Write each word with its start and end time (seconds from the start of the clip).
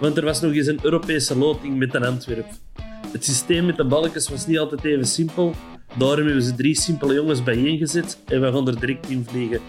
Want 0.00 0.16
er 0.16 0.24
was 0.24 0.40
nog 0.40 0.52
eens 0.52 0.66
een 0.66 0.78
Europese 0.82 1.38
loting 1.38 1.78
met 1.78 1.94
een 1.94 2.04
Antwerp. 2.04 2.46
Het 3.12 3.24
systeem 3.24 3.66
met 3.66 3.76
de 3.76 3.84
balkjes 3.84 4.28
was 4.28 4.46
niet 4.46 4.58
altijd 4.58 4.84
even 4.84 5.06
simpel. 5.06 5.54
Daarom 5.98 6.24
hebben 6.24 6.42
ze 6.42 6.54
drie 6.54 6.80
simpele 6.80 7.14
jongens 7.14 7.42
bijeengezet 7.42 8.18
en 8.26 8.40
we 8.40 8.52
gaan 8.52 8.68
er 8.68 8.80
direct 8.80 9.08
in 9.08 9.26
vliegen. 9.28 9.60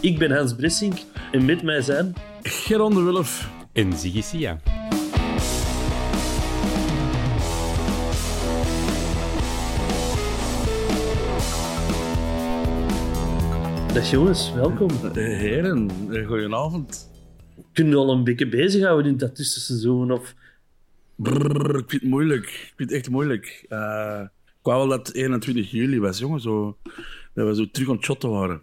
Ik 0.00 0.18
ben 0.18 0.30
Hans 0.30 0.54
Bressink 0.54 0.98
en 1.32 1.44
met 1.44 1.62
mij 1.62 1.80
zijn... 1.80 2.14
Geron 2.42 2.94
de 2.94 3.00
Wulf. 3.00 3.50
In 3.72 3.92
Zigisia. 3.92 4.60
Dag 13.94 14.10
jongens, 14.10 14.52
welkom. 14.54 14.88
Eh, 14.90 15.12
Heren, 15.12 15.90
goedenavond. 16.26 17.09
We 17.88 17.96
al 17.96 18.10
een 18.12 18.24
beetje 18.24 18.48
bezighouden 18.48 19.12
in 19.12 19.18
dat 19.18 19.36
tussenseizoen? 19.36 20.10
Of... 20.12 20.34
Brrr, 21.16 21.78
ik 21.78 21.90
vind 21.90 22.02
het 22.02 22.10
moeilijk. 22.10 22.44
Ik 22.44 22.72
vind 22.76 22.90
het 22.90 22.98
echt 22.98 23.10
moeilijk. 23.10 23.64
Eh, 23.68 24.20
ik 24.46 24.66
wou 24.66 24.78
wel 24.78 24.88
dat 24.96 25.06
het 25.06 25.16
21 25.16 25.70
juli 25.70 26.00
was, 26.00 26.18
jongen. 26.18 26.40
Zo, 26.40 26.78
dat 27.34 27.46
we 27.46 27.54
zo 27.54 27.70
terug 27.70 27.88
aan 27.88 27.94
het 27.94 28.04
shotten 28.04 28.30
waren. 28.30 28.60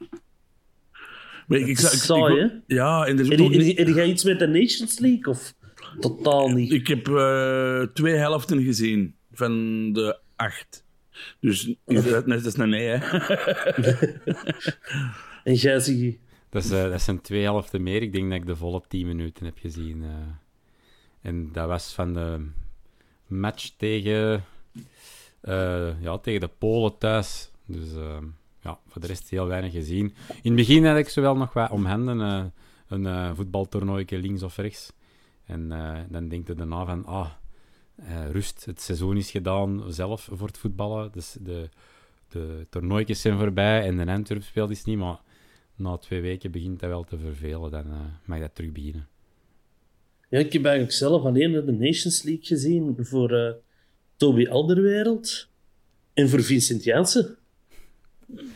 Maar 1.48 1.58
ik, 1.60 1.68
ik, 1.68 1.80
zou- 1.80 1.94
ik, 1.94 2.00
Saai, 2.00 2.36
ik- 2.44 2.52
hè? 2.68 2.76
Ja, 2.76 3.06
en 3.06 3.20
er 3.20 3.32
is 3.34 3.66
je, 3.96 4.06
iets 4.06 4.24
met 4.24 4.40
de 4.40 4.48
Nations 4.48 5.00
League? 5.00 5.26
Of 5.34 5.54
totaal 6.00 6.50
niet? 6.50 6.72
Ik 6.72 6.88
heb 6.88 7.08
eh, 7.08 7.82
twee 7.82 8.16
helften 8.16 8.64
gezien 8.64 9.16
van 9.32 9.54
de 9.94 10.20
acht. 10.36 10.86
Dus 11.40 11.64
dat, 11.86 12.28
dat 12.28 12.46
is 12.46 12.58
een 12.58 12.70
nee, 12.70 12.88
hè? 12.88 13.18
En 15.44 15.54
jij 15.54 15.80
Ziggy? 15.80 16.18
Dat, 16.50 16.64
is, 16.64 16.72
eh, 16.72 16.90
dat 16.90 17.02
zijn 17.02 17.22
twee 17.22 17.44
helften 17.44 17.84
meer. 17.84 18.02
Ik 18.02 18.12
denk 18.14 18.30
dat 18.30 18.40
ik 18.40 18.46
de 18.46 18.56
volle 18.56 18.82
10 18.88 19.08
minuten 19.08 19.46
heb 19.46 19.58
gezien. 19.58 20.04
eh. 20.04 20.10
en 21.22 21.52
dat 21.52 21.68
was 21.68 21.94
van 21.94 22.14
de 22.14 22.48
match 23.28 23.70
tegen, 23.78 24.44
eh, 25.42 26.02
ja, 26.02 26.18
tegen 26.18 26.40
de 26.40 26.50
Polen 26.58 26.98
thuis. 26.98 27.52
Dus 27.66 27.94
eh, 27.96 28.18
ja, 28.62 28.80
voor 28.88 29.02
de 29.02 29.08
rest 29.08 29.30
heel 29.30 29.48
weinig 29.48 29.72
gezien. 29.72 30.06
In 30.42 30.52
het 30.52 30.56
begin 30.56 30.86
had 30.86 30.98
ik 30.98 31.10
zowel 31.10 31.36
nog 31.38 31.54
wat 31.54 31.70
om 31.72 31.86
handen. 31.86 32.22
eh, 32.22 32.46
een 32.88 33.06
eh 33.06 33.32
voetbaltoernooi 33.36 34.06
links 34.10 34.44
of 34.44 34.58
rechts. 34.58 34.94
En 35.46 35.72
eh, 35.72 36.00
dan 36.10 36.28
denk 36.28 36.48
je 36.48 36.54
daarna 36.54 36.86
van, 36.86 37.06
ah, 37.06 37.30
eh, 37.96 38.30
rust, 38.32 38.66
het 38.66 38.82
seizoen 38.82 39.18
is 39.18 39.32
gedaan 39.32 39.84
zelf 39.88 40.30
voor 40.32 40.48
het 40.48 40.58
voetballen. 40.58 41.12
Dus 41.12 41.38
de, 41.40 41.70
de 42.30 42.66
toernooitjes 42.70 43.22
zijn 43.22 43.38
voorbij 43.38 43.82
en 43.88 43.98
de 43.98 44.12
Antwerp 44.12 44.44
speelt 44.44 44.70
is 44.70 44.84
niet, 44.84 44.98
maar 44.98 45.20
na 45.78 45.98
twee 45.98 46.22
weken 46.22 46.52
begint 46.52 46.80
dat 46.80 46.90
wel 46.90 47.04
te 47.04 47.18
vervelen. 47.18 47.72
Dan 47.72 47.86
eh, 47.86 48.00
mag 48.26 48.40
dat 48.40 48.56
terug 48.56 48.72
beginnen. 48.72 49.08
Ja, 50.30 50.40
ik 50.40 50.54
heb 50.54 50.66
eigenlijk 50.66 50.96
zelf 50.96 51.24
alleen 51.24 51.52
de 51.52 51.72
Nations 51.72 52.24
League 52.24 52.46
gezien 52.46 52.96
voor 53.00 53.32
eh, 53.32 53.54
Toby 54.16 54.48
Alderwereld 54.48 55.48
en 56.14 56.30
voor 56.30 56.42
Vincent 56.42 56.84
Janssen. 56.84 57.38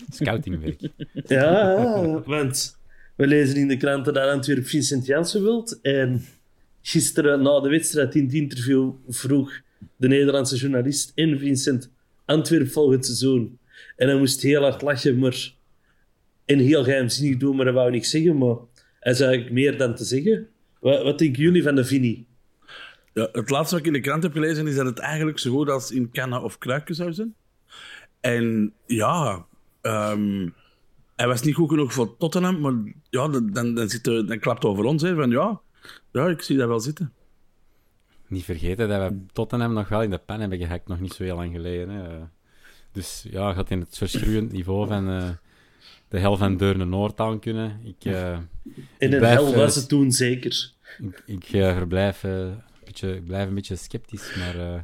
Scoutingwerk. 0.09 0.81
Ja, 1.27 2.21
want 2.25 2.77
we 3.15 3.27
lezen 3.27 3.55
in 3.55 3.67
de 3.67 3.77
kranten 3.77 4.13
dat 4.13 4.29
Antwerp 4.29 4.67
Vincent 4.67 5.05
Janssen 5.05 5.43
wilt. 5.43 5.81
En 5.81 6.25
gisteren 6.81 7.41
na 7.41 7.59
de 7.59 7.69
wedstrijd 7.69 8.15
in 8.15 8.23
het 8.23 8.33
interview 8.33 8.91
vroeg 9.07 9.61
de 9.95 10.07
Nederlandse 10.07 10.55
journalist 10.55 11.11
en 11.15 11.39
Vincent 11.39 11.89
Antwerp 12.25 12.71
volgend 12.71 13.05
seizoen. 13.05 13.59
En 13.95 14.07
hij 14.07 14.17
moest 14.17 14.41
heel 14.41 14.61
hard 14.61 14.81
lachen, 14.81 15.19
maar... 15.19 15.59
En 16.45 16.59
heel 16.59 16.83
geheimzinnig 16.83 17.37
doen, 17.39 17.55
maar 17.55 17.65
dat 17.65 17.73
wou 17.73 17.91
niks 17.91 18.09
zeggen. 18.09 18.37
Maar 18.37 18.55
hij 18.99 19.13
zei 19.13 19.29
eigenlijk 19.29 19.59
meer 19.59 19.77
dan 19.77 19.95
te 19.95 20.03
zeggen. 20.03 20.47
Wat, 20.79 21.03
wat 21.03 21.19
denken 21.19 21.41
jullie 21.41 21.63
van 21.63 21.75
de 21.75 21.85
Vini? 21.85 22.25
Ja, 23.13 23.29
het 23.31 23.49
laatste 23.49 23.75
wat 23.75 23.85
ik 23.85 23.93
in 23.93 24.01
de 24.01 24.07
krant 24.07 24.23
heb 24.23 24.31
gelezen 24.33 24.67
is 24.67 24.75
dat 24.75 24.85
het 24.85 24.99
eigenlijk 24.99 25.39
zo 25.39 25.51
goed 25.51 25.69
als 25.69 25.91
in 25.91 26.11
Canna 26.11 26.41
of 26.41 26.57
Kruiken 26.57 26.95
zou 26.95 27.13
zijn. 27.13 27.35
En 28.19 28.73
ja, 28.85 29.45
ehm, 29.81 30.49
hij 31.15 31.27
was 31.27 31.41
niet 31.41 31.55
goed 31.55 31.69
genoeg 31.69 31.93
voor 31.93 32.17
Tottenham, 32.17 32.59
maar 32.59 32.73
ja, 33.09 33.27
dan, 33.27 33.51
dan, 33.51 33.75
dan, 33.75 33.89
zit 33.89 34.07
er- 34.07 34.27
dan 34.27 34.39
klapt 34.39 34.63
het 34.63 34.71
over 34.71 34.83
ons. 34.83 35.01
Hè, 35.01 35.15
van 35.15 35.29
ja, 35.29 35.61
ja, 36.11 36.27
ik 36.27 36.41
zie 36.41 36.57
dat 36.57 36.67
wel 36.67 36.79
zitten. 36.79 37.13
Niet 38.27 38.43
vergeten 38.43 38.89
dat 38.89 39.09
we 39.11 39.17
Tottenham 39.33 39.73
nog 39.73 39.89
wel 39.89 40.01
in 40.03 40.09
de 40.09 40.17
pen 40.17 40.39
hebben 40.39 40.57
gehackt, 40.57 40.87
nog 40.87 40.99
niet 40.99 41.13
zo 41.13 41.23
heel 41.23 41.35
lang 41.35 41.51
geleden. 41.53 41.89
Hè. 41.89 42.19
Dus 42.91 43.25
ja, 43.29 43.53
gaat 43.53 43.69
in 43.69 43.79
het 43.79 43.97
verschroeiend 43.97 44.51
niveau 44.51 44.87
van 44.87 45.09
eh, 45.09 45.29
de 46.11 46.19
hel 46.19 46.37
van 46.37 46.57
Deurne 46.57 46.85
Noord 46.85 47.19
aan 47.19 47.39
kunnen. 47.39 47.79
Ik, 47.83 48.05
eh, 48.05 48.31
En 48.33 48.43
ik 48.97 49.11
een 49.13 49.23
hel 49.23 49.47
eh, 49.47 49.55
was 49.55 49.75
het 49.75 49.87
toen 49.87 50.11
zeker. 50.11 50.71
Ik, 50.99 51.23
ik 51.25 51.43
eh, 51.43 51.75
verblijf, 51.77 52.23
een 52.23 52.61
beetje, 52.85 53.15
ik 53.15 53.25
blijf 53.25 53.47
een 53.47 53.53
beetje 53.55 53.75
sceptisch, 53.75 54.35
maar 54.37 54.59
eh, 54.59 54.75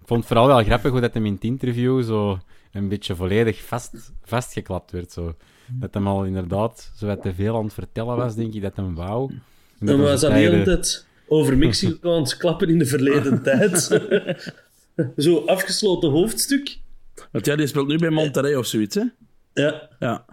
ik 0.00 0.06
vond 0.06 0.18
het 0.20 0.28
vooral 0.28 0.46
wel 0.46 0.64
grappig 0.64 0.90
hoe 0.90 1.00
dat 1.00 1.14
hem 1.14 1.26
in 1.26 1.32
het 1.34 1.44
interview 1.44 2.04
zo 2.04 2.38
een 2.72 2.88
beetje 2.88 3.14
volledig 3.14 3.62
vast, 3.64 4.12
vastgeklapt 4.24 4.90
werd. 4.90 5.12
Zo. 5.12 5.34
Dat 5.72 5.94
hem 5.94 6.06
al 6.06 6.24
inderdaad 6.24 6.92
zo 6.96 7.06
wat 7.06 7.22
te 7.22 7.34
veel 7.34 7.56
aan 7.56 7.64
het 7.64 7.72
vertellen 7.74 8.16
was, 8.16 8.34
denk 8.34 8.54
ik, 8.54 8.62
dat 8.62 8.76
hem 8.76 8.94
wou. 8.94 9.30
En 9.30 9.86
dat 9.86 9.88
Dan 9.96 10.00
was 10.06 10.20
dat 10.20 10.30
de 10.30 10.36
hele 10.36 10.50
tijden- 10.50 10.64
tijd 10.74 11.06
over 11.28 11.58
Mexico 11.58 12.12
aan 12.14 12.22
het 12.22 12.36
klappen 12.36 12.68
in 12.68 12.78
de 12.78 12.86
verleden 12.86 13.42
tijd. 13.52 14.00
Zo 15.16 15.44
afgesloten 15.46 16.10
hoofdstuk. 16.10 16.78
Want 17.32 17.46
ja, 17.46 17.56
die 17.56 17.66
speelt 17.66 17.88
nu 17.88 17.98
bij 17.98 18.10
Monterrey 18.10 18.56
of 18.56 18.66
zoiets, 18.66 18.94
hè? 18.94 19.02
Ja. 19.62 19.88
Ja. 19.98 20.24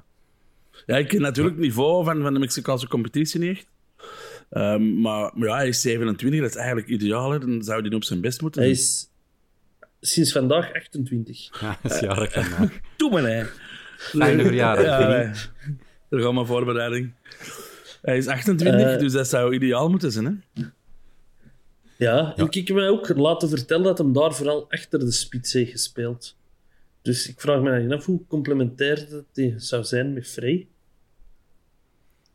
Ja, 0.86 0.98
ik 0.98 1.08
ken 1.08 1.22
natuurlijk 1.22 1.56
het 1.56 1.64
niveau 1.66 2.04
van, 2.06 2.22
van 2.22 2.34
de 2.34 2.40
Mexicaanse 2.40 2.88
competitie 2.88 3.40
niet 3.40 3.50
echt. 3.58 3.68
Ehm, 4.50 5.02
maar, 5.02 5.32
maar 5.36 5.48
ja, 5.48 5.56
hij 5.56 5.68
is 5.68 5.82
27, 5.82 6.40
dat 6.42 6.50
is 6.50 6.56
eigenlijk 6.56 6.88
ideaal. 6.88 7.32
Hè. 7.32 7.40
Dan 7.40 7.64
zou 7.64 7.82
hij 7.88 7.96
op 7.96 8.04
zijn 8.04 8.22
best 8.22 8.42
moeten 8.42 8.62
Hij 8.62 8.70
doen. 8.72 8.80
is 8.80 9.10
sinds 10.00 10.32
vandaag 10.32 10.74
28. 10.74 11.50
Ja, 11.62 11.78
dat 11.82 11.92
is 11.92 12.00
jarig 12.00 12.34
vandaag. 12.34 12.80
Doe 12.98 13.12
maar, 13.12 13.24
hè. 13.24 13.44
Fijne 13.98 14.44
verjaardag, 14.44 14.86
Ja, 14.86 15.34
Daar 16.10 16.22
gaan 16.22 16.36
we 16.36 16.46
voorbereiding. 16.46 17.14
Hij 18.02 18.18
is 18.18 18.28
28, 18.28 18.86
Eh. 18.94 19.00
dus 19.00 19.12
dat 19.12 19.28
zou 19.28 19.54
ideaal 19.54 19.90
moeten 19.90 20.12
zijn, 20.12 20.44
hè? 20.54 20.64
Ja, 21.98 22.34
en 22.36 22.46
ik 22.50 22.68
heb 22.68 22.78
mij 22.78 22.88
ook 22.90 23.16
laten 23.16 23.50
vertellen 23.50 23.84
dat 23.84 23.98
hem 23.98 24.14
daar 24.14 24.34
vooral 24.34 24.66
achter 24.72 25.00
de 25.00 25.12
spits 25.12 25.54
heeft 25.54 25.72
gespeeld. 25.72 26.36
Dus 27.04 27.30
ik 27.30 27.40
vraag 27.42 27.62
me 27.62 27.96
af 27.96 28.06
hoe 28.06 28.28
complementair 28.28 29.08
dat 29.10 29.26
die 29.32 29.54
zou 29.58 29.84
zijn 29.84 30.14
met 30.14 30.28
Frey. 30.28 30.68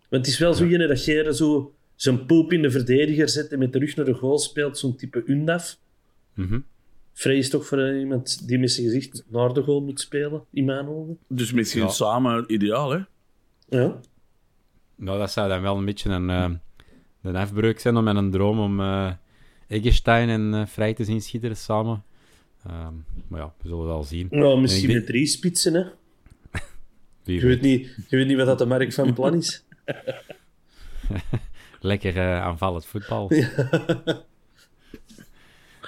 Want 0.08 0.24
het 0.26 0.34
is 0.34 0.38
wel 0.38 0.54
zo 0.54 0.64
ja. 0.64 0.86
dat 0.86 1.04
je 1.04 1.34
zo 1.34 1.74
zijn 1.94 2.26
poep 2.26 2.52
in 2.52 2.62
de 2.62 2.70
verdediger 2.70 3.28
zet 3.28 3.52
en 3.52 3.58
met 3.58 3.72
de 3.72 3.78
rug 3.78 3.96
naar 3.96 4.04
de 4.04 4.14
goal 4.14 4.38
speelt, 4.38 4.78
zo'n 4.78 4.96
type 4.96 5.22
Undaf. 5.26 5.78
Mhm. 6.34 6.60
Frey 7.12 7.36
is 7.36 7.50
toch 7.50 7.66
voor 7.66 7.96
iemand 7.96 8.48
die 8.48 8.58
met 8.58 8.70
zijn 8.70 8.86
gezicht 8.86 9.24
naar 9.28 9.52
de 9.52 9.62
goal 9.62 9.82
moet 9.82 10.00
spelen, 10.00 10.44
in 10.52 10.64
mijn 10.64 10.86
ogen. 10.88 11.18
Dus 11.28 11.52
misschien 11.52 11.82
Ja. 11.82 11.88
samen 11.88 12.44
ideaal, 12.52 12.90
hè? 12.90 13.00
Ja. 13.68 14.00
Nou, 14.96 15.18
dat 15.18 15.30
zou 15.30 15.48
dan 15.48 15.62
wel 15.62 15.76
een 15.76 15.84
beetje 15.84 16.10
een, 16.10 16.30
eh, 16.30 16.50
een 17.22 17.36
afbreuk 17.36 17.80
zijn 17.80 17.96
om 17.96 18.04
met 18.04 18.16
een 18.16 18.30
droom 18.30 18.58
om 18.58 18.80
eh 18.80 19.12
Eggestein 19.68 20.28
en 20.28 20.54
eh 20.54 20.66
Vrij 20.66 20.94
te 20.94 21.04
zien 21.04 21.20
schitteren 21.22 21.56
samen. 21.56 22.02
Ehm, 22.68 22.94
maar 23.28 23.40
ja, 23.40 23.52
we 23.62 23.68
zullen 23.68 23.86
wel 23.86 24.04
zien. 24.04 24.26
Nou, 24.30 24.60
misschien 24.60 24.92
met 24.92 25.06
drie 25.06 25.26
spitsen, 25.26 25.74
hè. 25.74 25.84
Je 27.22 27.40
weet 27.46 27.60
niet, 27.60 27.94
je 28.08 28.16
weet 28.16 28.26
niet 28.26 28.36
wat 28.36 28.46
dat 28.46 28.58
de 28.58 28.66
merk 28.66 28.92
van 28.92 29.12
plan 29.14 29.34
is. 29.34 29.64
Lekker 31.80 32.16
eh 32.16 32.42
aanvallend 32.42 32.86
voetbal. 32.86 33.32
Ik, 33.32 33.50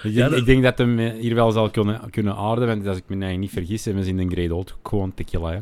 Ja, 0.03 0.11
denk, 0.11 0.31
dat- 0.31 0.39
ik 0.39 0.45
denk 0.45 0.63
dat 0.63 0.79
hem 0.79 0.99
eh, 0.99 1.13
hier 1.13 1.35
wel 1.35 1.51
zal 1.51 1.71
kunnen, 1.71 2.11
kunnen 2.11 2.35
aarden, 2.37 2.67
want 2.67 2.87
als 2.87 2.97
ik 2.97 3.03
me 3.07 3.15
eigenlijk 3.15 3.41
niet 3.41 3.51
vergis, 3.51 3.85
hebben 3.85 4.05
ze 4.05 4.11
in 4.11 4.17
de 4.29 4.35
Great 4.35 4.51
Old 4.51 4.77
gewoon 4.83 5.15
tequila. 5.15 5.53
Hè. 5.53 5.61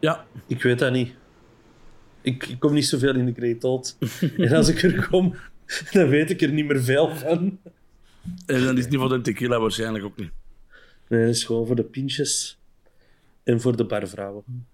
Ja, 0.00 0.24
Ik 0.46 0.62
weet 0.62 0.78
dat 0.78 0.92
niet. 0.92 1.14
Ik, 2.20 2.46
ik 2.46 2.58
kom 2.58 2.72
niet 2.72 2.86
zoveel 2.86 3.14
in 3.14 3.24
de 3.26 3.32
Great 3.32 3.64
Old. 3.64 3.98
En 4.36 4.52
als 4.52 4.68
ik 4.68 4.82
er 4.82 5.08
kom, 5.08 5.34
dan 5.92 6.08
weet 6.08 6.30
ik 6.30 6.40
er 6.42 6.52
niet 6.52 6.66
meer 6.66 6.82
veel 6.82 7.16
van. 7.16 7.58
En 8.46 8.64
dan 8.64 8.76
is 8.76 8.82
het 8.82 8.90
niet 8.90 9.00
voor 9.00 9.08
de 9.08 9.20
tequila 9.20 9.60
waarschijnlijk 9.60 10.04
ook 10.04 10.16
niet. 10.16 10.30
Nee, 11.08 11.26
dat 11.26 11.34
is 11.34 11.44
gewoon 11.44 11.66
voor 11.66 11.76
de 11.76 11.84
pintjes. 11.84 12.58
En 13.42 13.60
voor 13.60 13.76
de 13.76 13.84
barvrouwen. 13.84 14.44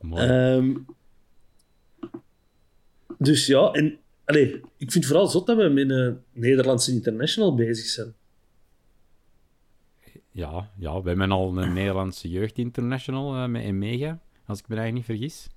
Mooi. 0.00 0.26
Ehm, 0.26 0.74
dus 3.18 3.46
ja, 3.46 3.70
en 3.72 3.98
allee, 4.24 4.54
ik 4.54 4.92
vind 4.92 4.94
het 4.94 5.06
vooral 5.06 5.26
zot 5.26 5.46
dat 5.46 5.56
we 5.56 5.68
met 5.68 5.90
een 5.90 6.18
Nederlandse 6.32 6.92
international 6.92 7.54
bezig 7.54 7.86
zijn. 7.86 8.14
Ja, 10.30 10.70
ja, 10.76 11.02
we 11.02 11.08
hebben 11.08 11.30
al 11.30 11.58
een 11.58 11.72
Nederlandse 11.72 12.28
jeugdinternational 12.28 13.34
eh 13.34 13.46
met 13.46 13.62
Emega, 13.62 14.20
als 14.46 14.58
ik 14.58 14.68
me 14.68 14.76
eigenlijk 14.76 15.08
niet 15.08 15.18
vergis. 15.18 15.48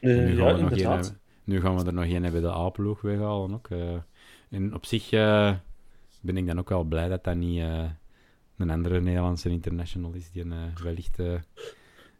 Eh, 0.00 0.36
ja, 0.36 0.56
inderdaad. 0.56 1.08
een, 1.08 1.16
nu 1.48 1.60
gaan 1.60 1.76
we 1.78 1.84
er 1.84 1.92
nog 1.92 2.04
een 2.04 2.22
hebben, 2.22 2.42
de 2.42 2.48
A-ploeg 2.52 3.00
weghalen 3.00 3.52
ook. 3.54 3.68
eh. 3.70 3.94
en 4.50 4.74
op 4.74 4.86
zich 4.86 5.10
eh, 5.12 5.54
ben 6.20 6.36
ik 6.36 6.46
dan 6.46 6.58
ook 6.58 6.68
wel 6.68 6.84
blij 6.84 7.08
dat 7.08 7.24
dat 7.24 7.36
niet 7.36 7.60
eh, 7.60 7.84
een 8.58 8.70
andere 8.70 9.00
Nederlandse 9.00 9.48
international 9.50 10.12
is, 10.12 10.30
die 10.30 10.44
wellicht 10.82 11.18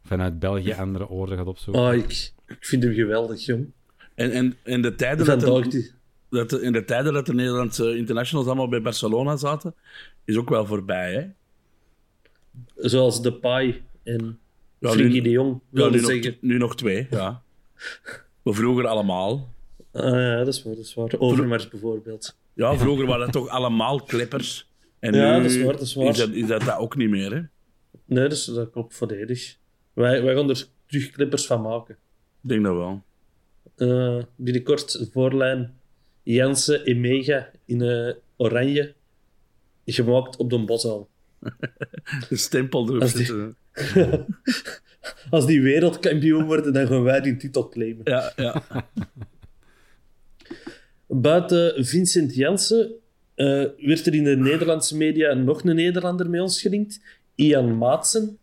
vanuit 0.04 0.38
België 0.38 0.72
andere 0.72 1.08
oorden 1.08 1.36
gaat 1.38 1.46
opzoeken. 1.46 1.82
Ah, 1.82 1.94
ik, 1.94 2.32
ik 2.46 2.56
vind 2.66 2.82
hem 2.82 2.92
geweldig, 2.94 3.44
jong. 3.44 3.70
En, 4.14 4.30
en, 4.32 4.56
en 4.62 4.82
de 4.82 4.94
tijden 4.94 5.26
dat, 5.26 5.40
de, 5.40 5.90
dat 6.30 6.50
de- 6.50 6.60
in 6.60 6.72
de 6.72 6.84
tijden 6.84 7.12
dat 7.12 7.26
de 7.26 7.34
Nederlandse 7.34 7.96
internationals 7.96 8.46
allemaal 8.46 8.68
bij 8.68 8.82
Barcelona 8.82 9.36
zaten, 9.36 9.74
is 10.24 10.36
ook 10.36 10.48
wel 10.48 10.66
voorbij, 10.66 11.12
hè? 11.14 11.26
Zoals 12.76 13.22
Depay 13.22 13.82
en 14.02 14.38
Ja, 14.78 14.90
Frenkie 14.90 15.22
de 15.22 15.30
Jong, 15.30 15.60
Ja, 15.70 15.88
nu, 15.88 16.00
nog, 16.00 16.10
zeggen. 16.10 16.36
nu 16.40 16.58
nog 16.58 16.76
twee, 16.76 17.06
ja. 17.10 17.42
Maar 18.48 18.56
vroeger 18.56 18.86
allemaal. 18.86 19.48
Ah, 19.92 20.04
ja, 20.04 20.36
dat 20.36 20.46
is 20.54 20.62
waar, 20.62 20.74
dat 20.74 20.84
is 20.84 20.94
waar. 20.94 21.14
Overmars 21.18 21.68
bijvoorbeeld. 21.68 22.36
Ja, 22.54 22.76
vroeger 22.76 23.06
waren 23.06 23.22
het 23.22 23.32
toch 23.32 23.48
allemaal 23.48 24.02
klippers. 24.02 24.70
En 24.98 25.14
Ja, 25.14 25.36
nu 25.36 25.42
dat 25.42 25.50
is 25.50 25.62
waar, 25.62 25.72
dat 25.72 25.80
is 25.80 25.94
waar. 25.94 26.06
Is 26.06 26.16
dat, 26.16 26.30
is 26.30 26.46
dat, 26.46 26.60
dat 26.60 26.76
ook 26.76 26.96
niet 26.96 27.10
meer, 27.10 27.32
hè? 27.32 27.40
Nee, 28.04 28.22
dat, 28.28 28.32
is, 28.32 28.44
dat 28.44 28.70
klopt 28.70 28.94
volledig. 28.94 29.56
Wij, 29.92 30.22
wij 30.22 30.34
gaan 30.34 30.48
er 30.48 30.66
terug 30.86 31.10
clippers 31.10 31.46
van 31.46 31.62
maken. 31.62 31.96
Ik 32.42 32.48
denk 32.48 32.64
dat 32.64 32.74
wel. 32.74 33.02
Eh, 33.76 34.24
binnenkort 34.36 35.08
voorlijn 35.12 35.78
Jansen 36.22 36.84
en 36.84 37.00
Mega 37.00 37.50
in 37.64 37.82
eh, 37.82 38.14
oranje. 38.36 38.94
Gemaakt 39.84 40.36
op 40.36 40.50
de 40.50 40.64
boshal. 40.64 41.08
De 42.28 42.36
stempel 42.36 42.88
erop 42.88 43.08
zitten. 43.08 43.56
Als 45.30 45.46
die 45.46 45.62
wereldkampioen 45.62 46.44
worden, 46.44 46.72
dan 46.72 46.86
gaan 46.86 47.02
wij 47.02 47.20
die 47.20 47.36
titel 47.36 47.68
claimen. 47.68 48.00
Ja, 48.04 48.32
ja. 48.36 48.62
Buiten 51.06 51.86
Vincent 51.86 52.34
Jansen 52.34 52.92
eh, 53.34 53.64
werd 53.76 54.06
er 54.06 54.14
in 54.14 54.24
de 54.24 54.36
Nederlandse 54.36 54.96
media 54.96 55.34
nog 55.34 55.64
een 55.64 55.76
Nederlander 55.76 56.30
met 56.30 56.40
ons 56.40 56.60
gelinkt. 56.60 57.00
Ian 57.34 57.78
Maatsen, 57.78 58.38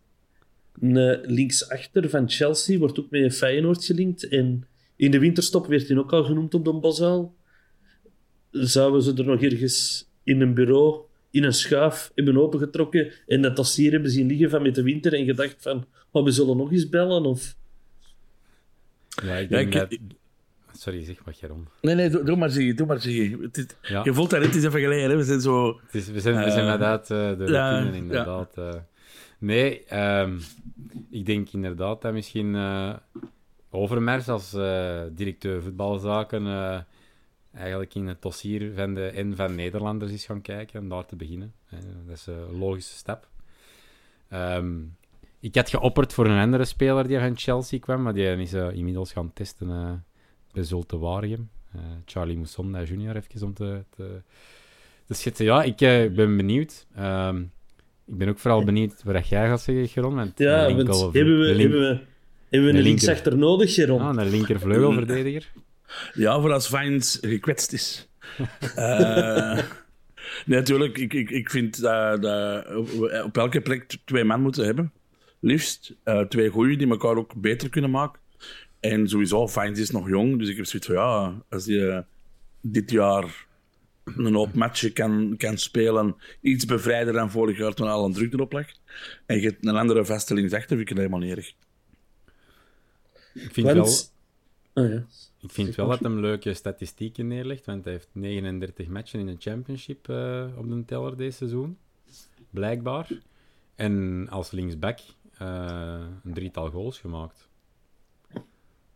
een 0.80 0.96
eh, 0.96 1.18
linksachter 1.22 2.10
van 2.10 2.30
Chelsea, 2.30 2.78
wordt 2.78 3.00
ook 3.00 3.10
met 3.10 3.36
Feyenoord 3.36 3.84
gelinkt. 3.84 4.28
En 4.28 4.66
in 4.96 5.10
de 5.10 5.18
winterstop 5.18 5.66
werd 5.66 5.88
hij 5.88 5.96
ook 5.96 6.12
al 6.12 6.24
genoemd 6.24 6.54
op 6.54 6.64
de 6.64 6.72
Boshuil. 6.72 7.34
Zouden 8.50 9.02
ze 9.02 9.14
er 9.14 9.24
nog 9.24 9.42
ergens 9.42 10.08
in 10.22 10.40
een 10.40 10.54
bureau, 10.54 11.00
in 11.30 11.44
een 11.44 11.52
schuif, 11.52 12.10
hebben 12.14 12.36
opengetrokken 12.36 13.12
en 13.26 13.42
dat 13.42 13.56
dossier 13.56 13.92
hebben 13.92 14.10
zien 14.10 14.26
liggen 14.26 14.50
van 14.50 14.62
met 14.62 14.74
de 14.74 14.82
winter 14.82 15.14
en 15.14 15.24
gedacht 15.24 15.56
van, 15.58 15.84
oh, 16.16 16.24
we 16.24 16.30
zullen 16.30 16.56
nog 16.56 16.72
eens 16.72 16.88
bellen? 16.88 17.24
Of... 17.24 17.54
Ja, 19.22 19.34
ik 19.36 19.50
Ja, 19.50 19.56
denk 19.56 19.74
ik- 19.74 19.90
dat... 19.90 19.98
Sorry, 20.80 21.04
zeg 21.04 21.24
maar, 21.24 21.34
Geron. 21.34 21.68
Nee, 21.80 21.94
nee, 21.94 22.08
doe, 22.10 22.24
doe 22.24 22.36
maar 22.36 22.50
zeggen, 22.50 22.76
doe 22.76 22.86
maar. 22.86 22.96
Het 22.96 23.56
is- 23.58 23.66
Ja. 23.82 24.00
Je 24.04 24.14
voelt 24.14 24.30
dat 24.30 24.40
net 24.40 24.54
eens 24.54 24.64
even 24.64 24.80
geleden, 24.80 25.10
hè? 25.10 25.16
We 25.16 25.24
zijn 25.24 25.40
zo... 25.40 25.80
Het 25.84 25.94
is, 25.94 26.08
we 26.08 26.20
zijn, 26.20 26.34
we 26.36 26.40
zijn 26.50 26.52
Eh, 26.52 26.58
inderdaad 26.62 27.10
uh, 27.10 27.38
de 27.38 27.44
ja, 27.46 27.70
routine, 27.70 27.96
inderdaad. 27.96 28.56
eh. 28.56 28.74
nee, 29.38 29.84
ehm, 29.84 30.38
ik 31.10 31.26
denk 31.26 31.48
inderdaad 31.52 32.02
dat 32.02 32.12
misschien 32.12 32.54
eh, 32.54 32.94
Overmars 33.70 34.28
als 34.28 34.52
eh, 34.54 35.00
directeur 35.12 35.62
voetbalzaken 35.62 36.46
eh, 36.46 36.78
eigenlijk 37.54 37.94
in 37.94 38.06
het 38.06 38.22
dossier 38.22 38.72
van 38.74 38.94
de 38.94 39.12
N 39.16 39.32
van 39.34 39.54
Nederlanders 39.54 40.12
is 40.12 40.24
gaan 40.26 40.40
kijken 40.42 40.80
en 40.80 40.88
daar 40.88 41.06
te 41.06 41.16
beginnen. 41.16 41.52
hè. 41.66 41.78
dat 42.06 42.16
is 42.16 42.26
een 42.26 42.58
logische 42.58 42.94
stap. 42.96 43.28
Ehm, 44.28 44.74
ik 45.40 45.54
had 45.54 45.70
geopperd 45.70 46.12
voor 46.12 46.26
een 46.26 46.40
andere 46.40 46.64
speler 46.64 47.08
die 47.08 47.18
van 47.18 47.36
Chelsea 47.36 47.78
kwam, 47.78 48.02
maar 48.02 48.14
die 48.14 48.36
is 48.36 48.52
eh, 48.52 48.72
inmiddels 48.72 49.12
gaan 49.12 49.32
testen 49.32 49.70
eh, 49.70 49.92
bij 50.52 50.62
Zulte 50.62 50.98
Waregem. 50.98 51.48
Eh, 51.74 51.80
Charlie 52.04 52.36
Mousson 52.36 52.84
junior, 52.84 53.16
even 53.16 53.46
om 53.46 53.54
te, 53.54 53.84
te, 53.96 54.22
te 55.06 55.14
schetsen. 55.14 55.44
Ja, 55.44 55.62
ik 55.62 55.76
ben 56.14 56.36
benieuwd. 56.36 56.86
Ehm, 56.96 57.40
ik 58.06 58.18
ben 58.18 58.28
ook 58.28 58.38
vooral 58.38 58.64
benieuwd 58.64 59.02
wat 59.02 59.28
jij 59.28 59.48
gaat 59.48 59.60
zeggen, 59.60 59.88
Geron. 59.88 60.14
Want 60.14 60.38
Ja, 60.38 60.74
want 60.74 61.14
hebben 61.14 61.40
we, 61.40 61.46
een 61.48 61.56
link- 61.56 61.70
hebben 61.72 61.80
we, 61.80 62.00
hebben 62.50 62.70
we 62.72 62.76
een 62.78 62.82
linksachter 62.84 63.36
nodig, 63.36 63.74
Geron? 63.74 64.00
Ah, 64.00 64.16
een 64.16 64.30
linkervleugelverdediger. 64.30 65.52
Ja, 66.14 66.40
voor 66.40 66.52
als 66.52 66.68
Vines 66.68 67.18
gekwetst 67.20 67.72
is. 67.72 68.08
Eh, 68.76 69.54
nee, 70.46 70.58
natuurlijk. 70.58 70.98
Ik, 70.98 71.12
ik, 71.14 71.30
ik 71.30 71.50
vind 71.50 71.80
dat, 71.80 72.22
dat 72.22 72.64
we 72.66 73.22
op 73.24 73.36
elke 73.36 73.60
plek 73.60 73.96
twee 74.04 74.24
man 74.24 74.40
moeten 74.40 74.64
hebben. 74.64 74.92
Liefst 75.46 75.94
eh, 76.02 76.20
twee 76.20 76.48
goeie 76.48 76.76
die 76.76 76.88
elkaar 76.88 77.16
ook 77.16 77.34
beter 77.34 77.68
kunnen 77.68 77.90
maken. 77.90 78.20
En 78.80 79.08
sowieso, 79.08 79.46
Vines 79.46 79.78
is 79.78 79.90
nog 79.90 80.08
jong. 80.08 80.38
Dus 80.38 80.48
ik 80.48 80.56
heb 80.56 80.66
zoiets 80.66 80.88
van, 80.88 80.96
ja, 80.96 81.42
als 81.48 81.66
eh, 81.66 81.98
dit 82.60 82.90
jaar 82.90 83.46
een 84.04 84.34
hoop 84.34 84.54
matchen 84.54 84.92
kan, 84.92 85.34
kan 85.36 85.58
spelen, 85.58 86.16
iets 86.40 86.64
bevrijder 86.64 87.12
dan 87.12 87.30
vorig 87.30 87.58
jaar 87.58 87.74
toen 87.74 87.88
al 87.88 88.04
een 88.04 88.12
druk 88.12 88.32
erop 88.32 88.52
lag. 88.52 88.66
En 89.26 89.40
je 89.40 89.46
hebt 89.46 89.66
een 89.66 89.76
andere 89.76 90.04
vaste 90.04 90.34
linksachter, 90.34 90.68
vind 90.68 90.80
ik 90.80 90.88
het 90.88 90.98
helemaal 90.98 91.20
niet 91.20 91.36
erg. 91.36 91.52
Ik 93.34 93.52
vind 93.52 93.66
wel... 93.66 93.88
Oh, 94.74 94.90
ja. 94.92 95.06
Ik 95.40 95.50
vind 95.50 95.74
wel 95.74 95.88
dat 95.88 96.00
hem 96.00 96.20
leuke 96.20 96.54
statistieken 96.54 97.26
neerlegt, 97.26 97.66
want 97.66 97.84
hij 97.84 97.92
heeft 97.92 98.08
39 98.12 98.88
matchen 98.88 99.20
in 99.20 99.26
de 99.26 99.36
Championship 99.38 100.08
eh, 100.08 100.46
op 100.56 100.68
de 100.68 100.84
teller 100.84 101.16
deze 101.16 101.36
seizoen. 101.36 101.78
Blijkbaar. 102.50 103.08
En 103.74 104.26
als 104.30 104.50
linksback 104.50 104.98
een 105.38 106.32
drietal 106.34 106.70
goals 106.70 106.98
gemaakt. 106.98 107.48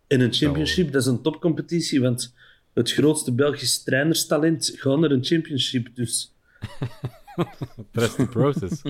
En 0.06 0.20
een 0.20 0.32
championship, 0.32 0.92
dat 0.92 1.02
is 1.02 1.08
een 1.08 1.22
topcompetitie, 1.22 2.00
want 2.00 2.34
het 2.72 2.92
grootste 2.92 3.32
Belgisch 3.32 3.82
trainerstalent 3.82 4.72
gaat 4.74 4.98
naar 4.98 5.10
een 5.10 5.24
championship. 5.24 5.88
Dus 5.94 6.32
Trust 7.92 8.16
the 8.16 8.26
process. 8.26 8.82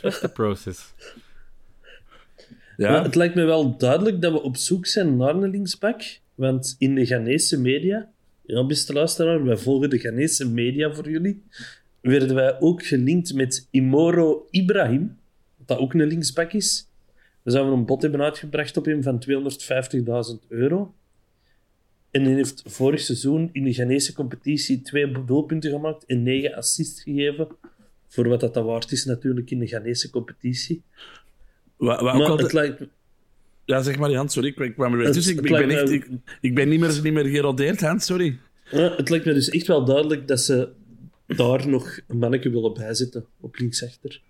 Trust 0.00 0.20
the 0.20 0.28
process. 0.28 0.92
Ja, 2.76 2.90
Maar 2.90 3.04
het 3.04 3.14
lijkt 3.14 3.34
me 3.34 3.44
wel 3.44 3.76
duidelijk 3.76 4.20
dat 4.20 4.32
we 4.32 4.42
op 4.42 4.56
zoek 4.56 4.86
zijn 4.86 5.16
naar 5.16 5.34
een 5.34 5.50
linksback. 5.50 6.02
Want 6.34 6.76
in 6.78 6.94
de 6.94 7.06
Ghanese 7.06 7.60
media, 7.60 8.08
ja, 8.42 8.66
beste 8.66 8.92
luisteraar, 8.92 9.44
wij 9.44 9.56
volgen 9.56 9.90
de 9.90 9.98
Ghanese 9.98 10.48
media 10.48 10.94
voor 10.94 11.10
jullie, 11.10 11.42
werden 12.00 12.34
wij 12.34 12.60
ook 12.60 12.86
gelinkt 12.86 13.34
met 13.34 13.66
Imoro 13.70 14.46
Ibrahim, 14.50 15.18
dat 15.66 15.78
ook 15.78 15.94
een 15.94 16.06
linksback 16.06 16.52
is. 16.52 16.86
We 17.42 17.50
zouden 17.50 17.74
een 17.74 17.84
bod 17.84 18.02
hebben 18.02 18.22
uitgebracht 18.22 18.76
op 18.76 18.84
hem 18.84 19.02
van 19.02 19.22
250.000 20.42 20.48
euro. 20.48 20.94
En 22.10 22.24
hij 22.24 22.32
heeft 22.34 22.62
vorig 22.66 23.00
seizoen 23.00 23.48
in 23.52 23.64
de 23.64 23.72
Ghanese 23.72 24.12
competitie 24.12 24.82
twee 24.82 25.24
doelpunten 25.24 25.70
gemaakt 25.70 26.04
en 26.04 26.22
negen 26.22 26.54
assists 26.54 27.02
gegeven 27.02 27.48
Voor 28.08 28.28
wat 28.28 28.40
dat 28.40 28.54
waard 28.54 28.92
is 28.92 29.04
natuurlijk 29.04 29.50
in 29.50 29.58
de 29.58 29.66
Ghanese 29.66 30.10
competitie. 30.10 30.82
Wa- 31.76 31.86
wa- 31.86 32.12
ook 32.12 32.18
Maar 32.18 32.28
altijd- 32.28 32.40
het 32.40 32.52
lijkt 32.52 32.82
Ja, 33.64 33.82
zeg 33.82 33.98
maar, 33.98 34.14
Hans, 34.14 34.32
sorry. 34.32 34.48
Ik, 34.48 34.58
ik 34.58 34.74
kwam 34.74 34.92
er 34.92 34.98
weer 34.98 35.12
tussen. 35.12 35.34
Ik, 35.36 35.42
ben, 35.42 35.70
echt, 35.70 35.90
ik 36.40 36.54
ben 36.54 36.68
niet 36.68 36.80
meer, 36.80 37.00
niet 37.02 37.12
meer 37.12 37.24
gerodeerd, 37.26 37.80
Hans, 37.80 38.04
sorry. 38.04 38.38
Ja, 38.70 38.94
het 38.96 39.08
lijkt 39.08 39.24
me 39.24 39.32
dus 39.34 39.48
echt 39.50 39.66
wel 39.66 39.84
duidelijk 39.84 40.28
dat 40.28 40.40
ze 40.40 40.68
daar 41.26 41.68
nog 41.68 41.98
een 42.08 42.18
manneke 42.18 42.50
willen 42.50 42.72
bijzetten 42.74 43.26
op 43.40 43.56
linksachter. 43.56 44.20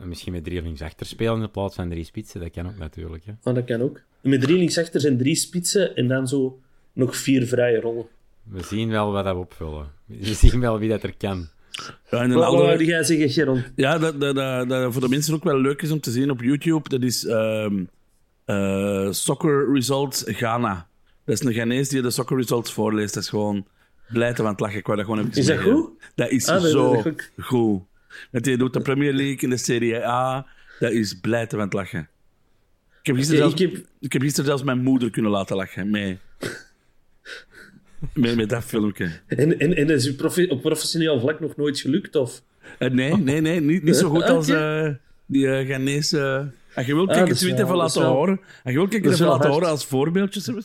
En 0.00 0.08
Misschien 0.08 0.32
met 0.32 0.44
drie 0.44 0.62
linksachter 0.62 1.06
spelen 1.06 1.42
in 1.42 1.50
plaats 1.50 1.74
van 1.74 1.88
drie 1.88 2.04
spitsen, 2.04 2.40
dat 2.40 2.50
kan 2.50 2.66
ook 2.66 2.78
natuurlijk. 2.78 3.24
Hè. 3.24 3.32
Maar 3.42 3.54
dat 3.54 3.64
kan 3.64 3.80
ook. 3.82 4.00
Met 4.20 4.40
drie 4.40 4.56
linksachters 4.56 5.04
en 5.04 5.18
drie 5.18 5.34
spitsen 5.34 5.96
en 5.96 6.08
dan 6.08 6.28
zo 6.28 6.60
nog 6.92 7.16
vier 7.16 7.46
vrije 7.46 7.80
rollen. 7.80 8.06
We 8.42 8.62
zien 8.62 8.88
wel 8.90 9.12
wat 9.12 9.24
dat 9.24 9.34
we 9.34 9.40
opvullen. 9.40 9.86
We 10.04 10.34
zien 10.44 10.60
wel 10.60 10.78
wie 10.78 10.88
dat 10.88 11.02
er 11.02 11.16
kan. 11.16 11.48
Ja, 12.10 12.22
en 12.22 12.30
een 12.30 12.36
Wat 12.36 12.44
andere- 12.44 12.84
jij 12.84 13.04
zeggen, 13.04 13.30
Geron? 13.30 13.62
Ja, 13.76 13.98
dat, 13.98 14.20
dat, 14.20 14.34
dat, 14.34 14.68
dat 14.68 14.92
voor 14.92 15.02
de 15.02 15.08
mensen 15.08 15.34
ook 15.34 15.44
wel 15.44 15.60
leuk 15.60 15.82
is 15.82 15.90
om 15.90 16.00
te 16.00 16.10
zien 16.10 16.30
op 16.30 16.40
YouTube. 16.42 16.88
Dat 16.88 17.02
is 17.02 17.24
ehm, 17.26 17.84
eh, 18.44 19.08
Soccer 19.10 19.72
Results 19.72 20.22
Ghana. 20.26 20.88
Dat 21.24 21.40
is 21.40 21.46
een 21.46 21.52
Ghanese 21.52 21.90
die 21.92 22.02
de 22.02 22.10
Soccer 22.10 22.36
Results 22.36 22.72
voorleest. 22.72 23.14
Dat 23.14 23.22
is 23.22 23.28
gewoon 23.28 23.66
blijten 24.08 24.36
van 24.36 24.46
het 24.52 24.60
lachen. 24.60 24.78
Ik 24.78 24.86
wou 24.86 24.98
dat 24.98 25.06
gewoon 25.06 25.20
even 25.20 25.30
Is 25.30 25.46
dat 25.46 25.56
zeggen. 25.56 25.72
goed? 25.72 25.90
Dat 26.14 26.30
is 26.30 26.48
Ah, 26.48 26.60
zo 26.62 26.92
dat 26.92 26.96
is 26.96 27.02
goed. 27.02 27.30
goed. 27.44 27.82
Dat 28.30 28.44
hij 28.44 28.56
doet 28.56 28.72
de 28.72 28.80
Premier 28.80 29.12
League 29.12 29.36
in 29.38 29.50
de 29.50 29.56
Serie 29.56 30.06
A. 30.06 30.46
Dat 30.78 30.92
is 30.92 31.14
blijten 31.20 31.50
van 31.58 31.60
het 31.66 31.72
lachen. 31.72 32.08
Ik 33.00 33.06
heb 33.06 33.16
gisteren, 33.16 33.46
Oké, 33.46 33.56
zelfs, 33.58 33.62
ik 33.62 33.70
ik, 33.70 33.76
heb- 34.02 34.12
heb... 34.12 34.22
gisteren 34.22 34.46
zelfs 34.46 34.62
mijn 34.62 34.82
moeder 34.82 35.10
kunnen 35.10 35.30
laten 35.30 35.56
lachen. 35.56 35.90
Mee. 35.90 36.18
met, 38.14 38.36
met 38.36 38.48
dat 38.48 38.64
filmpje. 38.64 39.10
En, 39.26 39.58
en, 39.58 39.76
en 39.76 39.90
is 39.90 40.06
u 40.06 40.14
profe- 40.14 40.48
op 40.48 40.60
professioneel 40.62 41.20
vlak 41.20 41.40
nog 41.40 41.56
nooit 41.56 41.78
gelukt? 41.80 42.16
Of? 42.16 42.42
Eh, 42.78 42.90
nee, 42.90 43.16
nee, 43.16 43.40
nee. 43.40 43.60
Niet, 43.60 43.82
niet 43.82 43.96
zo 43.96 44.08
goed 44.10 44.22
als 44.36 44.48
eh, 44.48 44.88
die 45.26 45.46
uh, 45.46 45.66
Ghanese... 45.68 46.50
Als 46.74 46.86
je 46.86 46.94
wil, 46.94 47.08
Ah, 47.08 47.14
kan 47.14 47.16
ik 47.16 47.20
dat 47.20 47.28
het 47.28 47.40
is 47.40 47.48
tweet 47.54 47.64
even 47.64 47.76
laten 47.76 48.04
horen. 48.04 48.40
Als 48.40 48.48
je 48.64 48.72
wil, 48.72 48.88
kan 48.88 48.98
ik 48.98 49.04
het 49.04 49.12
even 49.12 49.26
laten 49.26 49.50
horen 49.50 49.68
als 49.68 49.86
voorbeeldje. 49.86 50.62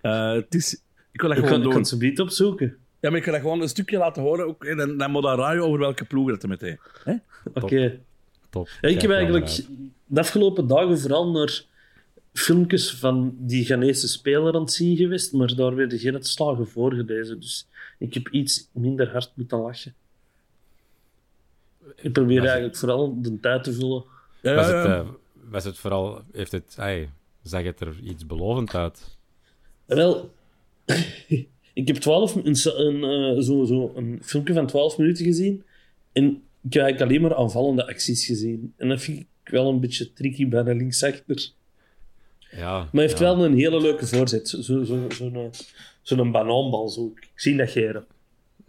het 0.00 0.54
is... 0.54 0.82
Ik 1.12 1.20
wil 1.20 1.28
dat 1.30 1.38
Ik 1.38 1.44
gewoon 1.44 1.48
kan, 1.48 1.56
ik 1.58 1.62
doen. 1.62 1.72
kan 1.72 1.86
ze 1.86 1.96
beet 1.96 2.18
opzoeken. 2.20 2.76
Ja, 3.00 3.10
maar 3.10 3.18
ik 3.18 3.24
ga 3.24 3.30
dat 3.30 3.40
gewoon 3.40 3.60
een 3.60 3.68
stukje 3.68 3.98
laten 3.98 4.22
horen. 4.22 4.46
Ook, 4.46 4.64
en 4.64 4.76
dan, 4.76 4.96
dan 4.96 5.10
moet 5.10 5.22
dat 5.22 5.38
raaien 5.38 5.62
over 5.62 5.78
welke 5.78 6.04
ploeg 6.04 6.30
dat 6.30 6.42
er 6.42 6.48
meteen. 6.48 6.78
Hè? 7.04 7.14
Oké. 7.54 8.00
Top. 8.50 8.68
Ja, 8.80 8.88
ik 8.88 9.00
heb 9.00 9.10
eigenlijk 9.10 9.60
de 10.06 10.20
afgelopen 10.20 10.66
dagen 10.66 10.98
vooral 10.98 11.30
naar 11.30 11.64
filmpjes 12.32 12.94
van 12.94 13.34
die 13.38 13.64
Ghanese 13.64 14.08
speler 14.08 14.54
aan 14.54 14.60
het 14.60 14.72
zien 14.72 14.96
geweest, 14.96 15.32
maar 15.32 15.54
daar 15.54 15.74
werden 15.74 15.98
geen 15.98 16.14
uitslagen 16.14 16.68
voorgelezen. 16.68 17.40
Dus 17.40 17.66
ik 17.98 18.14
heb 18.14 18.28
iets 18.28 18.68
minder 18.72 19.10
hard 19.12 19.32
moeten 19.34 19.58
lachen. 19.58 19.94
Ik 21.96 22.12
probeer 22.12 22.44
eigenlijk 22.44 22.76
vooral 22.76 23.22
de 23.22 23.40
tijd 23.40 23.64
te 23.64 23.72
vullen. 23.72 24.04
Ja, 24.40 24.54
Was 24.54 24.66
het, 24.66 24.84
eh, 24.84 25.08
was 25.32 25.64
het 25.64 25.78
vooral... 25.78 26.22
Heeft 26.32 26.52
het... 26.52 26.74
Ay, 26.78 27.10
zag 27.42 27.62
het 27.62 27.80
er 27.80 28.00
iets 28.02 28.26
belovend 28.26 28.74
uit? 28.74 29.16
Wel, 29.86 30.34
ik 31.78 31.88
heb 31.88 31.96
12, 31.96 32.34
een, 32.34 32.56
een, 32.64 33.04
eh, 33.04 33.42
zo, 33.42 33.64
zo 33.64 33.92
een 33.96 34.18
filmpje 34.22 34.54
van 34.54 34.66
12 34.66 34.98
minuten 34.98 35.24
gezien 35.24 35.64
en 36.12 36.24
ik 36.62 36.72
heb 36.72 36.82
eigenlijk 36.82 37.00
alleen 37.00 37.22
maar 37.22 37.38
aanvallende 37.38 37.86
acties 37.86 38.26
gezien. 38.26 38.74
En 38.76 38.88
dat 38.88 39.00
vind 39.00 39.18
ik 39.18 39.26
wel 39.44 39.68
een 39.68 39.80
beetje 39.80 40.12
tricky 40.12 40.48
bij 40.48 40.62
de 40.62 40.74
linksachter. 40.74 41.50
Ja. 42.50 42.78
Maar 42.78 42.88
hij 42.92 43.02
heeft 43.02 43.18
ja. 43.18 43.24
wel 43.24 43.44
een 43.44 43.54
hele 43.54 43.80
leuke 43.80 44.06
voorzet. 44.06 44.48
Zo'n 44.48 44.62
zo, 44.62 44.84
zo, 44.84 45.06
zo'n, 45.08 45.34
eh, 45.34 45.60
zo'n 46.02 46.32
banaanbal. 46.32 46.88
Zo. 46.88 47.12
Ik 47.16 47.30
zie 47.34 47.56
dat 47.56 47.70
geren. 47.70 48.06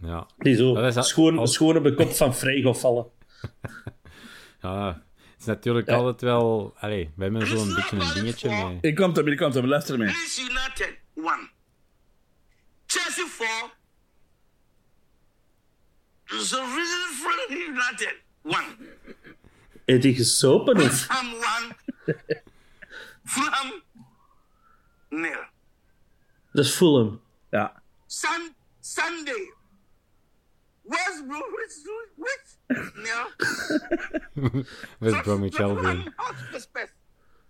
Ja. 0.02 0.28
Die 0.38 0.56
zo 0.56 0.74
Dat 0.74 0.86
is 0.86 0.96
al- 0.96 1.48
schoon, 1.48 1.78
op 1.78 1.84
de 1.84 1.94
kop 1.94 2.10
van 2.10 2.36
Frego 2.36 2.74
vallen. 2.74 3.06
ja. 4.62 4.88
Het 5.32 5.40
is 5.40 5.46
natuurlijk 5.46 5.90
altijd 5.90 6.22
wel... 6.22 6.74
Allee, 6.78 7.10
we 7.16 7.24
hebben 7.24 7.48
zo'n 7.48 7.74
beetje 7.76 7.96
een 7.96 8.14
dingetje 8.14 8.50
mee. 8.50 8.78
Ik 8.82 8.96
kom 8.96 9.14
hem, 9.14 9.28
ik 9.28 9.38
kom 9.38 9.52
hem. 9.52 9.66
Luister 9.68 9.98
mee. 9.98 10.08
Leeds 10.08 10.40
United 10.40 10.98
1. 11.16 11.59
Chelsea 13.10 13.26
4. 13.26 13.48
There's 16.30 16.54
a 16.54 16.62
reason 16.62 17.04
for 17.22 17.54
United 17.54 18.16
1. 18.44 18.54
Heeft 19.86 20.04
hij 20.04 20.14
gesopen 20.14 20.78
of? 20.78 21.08
Ham 21.08 21.34
1. 22.06 22.18
Fulham 23.24 23.84
0. 25.10 25.32
Dat 26.52 26.66
is 26.66 26.72
Fulham. 26.72 27.22
Ja. 27.50 27.84
Sun, 28.08 28.56
Sunday. 28.80 29.54
West 30.84 31.28
Bromwich 31.28 31.74
which? 32.16 32.58
No. 32.96 33.30
West 35.00 35.22
Bromwich 35.24 35.60
Albion. 35.60 36.14
Fulham 36.16 36.88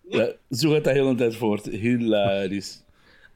ja. 0.03 0.35
Zo 0.49 0.71
gaat 0.71 0.83
dat 0.83 0.93
de 0.93 0.99
hele 0.99 1.15
tijd 1.15 1.35
voort. 1.35 1.65
Hilarisch. 1.65 2.81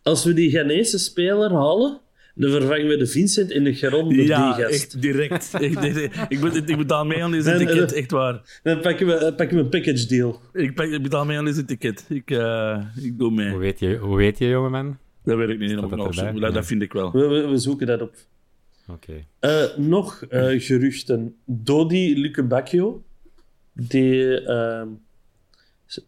Als 0.04 0.24
we 0.24 0.34
die 0.34 0.50
Ghanese 0.50 0.98
speler 0.98 1.52
halen, 1.52 2.02
dan 2.36 2.52
vervangen 2.52 2.88
we 2.88 2.98
de 2.98 3.08
Vincent 3.08 3.52
in 3.52 3.64
de 3.64 3.74
Geron 3.74 4.04
door 4.04 4.24
Ja, 4.26 4.54
die 4.56 4.64
gast. 4.64 4.74
echt 4.76 5.02
direct. 5.02 5.54
Echt, 5.54 5.84
ik, 6.30 6.40
bet- 6.42 6.70
ik 6.70 6.78
betaal 6.78 7.06
mee 7.06 7.24
aan 7.24 7.32
deze 7.32 7.58
ticket, 7.58 7.90
nee. 7.92 8.00
echt 8.00 8.12
waar. 8.12 8.60
Dan 8.64 8.80
pakken 8.82 9.08
we, 9.08 9.14
eh, 9.14 9.36
pakken 9.36 9.58
we 9.58 9.64
een 9.64 9.70
package 9.70 10.08
deal. 10.08 10.40
Ik, 10.54 10.76
pak- 10.76 10.90
ik 10.92 11.02
betaal 11.04 11.26
mee 11.26 11.38
aan 11.38 11.46
deze 11.46 11.66
ticket. 11.66 12.06
Ik, 12.10 12.32
eh, 12.32 12.82
ik 13.02 13.18
doe 13.20 13.32
mee. 13.32 13.50
Hoe 13.50 13.60
weet 13.60 13.80
je, 13.80 13.98
hoe 13.98 14.18
weet 14.18 14.38
je 14.38 14.48
jongeman? 14.48 14.98
Dat 15.24 15.38
weet 15.38 15.50
ik 15.50 15.60
niet. 15.60 15.70
Staat 15.70 15.82
Dat, 15.82 16.00
dat 16.00 16.16
dat, 16.16 16.36
Ja. 16.38 16.50
dat 16.52 16.66
vind 16.66 16.82
ik 16.82 16.94
wel. 16.94 17.12
We, 17.12 17.28
we, 17.28 17.48
we 17.48 17.58
zoeken 17.58 17.88
dat 17.88 18.02
op. 18.02 18.16
Oké. 18.88 19.26
Eh, 19.40 19.78
nog 19.78 20.24
eh, 20.30 20.62
geruchten. 20.62 21.36
Dodi 21.46 22.20
Lukebakio, 22.20 23.04
die 23.74 24.42
ehm, 24.42 24.88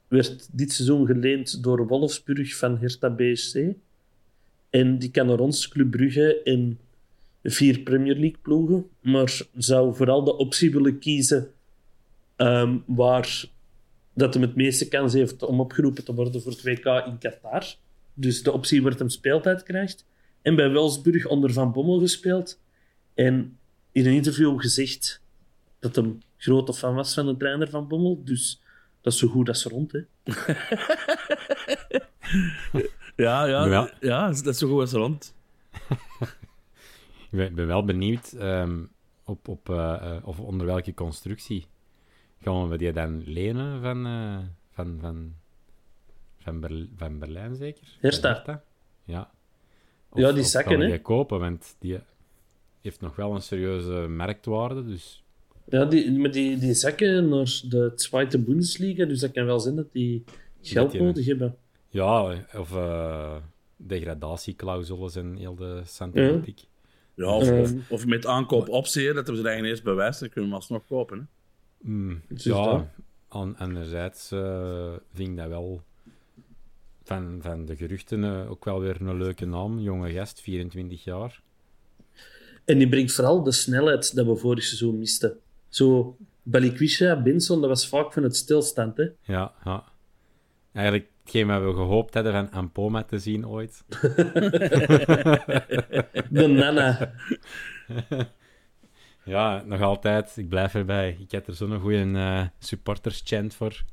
werd 0.07 0.49
dit 0.51 0.71
seizoen 0.73 1.05
geleend 1.05 1.63
door 1.63 1.87
Wolfsburg 1.87 2.55
van 2.57 2.77
Hertha 2.77 3.09
BSC. 3.09 3.57
En 4.75 4.97
die 4.97 5.11
kan 5.11 5.27
naar 5.27 5.39
ons, 5.39 5.67
Club 5.67 5.91
Brugge, 5.91 6.41
in 6.43 6.79
vier 7.43 7.79
Premier 7.79 8.15
League 8.15 8.37
ploegen. 8.41 8.89
Maar 9.01 9.41
zou 9.53 9.95
vooral 9.95 10.23
de 10.23 10.37
optie 10.37 10.71
willen 10.71 10.99
kiezen 10.99 11.51
ehm, 12.35 12.77
waar 12.85 13.45
dat 14.13 14.33
hem 14.33 14.43
het 14.43 14.55
meeste 14.55 14.87
kans 14.87 15.13
heeft 15.13 15.43
om 15.43 15.59
opgeroepen 15.59 16.03
te 16.03 16.13
worden 16.13 16.41
voor 16.41 16.51
het 16.51 16.63
WK 16.63 16.85
in 16.85 17.17
Qatar. 17.17 17.75
Dus 18.13 18.43
de 18.43 18.51
optie 18.51 18.83
waar 18.83 18.97
hem 18.97 19.09
speeltijd 19.09 19.63
krijgt. 19.63 20.05
En 20.41 20.55
bij 20.55 20.71
Wolfsburg 20.71 21.27
onder 21.27 21.53
Van 21.53 21.71
Bommel 21.71 21.99
gespeeld. 21.99 22.59
En 23.13 23.57
in 23.91 24.05
een 24.05 24.13
interview 24.13 24.61
gezegd 24.61 25.21
dat 25.79 25.95
hem 25.95 26.21
grote 26.37 26.73
fan 26.73 26.95
was 26.95 27.13
van 27.13 27.25
de 27.25 27.37
trainer 27.37 27.69
van 27.69 27.87
Bommel. 27.87 28.21
Dus 28.23 28.61
dat 29.01 29.13
is 29.13 29.19
zo 29.19 29.27
goed 29.27 29.47
als 29.47 29.63
rond, 29.63 29.91
hè. 29.91 29.99
Ja, 33.15 33.45
ja, 33.45 33.65
Ja. 33.65 33.91
ja. 33.99 34.27
dat 34.27 34.45
is 34.45 34.57
zo 34.57 34.67
goed 34.67 34.79
als 34.79 34.91
rond. 35.03 35.33
Ik 37.31 37.55
ben, 37.55 37.67
wel 37.67 37.85
benieuwd 37.85 38.31
ehm, 38.31 38.83
op, 39.25 39.47
op, 39.47 39.69
eh, 39.69 39.93
eh, 40.15 40.27
of 40.27 40.39
onder 40.39 40.65
welke 40.67 40.93
constructie 40.93 41.65
gaan 42.41 42.69
we 42.69 42.77
die 42.77 42.91
dan 42.91 43.23
lenen 43.25 43.81
van, 43.81 44.05
eh, 44.05 44.37
van, 44.71 44.97
van, 45.01 45.33
van, 46.37 46.59
Berl- 46.59 46.87
van 46.97 47.19
Berlijn, 47.19 47.55
zeker? 47.55 47.97
Hertha. 47.99 48.41
Van 48.45 48.61
Ja. 49.03 49.31
Ja, 50.13 50.31
die 50.31 50.41
of 50.41 50.47
zakken, 50.47 50.71
gaan 50.71 50.79
we 50.79 50.85
hè? 50.85 50.91
die 50.91 51.01
kopen, 51.01 51.39
want 51.39 51.75
die 51.79 51.99
heeft 52.81 53.01
nog 53.01 53.15
wel 53.15 53.35
een 53.35 53.41
serieuze 53.41 54.07
marktwaarde, 54.09 54.85
dus... 54.85 55.23
Ja, 55.69 55.85
die, 55.85 56.11
met 56.11 56.33
die, 56.33 56.57
die 56.57 56.73
zakken 56.73 57.29
naar 57.29 57.61
de 57.69 57.91
Tweede 57.95 58.39
Bundesliga. 58.39 59.05
Dus 59.05 59.19
dat 59.19 59.31
kan 59.31 59.45
wel 59.45 59.59
zijn 59.59 59.75
dat 59.75 59.91
die 59.91 60.23
geld 60.61 60.91
Dat 60.91 61.01
nodig 61.01 61.25
hebben. 61.25 61.55
Ja, 61.95 62.45
of 62.53 62.75
eh 62.75 63.35
degradatieclausules 63.77 65.15
en 65.15 65.35
heel 65.35 65.55
de 65.55 65.81
santiatiek. 65.85 66.59
Ja, 67.15 67.35
of, 67.35 67.51
of, 67.51 67.71
of 67.89 68.05
met 68.05 68.25
aankoopoptie, 68.25 69.07
hè, 69.07 69.13
dat 69.13 69.27
we 69.27 69.35
ze 69.35 69.47
eigen 69.47 69.65
eerst 69.65 69.83
bewijzen, 69.83 70.19
dan 70.19 70.29
kunnen 70.29 70.49
we 70.49 70.55
hem 70.55 70.63
alsnog 70.65 70.87
kopen. 70.87 71.17
Hè. 71.17 71.89
Mm, 71.91 72.21
Dus 72.27 72.43
ja, 72.43 72.91
aan, 73.27 73.57
anderzijds 73.57 74.31
eh, 74.31 74.93
vind 75.13 75.29
ik 75.29 75.37
dat 75.37 75.47
wel 75.47 75.81
van, 77.03 77.39
van 77.41 77.65
de 77.65 77.75
geruchten 77.75 78.23
eh, 78.23 78.51
ook 78.51 78.65
wel 78.65 78.79
weer 78.79 79.01
een 79.01 79.17
leuke 79.17 79.45
naam. 79.45 79.79
Jonge 79.79 80.11
gast, 80.11 80.41
24 80.41 81.03
jaar. 81.03 81.41
En 82.65 82.77
die 82.77 82.89
brengt 82.89 83.11
vooral 83.11 83.43
de 83.43 83.51
snelheid 83.51 84.15
dat 84.15 84.25
we 84.25 84.35
vorig 84.35 84.63
seizoen 84.63 84.97
misten. 84.97 85.37
Zo, 85.69 86.17
Balikwisha, 86.43 87.21
Benson, 87.21 87.61
dat 87.61 87.69
was 87.69 87.87
vaak 87.87 88.13
van 88.13 88.23
het 88.23 88.35
stilstand, 88.35 88.97
hè. 88.97 89.07
Ja, 89.21 89.53
ja. 89.63 89.83
Eigenlijk 90.71 91.07
hetgeen 91.25 91.47
wat 91.47 91.61
we 91.61 91.73
gehoopt 91.73 92.13
hadden 92.13 92.33
van 92.33 92.51
Ampoma 92.51 93.03
te 93.03 93.19
zien 93.19 93.47
ooit. 93.47 93.83
De 96.29 96.47
Nana. 96.47 97.11
Ja, 99.25 99.63
nog 99.65 99.81
altijd. 99.81 100.37
Ik 100.37 100.49
blijf 100.49 100.75
erbij. 100.75 101.17
Ik 101.19 101.31
had 101.31 101.47
er 101.47 101.53
zo'n 101.53 101.79
goede 101.79 102.11
eh 102.13 102.41
supporters-chant 102.59 103.55
voor. 103.55 103.83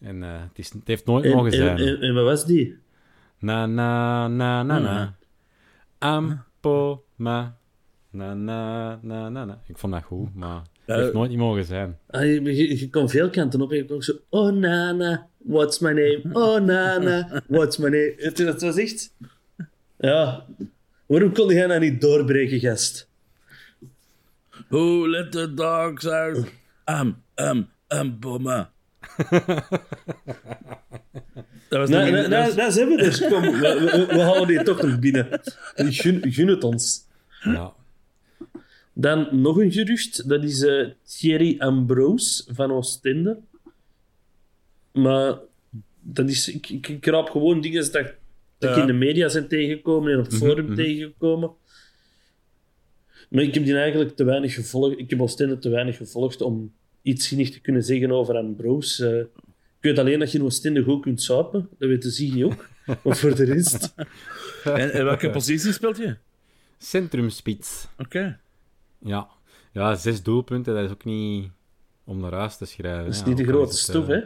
En 0.00 0.22
eh, 0.22 0.40
het, 0.40 0.58
is, 0.58 0.72
het 0.72 0.86
heeft 0.88 1.06
nooit 1.06 1.24
En, 1.24 1.30
mogen 1.30 1.50
en, 1.50 1.56
zijn. 1.56 1.78
en, 1.78 2.00
en 2.00 2.14
wat 2.14 2.24
was 2.24 2.44
die? 2.46 2.78
Na, 3.38 3.66
na, 3.66 4.28
na, 4.28 4.62
na, 4.62 4.78
na. 4.78 5.16
Ampoma. 5.98 7.56
Na, 8.10 8.34
na, 8.34 8.98
na, 9.02 9.28
na, 9.28 9.44
na. 9.44 9.60
Ik 9.66 9.78
vond 9.78 9.92
dat 9.92 10.02
goed, 10.02 10.34
maar 10.34 10.62
het 10.86 10.96
Ja, 10.96 11.02
heeft 11.02 11.12
nooit 11.12 11.30
niet 11.30 11.38
mogen 11.38 11.64
zijn. 11.64 11.98
Ah, 12.10 12.22
je, 12.22 12.42
je, 12.42 12.78
je 12.78 12.90
kon 12.90 13.08
veel 13.08 13.30
kanten 13.30 13.60
op. 13.60 13.72
Je 13.72 13.84
kon 13.84 13.96
ook 13.96 14.04
zo... 14.04 14.12
Oh, 14.28 14.52
Nana, 14.52 15.26
what's 15.38 15.78
my 15.78 15.92
name? 15.92 16.20
Oh, 16.32 16.60
Nana, 16.60 17.42
what's 17.46 17.76
my 17.76 17.88
name? 17.88 18.14
Het, 18.16 18.38
het 18.38 18.62
was 18.62 18.76
echt... 18.76 19.14
Ja. 19.98 20.46
Waarom 21.06 21.32
kon 21.32 21.54
jij 21.54 21.66
nou 21.66 21.80
niet 21.80 22.00
doorbreken, 22.00 22.60
gast? 22.60 23.08
Who 24.68 25.08
let 25.08 25.32
the 25.32 25.54
dogs 25.54 26.06
out? 26.06 26.44
Um, 26.84 27.22
um, 27.34 27.68
um, 27.88 28.18
bomma. 28.20 28.70
dat 31.68 31.80
was 31.80 31.88
Nou, 31.88 32.10
nou, 32.10 32.28
nou, 32.28 32.54
dat 32.54 32.72
zijn 32.72 32.88
we 32.88 32.96
dus. 32.96 33.26
Kom, 33.28 33.40
we, 33.40 33.58
we, 33.58 34.06
we 34.14 34.20
halen 34.20 34.46
die 34.46 34.62
toch 34.62 34.82
nog 34.82 34.98
binnen. 34.98 35.40
Gun, 35.74 36.32
gun 36.32 36.48
het 36.48 36.64
ons. 36.64 37.06
Ja. 37.40 37.72
Dan 38.94 39.28
nog 39.30 39.56
een 39.56 39.72
gerucht. 39.72 40.28
Dat 40.28 40.44
is 40.44 40.62
eh, 40.62 40.86
Thierry 41.02 41.54
Ambrose 41.58 42.44
van 42.54 42.72
Oostende. 42.72 43.38
Maar 44.92 45.38
dat 46.00 46.28
is, 46.28 46.48
ik, 46.48 46.68
ik, 46.68 46.88
ik 46.88 47.06
raap 47.06 47.28
gewoon 47.28 47.60
dingen 47.60 47.92
dat, 47.92 48.12
dat 48.58 48.76
ik 48.76 48.76
in 48.76 48.86
de 48.86 48.92
media 48.92 49.28
zijn 49.28 49.48
tegengekomen 49.48 50.12
en 50.12 50.18
op 50.18 50.24
het 50.24 50.34
forum 50.34 50.74
tegengekomen. 50.74 51.50
Maar 53.28 53.42
ik 53.42 53.54
heb 53.54 53.64
die 53.64 53.76
eigenlijk 53.76 54.16
te 54.16 54.24
weinig 54.24 54.54
gevolgd. 54.54 54.98
Ik 54.98 55.10
heb 55.10 55.20
Oostende 55.20 55.58
te 55.58 55.68
weinig 55.68 55.96
gevolgd 55.96 56.40
om 56.40 56.72
iets 57.02 57.28
zinnig 57.28 57.50
te 57.50 57.60
kunnen 57.60 57.82
zeggen 57.82 58.10
over 58.10 58.36
Ambrose. 58.36 59.08
Eh, 59.08 59.18
ik 59.78 59.90
weet 59.90 59.98
alleen 59.98 60.18
dat 60.18 60.32
je 60.32 60.38
in 60.38 60.44
Oostende 60.44 60.82
goed 60.82 61.02
kunt 61.02 61.22
suipen. 61.22 61.68
Dat 61.78 61.88
weten 61.88 62.10
Ziggy 62.10 62.44
ook. 62.44 62.68
Maar 63.02 63.16
voor 63.16 63.34
de 63.34 63.44
rest... 63.44 63.94
En, 64.64 64.92
en 64.92 65.04
welke 65.04 65.30
positie 65.40 65.72
speelt 65.72 65.96
je? 65.96 66.16
Centrumspits. 66.78 67.86
Oké. 67.98 68.38
Ja. 69.04 69.28
ja, 69.72 69.94
zes 69.94 70.22
doelpunten, 70.22 70.74
dat 70.74 70.84
is 70.84 70.90
ook 70.90 71.04
niet 71.04 71.50
om 72.04 72.20
naar 72.20 72.32
huis 72.32 72.56
te 72.56 72.64
schrijven. 72.64 73.04
Dat 73.04 73.14
is 73.14 73.24
niet 73.24 73.36
de 73.36 73.44
grote 73.44 73.76
stof, 73.76 74.08
eh, 74.08 74.16
hè? 74.16 74.20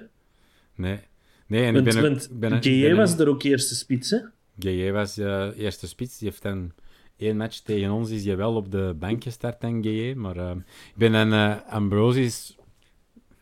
Nee. 0.75 0.99
Nee, 1.47 1.64
en 1.64 1.73
Want, 1.75 1.87
ik 1.87 1.92
ben 2.38 2.52
ook... 2.52 2.62
ben, 2.62 2.97
was 2.97 3.12
een- 3.12 3.18
er 3.18 3.28
ook 3.28 3.42
eerste 3.42 3.75
spits, 3.75 4.11
hè? 4.11 4.18
GJ 4.58 4.90
was 4.92 5.14
de 5.14 5.52
eerste 5.56 5.88
spits. 5.88 6.18
Die 6.18 6.28
heeft 6.28 6.42
dan 6.42 6.73
één 7.16 7.37
match 7.37 7.58
tegen 7.58 7.90
ons 7.90 8.11
is 8.11 8.25
hij 8.25 8.37
wel 8.37 8.54
op 8.54 8.70
de 8.70 8.94
bank 8.99 9.23
gestart, 9.23 9.61
dan 9.61 9.82
GJ. 9.82 10.14
Maar 10.16 10.37
eh, 10.37 10.50
ik 10.66 10.97
ben 10.97 11.14
een 11.14 11.32
eh 11.32 11.73
Ambrosius 11.73 12.56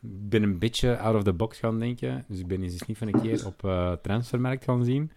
ik 0.02 0.28
ben 0.28 0.42
een 0.42 0.58
beetje 0.58 0.98
out 0.98 1.16
of 1.16 1.22
the 1.22 1.32
box 1.32 1.58
gaan 1.58 1.78
denken. 1.78 2.24
Dus 2.28 2.38
ik 2.38 2.46
ben 2.46 2.62
eens 2.62 2.82
niet 2.82 2.98
van 2.98 3.06
een 3.06 3.20
keer 3.20 3.46
op 3.46 3.98
transfermarkt 4.02 4.64
gaan 4.64 4.84
zien. 4.84 5.10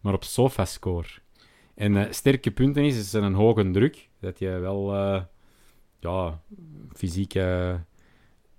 Maar 0.00 0.12
op 0.14 0.24
Sofascore. 0.24 1.08
En 1.74 2.14
sterke 2.14 2.50
punten 2.50 2.84
is, 2.84 2.98
is 2.98 3.12
een 3.12 3.34
hoge 3.34 3.70
druk. 3.70 4.08
Dat 4.20 4.38
je 4.38 4.48
wel 4.48 4.94
ja, 6.04 6.40
fysieke, 6.92 7.40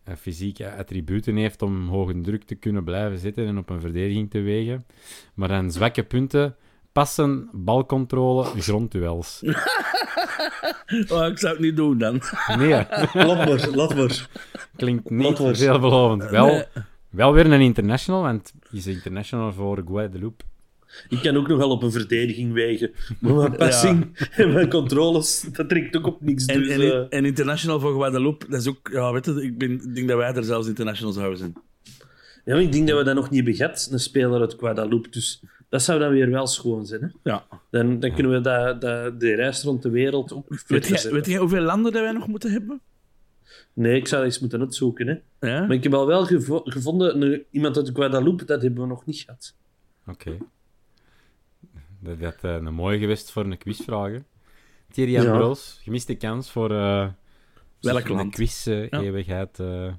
eh, 0.03 0.15
fysieke 0.15 0.71
attributen 0.75 1.35
heeft 1.35 1.61
om 1.61 1.87
hoge 1.87 2.21
druk 2.21 2.43
te 2.43 2.55
kunnen 2.55 2.83
blijven 2.83 3.17
zitten 3.19 3.47
en 3.47 3.57
op 3.57 3.69
een 3.69 3.81
verdediging 3.81 4.29
te 4.29 4.39
wegen. 4.41 4.85
Maar 5.33 5.47
dan 5.47 5.71
zwakke 5.71 6.03
punten, 6.03 6.55
passen, 6.91 7.49
balcontrole, 7.53 8.43
grondduels. 8.43 9.41
Oh, 11.09 11.25
ik 11.27 11.37
zou 11.37 11.53
het 11.53 11.59
niet 11.59 11.75
doen 11.75 11.97
dan. 11.97 12.21
Nee, 12.57 12.69
Laat 13.13 13.95
maar, 13.95 14.27
klinkt 14.75 15.09
niet 15.09 15.37
veelbelovend. 15.37 16.29
Wel, 16.29 16.45
Nee. 16.47 16.63
wel 17.09 17.33
weer 17.33 17.51
een 17.51 17.61
international, 17.61 18.21
want 18.21 18.53
hij 18.69 18.79
is 18.79 18.87
international 18.87 19.53
voor 19.53 19.83
Guadeloupe. 19.87 20.43
Ik 21.09 21.19
kan 21.21 21.37
ook 21.37 21.47
nogal 21.47 21.69
op 21.69 21.83
een 21.83 21.91
verdediging 21.91 22.53
wegen. 22.53 22.91
Maar 23.19 23.33
mijn 23.33 23.55
passing 23.65 24.27
en 24.31 24.53
mijn 24.53 24.69
controles, 24.69 25.45
dat 25.51 25.69
trekt 25.69 25.95
ook 25.97 26.05
op 26.07 26.21
niks. 26.21 26.45
En, 26.45 26.59
Dus, 26.59 26.69
en, 26.69 26.81
eh, 26.81 27.05
en 27.09 27.25
international 27.25 27.79
voor 27.79 27.93
Guadeloupe, 27.93 28.45
dat 28.49 28.59
is 28.61 28.67
ook... 28.67 28.89
Ja, 28.91 29.11
weet 29.13 29.25
je, 29.25 29.43
ik, 29.43 29.57
ben, 29.57 29.71
ik 29.71 29.95
denk 29.95 30.07
dat 30.07 30.17
wij 30.17 30.33
er 30.33 30.43
zelfs 30.43 30.67
international 30.67 31.13
zouden 31.13 31.37
zijn. 31.37 31.53
ja, 32.45 32.53
maar 32.53 32.61
ik 32.61 32.71
denk 32.71 32.87
dat 32.87 32.97
we 32.97 33.03
dat 33.03 33.15
nog 33.15 33.25
niet 33.29 33.35
hebben 33.35 33.53
gehad, 33.55 33.87
een 33.91 33.99
speler 33.99 34.39
uit 34.41 34.55
Guadeloupe. 34.59 35.09
Dus 35.09 35.41
dat 35.69 35.81
zou 35.83 35.99
dan 35.99 36.11
weer 36.11 36.29
wel 36.29 36.47
schoon 36.47 36.85
zijn. 36.85 37.01
Hè? 37.01 37.07
Ja. 37.31 37.45
Dan, 37.71 37.99
dan 37.99 38.13
kunnen 38.13 38.31
we 38.31 38.41
dat, 38.41 38.81
dat, 38.81 39.19
de 39.19 39.35
reis 39.35 39.63
rond 39.63 39.81
de 39.81 39.89
wereld 39.89 40.33
ook 40.33 40.47
Weet 40.67 40.87
jij, 40.87 40.97
zetten. 40.97 41.13
weet 41.13 41.25
jij 41.25 41.37
hoeveel 41.37 41.61
landen 41.61 41.91
dat 41.91 42.01
wij 42.01 42.11
nog 42.11 42.27
moeten 42.27 42.51
hebben? 42.51 42.81
Nee, 43.73 43.95
ik 43.95 44.07
zou 44.07 44.23
eens 44.23 44.39
moeten 44.39 44.59
uitzoeken. 44.59 45.07
Hè? 45.07 45.47
Ja? 45.49 45.59
Maar 45.59 45.71
ik 45.75 45.83
heb 45.83 45.93
al 45.93 46.07
wel 46.07 46.25
gevo- 46.25 46.61
gevonden, 46.63 47.21
een- 47.21 47.43
iemand 47.51 47.77
uit 47.77 47.89
Guadeloupe, 47.93 48.45
dat 48.45 48.61
hebben 48.61 48.81
we 48.81 48.87
nog 48.87 49.05
niet 49.05 49.17
gehad. 49.25 49.53
Oké. 50.07 50.37
Dat 52.05 52.33
is 52.35 52.41
eh, 52.41 52.53
een 52.53 52.73
mooie 52.73 52.99
geweest 52.99 53.31
voor 53.31 53.45
een 53.45 53.57
quizvraag. 53.57 54.11
hè. 54.11 54.19
Thierry 54.91 55.11
Ja. 55.11 55.31
Ambrose, 55.31 55.81
gemiste 55.81 56.15
kans 56.15 56.51
voor 56.51 56.71
eh 56.71 57.09
Welk 57.81 58.07
land? 58.07 58.29
de 58.31 58.35
quiz-eeuwigheid 58.37 59.57
Ja. 59.57 59.87
eh, 59.87 59.93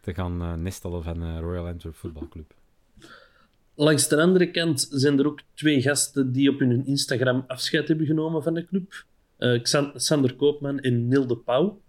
te 0.00 0.14
gaan 0.14 0.62
nestelen 0.62 1.02
van 1.02 1.38
Royal 1.38 1.66
Antwerp 1.66 1.94
Football 1.94 2.28
Club. 2.28 2.54
Langs 3.74 4.08
de 4.08 4.20
andere 4.22 4.50
kant 4.50 4.86
zijn 4.90 5.18
er 5.18 5.26
ook 5.26 5.40
twee 5.54 5.82
gasten 5.82 6.32
die 6.32 6.50
op 6.50 6.58
hun 6.58 6.86
Instagram 6.86 7.44
afscheid 7.46 7.88
hebben 7.88 8.06
genomen 8.06 8.42
van 8.42 8.54
de 8.54 8.66
club. 8.66 9.04
Eh, 9.36 9.62
Xan- 9.62 9.92
Sander 9.94 10.34
Koopman 10.36 10.78
en 10.80 11.08
Neil 11.08 11.26
de 11.26 11.36
Pauw. 11.36 11.80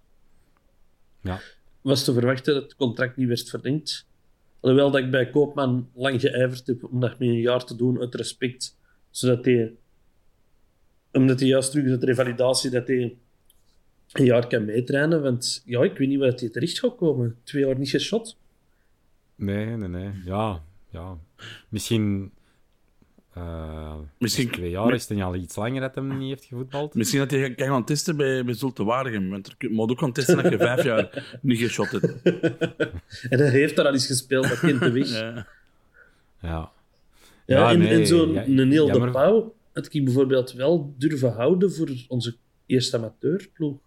Ja. 1.22 1.40
Was 1.82 2.04
te 2.04 2.14
verwachten 2.14 2.54
dat 2.54 2.64
het 2.64 2.76
contract 2.76 3.18
niet 3.18 3.28
werd 3.28 3.50
verlengd. 3.50 4.08
Alhoewel 4.66 4.92
dat 4.92 5.02
ik 5.02 5.12
bij 5.12 5.30
Koopman 5.30 5.90
lang 5.94 6.22
geijverd 6.22 6.68
heb 6.68 6.84
om 6.84 7.00
dat 7.00 7.20
met 7.20 7.28
een 7.28 7.40
jaar 7.40 7.66
te 7.66 7.76
doen 7.76 8.00
uit 8.00 8.16
respect. 8.16 8.78
Zodat 9.10 9.46
hij, 9.46 9.74
omdat 11.12 11.40
hij 11.40 11.48
juist 11.48 11.72
terug 11.72 11.86
is 11.86 11.92
uit 11.92 12.04
revalidatie, 12.04 12.70
dat 12.70 12.88
hij 12.88 13.18
een 14.12 14.26
jaar 14.26 14.48
kan 14.48 14.66
meetrainen. 14.66 15.22
Want 15.22 15.62
ja, 15.66 15.84
ik 15.84 15.98
weet 15.98 16.08
niet 16.08 16.20
waar 16.20 16.34
hij 16.34 16.50
terecht 16.50 16.80
gaat 16.80 16.96
komen. 16.96 17.38
Twee 17.44 17.66
jaar 17.66 17.78
niet 17.78 17.90
geschot. 17.90 18.38
Nee, 19.36 19.66
nee, 19.66 19.90
nee. 19.90 20.12
Ja, 20.26 20.64
ja. 20.90 21.18
Misschien... 21.70 22.32
eh, 23.36 23.96
Misschien- 24.18 24.44
is 24.44 24.50
het 24.50 24.58
twee 24.60 24.70
jaar 24.70 24.94
is 24.94 25.08
het 25.10 25.22
al 25.22 25.36
iets 25.36 25.56
langer 25.56 25.82
dat 25.82 25.96
hij 25.96 26.04
niet 26.04 26.30
heeft 26.30 26.46
gevoetbald. 26.46 26.94
Misschien 26.96 27.20
dat 27.20 27.32
je 27.32 27.56
kan 27.56 27.68
gaan 27.68 27.86
testen 27.86 28.18
bij, 28.18 28.46
bij 28.46 28.54
Zulte 28.54 28.84
Waregem. 28.84 29.30
Want 29.30 29.48
er 29.58 29.72
moet 29.72 29.92
ook 29.92 30.00
gaan 30.00 30.12
testen 30.12 30.44
dat 30.44 30.52
je 30.52 30.58
vijf 30.58 30.84
jaar 30.84 31.38
niet 31.42 31.60
geschot 31.60 31.92
hebt. 31.92 32.22
En 33.30 33.40
hij 33.40 33.50
heeft 33.50 33.76
daar 33.76 33.86
al 33.86 33.94
eens 33.94 34.06
gespeeld, 34.08 34.48
dat 34.50 34.60
kent 34.60 34.80
de 34.80 34.92
weg. 34.92 35.10
Ja. 35.10 35.48
Ja. 36.40 36.72
Ja, 37.46 37.58
Ja, 37.58 37.72
en, 37.72 37.80
nee, 37.80 37.88
en 38.00 38.08
zo'n 38.08 38.32
ja, 38.34 38.46
een 38.46 38.68
Neil 38.68 38.86
de. 38.92 39.12
Pauw 39.12 39.56
had 39.74 39.94
ik 39.94 40.04
bijvoorbeeld 40.04 40.52
wel 40.52 40.94
durven 40.98 41.34
houden 41.34 41.74
voor 41.74 41.90
onze 42.08 42.36
eerste 42.66 42.98
amateurploeg. 42.98 43.78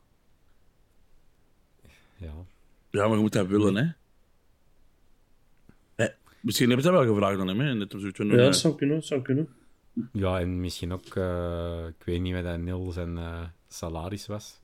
ja. 2.17 2.33
ja, 2.91 3.07
maar 3.07 3.17
je 3.17 3.23
moet 3.23 3.33
dat 3.33 3.47
willen, 3.47 3.77
hè. 3.77 3.87
Eh, 6.49 6.55
misschien 6.55 6.69
hebben 6.69 6.87
ze 6.87 6.91
dat 6.93 7.01
wel 7.05 7.15
gevraagd 7.15 7.41
aan 7.41 7.49
hem, 7.49 7.61
hè. 7.61 7.75
Net 7.75 7.95
zoiets 7.97 8.19
Ja, 8.19 8.25
eh, 8.25 8.37
dat 8.37 8.57
zou 8.57 8.75
kunnen, 8.75 8.97
dat 8.97 9.05
zou 9.05 9.23
kunnen. 9.23 9.49
Ja, 10.13 10.41
en 10.41 10.61
misschien 10.61 10.93
ook, 10.93 11.17
eh, 11.17 11.87
ik 11.87 12.05
weet 12.05 12.21
niet 12.21 12.35
wat 12.35 12.45
dat 12.45 12.59
Nil 12.59 12.93
zijn 12.93 13.19
eh, 13.19 13.43
salaris 13.69 14.27
was. 14.27 14.61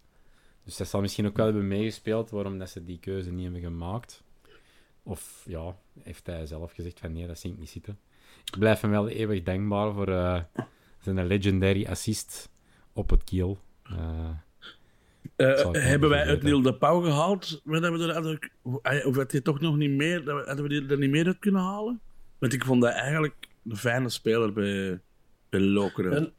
Dus 0.64 0.76
dat 0.76 0.88
zal 0.88 1.00
misschien 1.00 1.26
ook 1.26 1.36
wel 1.36 1.46
hebben 1.46 1.68
meegespeeld 1.68 2.30
waarom 2.30 2.58
dat 2.58 2.70
ze 2.70 2.84
die 2.84 2.98
keuze 2.98 3.32
niet 3.32 3.42
hebben 3.42 3.60
gemaakt. 3.60 4.22
Of 5.02 5.44
ja, 5.48 5.76
heeft 6.02 6.26
hij 6.26 6.46
zelf 6.46 6.72
gezegd 6.72 7.00
van 7.00 7.12
nee, 7.12 7.26
dat 7.26 7.38
zie 7.38 7.52
ik 7.52 7.58
niet 7.58 7.70
zitten. 7.70 7.98
Ik 8.44 8.58
blijf 8.58 8.80
hem 8.80 8.90
wel 8.90 9.08
eeuwig 9.08 9.42
dankbaar 9.42 9.92
voor 9.92 10.08
eh, 10.08 10.40
zijn 11.00 11.26
legendary 11.26 11.86
assist 11.86 12.50
op 12.92 13.10
het 13.10 13.24
kiel. 13.24 13.58
Eh, 15.36 15.68
hebben 15.72 16.08
wij 16.08 16.24
uit. 16.24 16.42
Niel 16.42 16.62
de 16.62 16.74
Pauw 16.74 17.00
gehaald? 17.00 17.60
Hebben 17.64 17.92
we 17.92 18.12
er, 18.82 19.06
of 19.06 19.16
had 19.16 19.32
hij 19.32 19.40
toch 19.40 19.60
nog 19.60 19.76
niet 19.76 19.90
meer, 19.90 20.24
dat 20.24 20.36
we- 20.40 20.46
hadden 20.46 20.62
we 20.64 20.80
die 20.80 20.86
er 20.88 20.98
niet 20.98 21.10
meer 21.10 21.26
uit 21.26 21.38
kunnen 21.38 21.60
halen? 21.60 22.00
Want 22.38 22.52
ik 22.52 22.64
vond 22.64 22.82
dat 22.82 22.90
eigenlijk 22.92 23.34
een 23.68 23.76
fijne 23.76 24.08
speler 24.08 24.52
bij, 24.52 25.00
bij 25.48 25.60
Lokeren. 25.60 26.12
En 26.12 26.32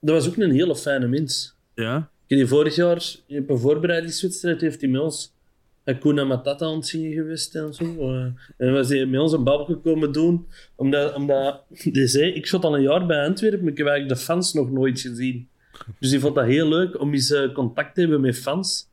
dat 0.00 0.14
was 0.14 0.28
ook 0.28 0.36
een 0.36 0.50
hele 0.52 0.76
fijne 0.76 1.06
mens. 1.08 1.56
Ja? 1.74 1.96
Ik 1.96 2.04
heb 2.36 2.38
die 2.38 2.46
vorig 2.46 2.74
jaar 2.74 3.14
op 3.28 3.50
een 3.50 3.58
voorbereidingswedstrijd 3.58 4.60
heeft 4.60 4.80
hij 4.80 4.90
met 4.90 5.00
ons 5.00 5.32
Hakuna 5.84 6.24
Matata 6.24 6.66
aan 6.66 6.74
het 6.76 6.86
zingen 6.86 7.12
geweest 7.12 7.54
en 7.54 7.74
zo. 7.74 7.84
Eh, 7.98 8.26
En 8.56 8.72
was 8.72 8.88
hij 8.88 9.06
met 9.06 9.20
ons 9.20 9.32
een 9.32 9.44
babbel 9.44 9.66
gekomen 9.66 10.12
doen, 10.12 10.46
omdat, 10.74 11.14
omdat 11.14 11.62
zei, 11.92 12.32
ik 12.32 12.46
zat 12.46 12.64
al 12.64 12.74
een 12.76 12.82
jaar 12.82 13.06
bij 13.06 13.24
Antwerpen, 13.26 13.60
maar 13.62 13.72
ik 13.72 13.78
heb 13.78 13.86
eigenlijk 13.86 14.18
de 14.20 14.24
fans 14.24 14.52
nog 14.52 14.70
nooit 14.70 15.00
gezien. 15.00 15.48
Dus 15.98 16.10
hij 16.10 16.20
vond 16.20 16.34
dat 16.34 16.44
heel 16.46 16.68
leuk 16.68 17.00
om 17.00 17.12
eens 17.14 17.30
eh, 17.30 17.52
contact 17.52 17.94
te 17.94 18.00
hebben 18.00 18.20
met 18.20 18.38
fans. 18.38 18.86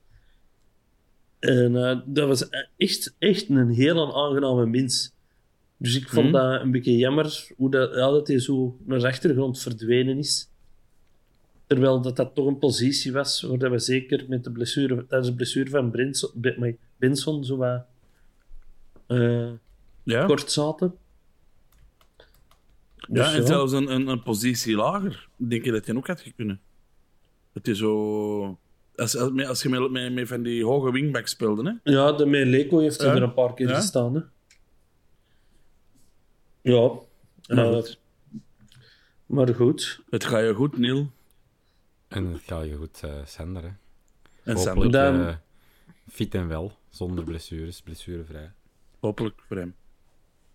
En 1.39 1.75
eh, 1.75 1.99
dat 2.05 2.27
was 2.27 2.49
echt, 2.77 3.15
echt 3.19 3.49
een 3.49 3.69
hele 3.69 4.13
aangename 4.13 4.65
mens. 4.65 5.13
Dus 5.77 5.95
ik 5.95 6.09
vond 6.09 6.25
Mhm. 6.31 6.33
dat 6.35 6.61
een 6.61 6.71
beetje 6.71 6.97
jammer 6.97 7.47
hoe 7.57 7.71
dat, 7.71 7.89
ja, 7.95 8.09
dat 8.09 8.27
hij 8.27 8.39
zo 8.39 8.77
naar 8.85 8.99
de 8.99 9.07
achtergrond 9.07 9.59
verdwenen 9.59 10.17
is. 10.17 10.49
Terwijl 11.67 12.01
dat, 12.01 12.15
dat 12.15 12.35
toch 12.35 12.47
een 12.47 12.57
positie 12.59 13.11
was 13.11 13.41
waar 13.41 13.57
dat 13.57 13.71
we 13.71 13.79
zeker 13.79 14.25
met 14.27 14.43
de 14.43 14.51
blessure, 14.51 15.05
tijdens 15.07 15.29
de 15.29 15.35
blessure 15.35 15.69
van 15.69 15.91
Benson, 16.97 17.43
zo 17.43 17.57
wat 17.57 17.85
eh, 19.07 19.49
Ja? 20.03 20.25
kort 20.25 20.51
zaten. 20.51 20.95
Ja, 22.97 23.23
Dus 23.23 23.33
en 23.33 23.47
zelfs 23.47 23.71
een, 23.71 23.91
een, 23.93 24.07
een 24.07 24.23
positie 24.23 24.75
lager. 24.75 25.27
Denk 25.35 25.65
je 25.65 25.71
dat 25.71 25.85
je 25.85 25.95
ook 25.97 26.07
had 26.07 26.33
kunnen? 26.35 26.59
Het 27.55 27.67
is 27.67 27.77
zo... 27.77 28.59
Als, 28.95 29.17
als, 29.17 29.45
als 29.45 29.61
je 29.63 29.69
met, 29.69 29.91
met, 29.91 30.13
met 30.13 30.27
van 30.27 30.41
die 30.43 30.63
hoge 30.65 30.91
wingback 30.91 31.27
speelde, 31.27 31.79
hè? 31.83 31.91
Ja, 31.91 32.11
de 32.11 32.25
Meleko 32.25 32.79
heeft 32.79 33.01
er 33.01 33.15
Ja. 33.15 33.21
een 33.21 33.33
paar 33.33 33.53
keer 33.53 33.67
Ja. 33.67 33.75
gestaan. 33.75 34.15
Hè. 34.15 34.21
Ja. 36.61 36.91
Maar 37.47 37.73
goed. 37.73 37.99
maar 39.25 39.55
goed. 39.55 40.01
Het 40.09 40.23
gaat 40.23 40.41
je 40.45 40.53
goed, 40.53 40.77
Neil. 40.77 41.11
En 42.07 42.25
het 42.25 42.41
gaat 42.45 42.65
je 42.65 42.75
goed, 42.75 42.99
eh 43.03 43.11
Sander. 43.25 43.61
Hè. 43.63 43.67
En 44.43 44.55
Hopelijk 44.55 44.65
Sander. 44.67 44.91
Dan- 44.91 45.27
eh, 45.27 45.35
fit 46.09 46.35
en 46.35 46.47
wel, 46.47 46.77
zonder 46.89 47.23
blessures, 47.23 47.81
blessurevrij. 47.81 48.51
Hopelijk 48.99 49.41
voor 49.47 49.57
hem. 49.57 49.75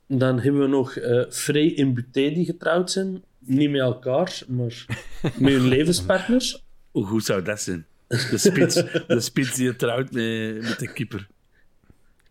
Dan 0.07 0.41
hebben 0.41 0.61
we 0.61 0.67
nog 0.67 0.97
eh 0.97 1.31
Frey 1.31 1.77
en 1.77 1.95
Buté 1.95 2.31
die 2.31 2.45
getrouwd 2.45 2.91
zijn. 2.91 3.25
Niet 3.39 3.71
met 3.71 3.81
elkaar, 3.81 4.43
maar 4.49 4.85
met 5.23 5.53
hun 5.53 5.67
levenspartners. 5.77 6.65
Hoe 6.91 7.07
goed 7.07 7.25
zou 7.25 7.43
dat 7.43 7.61
zijn? 7.61 7.87
De 8.07 8.39
spits, 8.39 8.75
de 9.07 9.21
spits 9.21 9.55
die 9.55 9.77
trouwt 9.77 10.13
met, 10.13 10.63
met 10.63 10.79
de 10.79 10.93
keeper. 10.93 11.29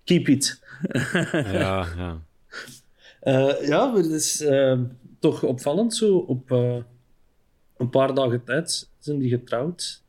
Keep 0.03 0.27
it. 0.27 0.61
Ja, 1.33 1.87
ja. 1.97 2.21
Eh, 3.19 3.67
ja, 3.67 3.85
maar 3.85 4.01
het 4.01 4.11
is 4.11 4.41
eh, 4.41 4.79
toch 5.19 5.43
opvallend 5.43 5.95
zo. 5.95 6.17
Op 6.17 6.51
eh, 6.51 6.77
een 7.77 7.89
paar 7.89 8.13
dagen 8.13 8.43
tijd 8.43 8.89
zijn 8.99 9.19
die 9.19 9.29
getrouwd. 9.29 10.03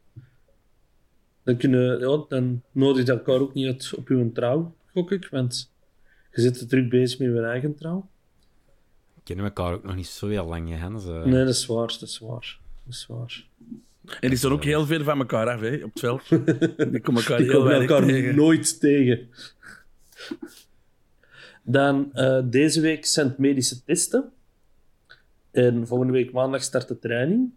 Dan, 1.42 1.56
kunnen, 1.56 1.98
ja, 1.98 2.24
dan 2.28 2.62
nodig 2.72 3.06
je 3.06 3.12
elkaar 3.12 3.40
ook 3.40 3.54
niet 3.54 3.66
uit 3.66 3.94
op 3.96 4.08
uw 4.08 4.32
trouw, 4.32 4.74
gok 4.92 5.10
ik. 5.10 5.28
Want 5.30 5.72
je 6.32 6.40
zit 6.40 6.60
er 6.60 6.68
druk 6.68 6.90
bezig 6.90 7.18
met 7.18 7.28
je 7.28 7.40
eigen 7.40 7.74
trouw. 7.74 8.08
kennen 9.24 9.44
elkaar 9.44 9.72
ook 9.72 9.84
nog 9.84 9.96
niet 9.96 10.06
zo 10.06 10.28
heel 10.28 10.46
lang, 10.46 10.68
hè, 10.68 10.90
Nee, 11.24 11.44
dat 11.44 11.54
is 11.54 11.66
waar, 11.66 11.86
dat 11.86 12.02
is 12.02 12.18
waar. 12.18 12.58
Dat 12.84 12.94
is 12.94 13.06
waar. 13.06 13.44
En 14.20 14.28
die 14.28 14.38
staan 14.38 14.52
ook 14.52 14.64
heel 14.64 14.86
ver 14.86 15.04
van 15.04 15.18
elkaar 15.18 15.48
af, 15.48 15.60
hè, 15.60 15.74
op 15.74 15.90
het 15.92 16.00
veld. 16.00 16.28
Die 16.92 17.00
komen 17.00 17.22
elkaar 17.22 17.38
Die 17.38 17.46
heel 17.46 17.54
komen 17.54 17.68
weinig 17.68 17.90
elkaar 17.90 18.06
tegen. 18.06 18.36
nooit 18.36 18.80
tegen. 18.80 19.28
Dan 21.62 22.12
eh, 22.12 22.40
deze 22.44 22.80
week 22.80 23.06
zijn 23.06 23.26
het 23.28 23.38
medische 23.38 23.84
testen. 23.84 24.32
En 25.50 25.86
volgende 25.86 26.12
week 26.12 26.32
maandag 26.32 26.62
start 26.62 26.88
de 26.88 26.98
training. 26.98 27.50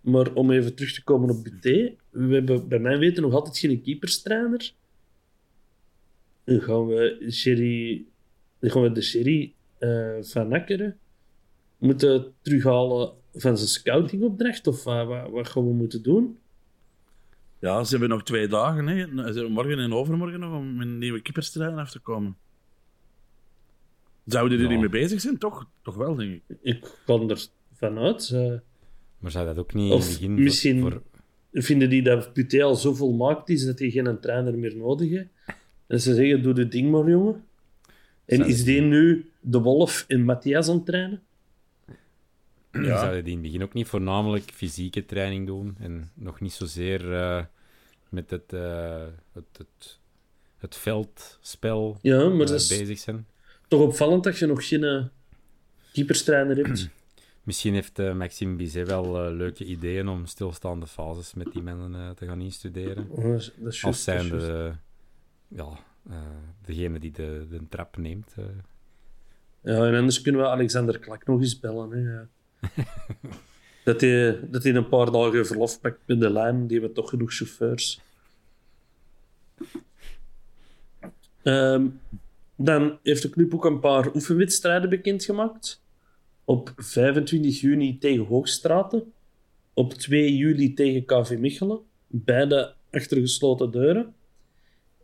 Maar 0.00 0.32
om 0.32 0.50
even 0.50 0.74
terug 0.74 0.92
te 0.92 1.04
komen 1.04 1.30
op 1.30 1.44
Buté. 1.44 1.94
We 2.10 2.34
hebben 2.34 2.68
bij 2.68 2.78
mijn 2.78 2.98
weten 2.98 3.22
nog 3.22 3.32
altijd 3.32 3.58
geen 3.58 3.82
keeperstrainer. 3.82 4.72
Dan 6.44 6.60
gaan 6.60 6.86
we, 6.86 7.26
Sherry, 7.30 8.04
dan 8.58 8.70
gaan 8.70 8.82
we 8.82 8.92
de 8.92 9.02
Sherry 9.02 9.52
eh, 9.78 10.16
van 10.20 10.52
Akkeren 10.52 10.98
moeten 11.78 12.32
terughalen 12.42 13.12
van 13.34 13.56
zijn 13.56 13.68
scoutingopdracht. 13.68 14.66
Of 14.66 14.84
wat, 14.84 15.06
wat, 15.06 15.30
wat 15.30 15.48
gaan 15.48 15.66
we 15.66 15.72
moeten 15.72 16.02
doen? 16.02 16.38
Ja, 17.58 17.84
ze 17.84 17.90
hebben 17.90 18.08
nog 18.08 18.22
twee 18.24 18.48
dagen, 18.48 18.86
hè. 18.86 18.96
Ze 19.06 19.22
hebben 19.32 19.52
morgen 19.52 19.78
en 19.78 19.92
overmorgen 19.92 20.40
nog 20.40 20.54
om 20.56 20.80
een 20.80 20.98
nieuwe 20.98 21.20
keeperstrainer 21.22 21.80
af 21.80 21.90
te 21.90 21.98
komen. 21.98 22.36
Zouden 24.24 24.58
die 24.58 24.66
er 24.66 24.72
Ja. 24.74 24.80
niet 24.80 24.90
mee 24.90 25.00
bezig 25.02 25.20
zijn? 25.20 25.38
Toch, 25.38 25.66
toch 25.82 25.94
wel, 25.94 26.14
denk 26.14 26.32
ik. 26.48 26.56
Ik 26.62 26.98
kan 27.06 27.30
er 27.30 27.46
vanuit. 27.72 28.30
eh, 28.30 28.52
Maar 29.18 29.30
zou 29.30 29.46
dat 29.46 29.58
ook 29.58 29.74
niet 29.74 29.90
in 29.90 29.96
Of 29.96 30.02
het 30.08 30.12
begin 30.12 30.30
voor- 30.34 30.40
misschien- 30.42 30.80
voor, 30.80 31.02
vinden 31.52 31.90
die 31.90 32.02
dat 32.02 32.32
Puté 32.32 32.62
al 32.62 32.74
zo 32.74 32.94
volmaakt 32.94 33.48
is 33.48 33.64
dat 33.64 33.78
hij 33.78 33.90
geen 33.90 34.20
trainer 34.20 34.58
meer 34.58 34.76
nodig 34.76 35.10
heeft. 35.10 35.28
En 35.86 36.00
ze 36.00 36.14
zeggen, 36.14 36.42
doe 36.42 36.52
de 36.54 36.68
ding 36.68 36.90
maar, 36.90 37.08
jongen. 37.08 37.44
En 38.24 38.36
Zou 38.36 38.48
is 38.48 38.64
die 38.64 38.80
nu 38.80 39.30
de 39.40 39.60
Wolf 39.60 40.04
en 40.08 40.24
Matthias 40.24 40.68
aan 40.68 40.76
het 40.76 40.86
trainen? 40.86 41.22
Ja. 42.82 42.98
Zouden 42.98 43.24
die 43.24 43.32
in 43.32 43.38
het 43.38 43.46
begin 43.46 43.62
ook 43.62 43.72
niet 43.72 43.86
voornamelijk 43.86 44.50
fysieke 44.54 45.04
training 45.04 45.46
doen 45.46 45.76
en 45.78 46.10
nog 46.14 46.40
niet 46.40 46.52
zozeer 46.52 47.12
eh, 47.14 47.44
met 48.08 48.30
het, 48.30 48.52
eh, 48.52 49.02
het, 49.32 49.44
het, 49.58 49.98
het 50.56 50.76
veldspel 50.76 51.98
Ja, 52.02 52.18
maar 52.28 52.32
eh, 52.32 52.38
dat 52.38 52.50
is 52.60 52.68
bezig 52.78 52.98
zijn? 52.98 53.26
toch 53.68 53.80
opvallend 53.80 54.24
dat 54.24 54.38
je 54.38 54.46
nog 54.46 54.68
geen 54.68 55.10
keeperstrainer 55.92 56.56
hebt. 56.56 56.88
Misschien 57.42 57.74
heeft 57.74 57.98
eh, 57.98 58.14
Maxime 58.14 58.56
Bizet 58.56 58.86
wel 58.88 59.32
leuke 59.32 59.64
ideeën 59.64 60.08
om 60.08 60.26
stilstaande 60.26 60.86
fases 60.86 61.34
met 61.34 61.52
die 61.52 61.62
mannen 61.62 61.94
eh, 61.94 62.10
te 62.10 62.26
gaan 62.26 62.40
instuderen. 62.40 63.06
Oh, 63.10 63.24
dat 63.24 63.40
is, 63.40 63.52
dat 63.56 63.72
is 63.72 63.84
Als 63.84 64.04
juist. 64.04 64.30
de, 64.30 64.72
ja, 65.48 65.68
degene 66.64 66.98
die 66.98 67.10
de, 67.10 67.46
de 67.50 67.60
trap 67.68 67.96
neemt. 67.96 68.34
Ja, 69.62 69.86
en 69.86 69.94
anders 69.94 70.20
kunnen 70.20 70.40
we 70.40 70.46
Alexander 70.48 70.98
Klak 70.98 71.26
nog 71.26 71.40
eens 71.40 71.60
bellen. 71.60 71.90
Hè. 71.90 72.22
dat, 73.84 74.00
hij, 74.00 74.40
dat 74.50 74.62
hij 74.62 74.74
een 74.74 74.88
paar 74.88 75.10
dagen 75.10 75.46
verlof 75.46 75.80
pakt 75.80 75.98
met 76.06 76.20
de 76.20 76.30
lijn. 76.30 76.66
Die 76.66 76.78
hebben 76.78 76.96
toch 76.96 77.10
genoeg 77.10 77.34
chauffeurs. 77.34 78.00
Ehm, 81.42 81.86
dan 82.56 82.98
heeft 83.02 83.22
de 83.22 83.30
club 83.30 83.54
ook 83.54 83.64
een 83.64 83.80
paar 83.80 84.14
oefenwedstrijden 84.14 84.90
bekendgemaakt. 84.90 85.82
Op 86.44 86.72
25 86.76 87.60
juni 87.60 87.98
tegen 87.98 88.24
Hoogstraten. 88.24 89.12
Op 89.74 89.92
2 89.92 90.36
juli 90.36 90.74
tegen 90.74 91.04
KV 91.04 91.36
Michelen. 91.38 91.80
Beide 92.06 92.74
achter 92.90 93.20
gesloten 93.20 93.70
deuren. 93.70 94.14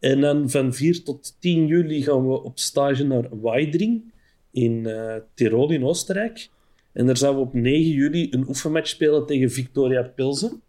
En 0.01 0.21
dan 0.21 0.51
van 0.51 0.75
4 0.75 1.03
tot 1.03 1.37
10 1.39 1.67
juli 1.67 2.03
gaan 2.03 2.29
we 2.29 2.43
op 2.43 2.59
stage 2.59 3.05
naar 3.05 3.41
Weidring 3.43 4.13
in 4.51 4.87
eh, 4.87 5.17
Tirol 5.35 5.71
in 5.71 5.85
Oostenrijk. 5.85 6.49
En 6.93 7.07
daar 7.07 7.17
zouden 7.17 7.43
we 7.43 7.49
op 7.49 7.55
9 7.55 7.91
juli 7.91 8.29
een 8.31 8.49
oefenmatch 8.49 8.89
spelen 8.89 9.27
tegen 9.27 9.51
Victoria 9.51 10.03
Pilsen. 10.03 10.63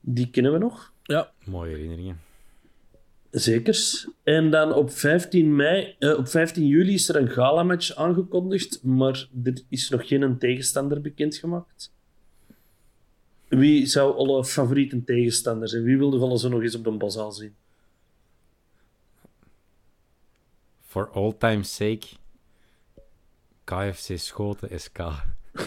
Die 0.00 0.30
kennen 0.30 0.52
we 0.52 0.58
nog. 0.58 0.92
Ja, 1.02 1.32
Mooie 1.44 1.70
herinneringen. 1.70 2.20
Zekers. 3.30 4.08
En 4.22 4.50
dan 4.50 4.72
op 4.72 4.90
15, 4.90 5.56
mei, 5.56 5.94
eh, 5.98 6.18
op 6.18 6.28
15 6.28 6.66
juli 6.66 6.94
is 6.94 7.08
er 7.08 7.16
een 7.16 7.28
galamatch 7.28 7.94
aangekondigd, 7.94 8.82
maar 8.82 9.28
er 9.44 9.62
is 9.68 9.88
nog 9.88 10.08
geen 10.08 10.38
tegenstander 10.38 11.00
bekendgemaakt. 11.00 11.92
Wie 13.48 13.86
zou 13.86 14.16
alle 14.16 14.44
favoriete 14.44 15.04
tegenstanders 15.04 15.70
zijn? 15.70 15.82
Wie 15.82 15.98
wilde 15.98 16.18
van 16.18 16.38
ze 16.38 16.48
nog 16.48 16.62
eens 16.62 16.74
op 16.74 16.84
de 16.84 16.90
bazaal 16.90 17.32
zien? 17.32 17.54
For 20.86 21.10
all 21.10 21.32
time's 21.38 21.74
sake, 21.74 22.06
KFC 23.64 24.18
Schoten 24.18 24.80
SK. 24.80 24.98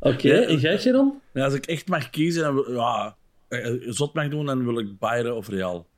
Oké, 0.00 0.32
en 0.32 0.58
jij, 0.58 0.78
Geron? 0.78 1.20
Ja, 1.32 1.44
als 1.44 1.54
ik 1.54 1.66
echt 1.66 1.88
mag 1.88 2.10
kiezen, 2.10 2.42
dan 2.42 2.54
wil, 2.54 2.72
ja, 2.72 3.16
eh, 3.48 3.74
zot 3.80 4.14
mag 4.14 4.28
doen, 4.28 4.46
dan 4.46 4.64
wil 4.64 4.78
ik 4.78 4.98
Bayern 4.98 5.32
of 5.32 5.48
Real. 5.48 5.88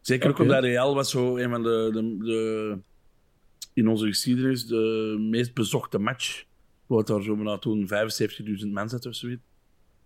Zeker 0.00 0.30
ook 0.30 0.38
omdat 0.38 0.62
Real 0.62 0.94
was 0.94 1.10
zo 1.10 1.36
een 1.36 1.50
van 1.50 1.62
de, 1.62 1.90
de, 1.92 2.24
de 2.24 2.78
in 3.74 3.88
onze 3.88 4.06
geschiedenis 4.06 4.66
de 4.66 5.16
meest 5.30 5.54
bezochte 5.54 5.98
match. 5.98 6.44
Wat 6.86 7.06
daar 7.06 7.22
zo 7.22 7.36
na 7.36 7.58
toen 7.58 7.88
75.000 7.88 8.68
mensen 8.68 8.88
zat 8.88 9.06
of 9.06 9.14
zoiets. 9.14 9.42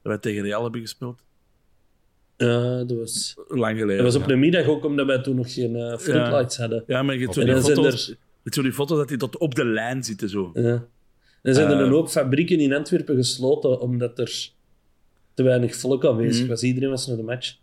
Dat 0.03 0.13
wij 0.13 0.19
tegen 0.19 0.43
Real 0.43 0.63
hebben 0.63 0.81
gespeeld. 0.81 1.25
Ja, 2.37 2.85
dat 2.85 2.99
was, 2.99 3.35
Lang 3.49 3.79
geleden. 3.79 4.05
dat 4.05 4.13
was 4.13 4.23
op 4.23 4.29
ja. 4.29 4.35
een 4.35 4.41
middag 4.41 4.67
ook, 4.67 4.85
omdat 4.85 5.07
wij 5.07 5.19
toen 5.23 5.37
nog 5.37 5.53
geen 5.55 5.99
floodlights 5.99 6.57
hadden. 6.57 6.85
Ja, 6.87 7.03
maar 7.03 7.15
je 7.15 7.21
hebt 7.21 7.35
zo 7.35 7.41
En 7.41 7.47
die 7.47 7.55
dan 7.55 7.65
zijn 7.65 7.77
foto's, 7.77 8.09
er- 8.43 8.63
die 8.63 8.73
foto's 8.73 8.99
dat 8.99 9.09
die 9.09 9.17
tot 9.17 9.37
op 9.39 9.55
de 9.55 9.65
lijn 9.65 10.05
zitten 10.05 10.29
zo. 10.29 10.51
Ja. 10.55 10.87
Er 11.43 11.55
zijn 11.55 11.71
er 11.71 11.79
Eh. 11.79 11.85
een 11.87 11.93
hoop 11.93 12.09
fabrieken 12.09 12.61
in 12.61 12.73
Antwerpen 12.75 13.17
gesloten 13.17 13.81
omdat 13.81 14.19
er 14.19 14.49
te 15.35 15.43
weinig 15.43 15.77
volk 15.77 16.05
aanwezig 16.05 16.41
Mhm. 16.41 16.49
was. 16.51 16.63
Iedereen 16.63 16.91
was 16.91 17.07
naar 17.07 17.17
de 17.17 17.23
match. 17.23 17.57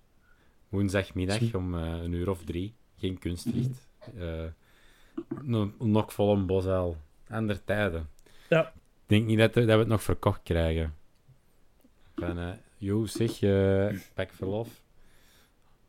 Woensdagmiddag 0.70 1.54
om 1.54 1.76
eh, 1.76 2.00
een 2.04 2.14
uur 2.14 2.30
of 2.30 2.44
drie. 2.44 2.74
Geen 2.98 3.20
kunstlicht. 3.20 3.88
Eh 4.20 4.44
nog, 5.44 5.70
nog 5.80 6.14
vol 6.14 6.34
een 6.34 6.46
bosuil. 6.46 6.98
Ander 7.30 7.64
tijden. 7.64 8.08
Ja. 8.50 8.62
Ik 8.66 8.72
denk 9.06 9.26
niet 9.26 9.38
dat, 9.38 9.54
dat 9.54 9.66
we 9.66 9.72
het 9.72 9.88
nog 9.88 10.04
verkocht 10.04 10.40
krijgen. 10.44 10.94
Van, 12.16 12.38
joh, 12.84 13.08
zeg, 13.08 13.42
eh 13.42 13.90
pak 14.14 14.34
verlof. 14.34 14.82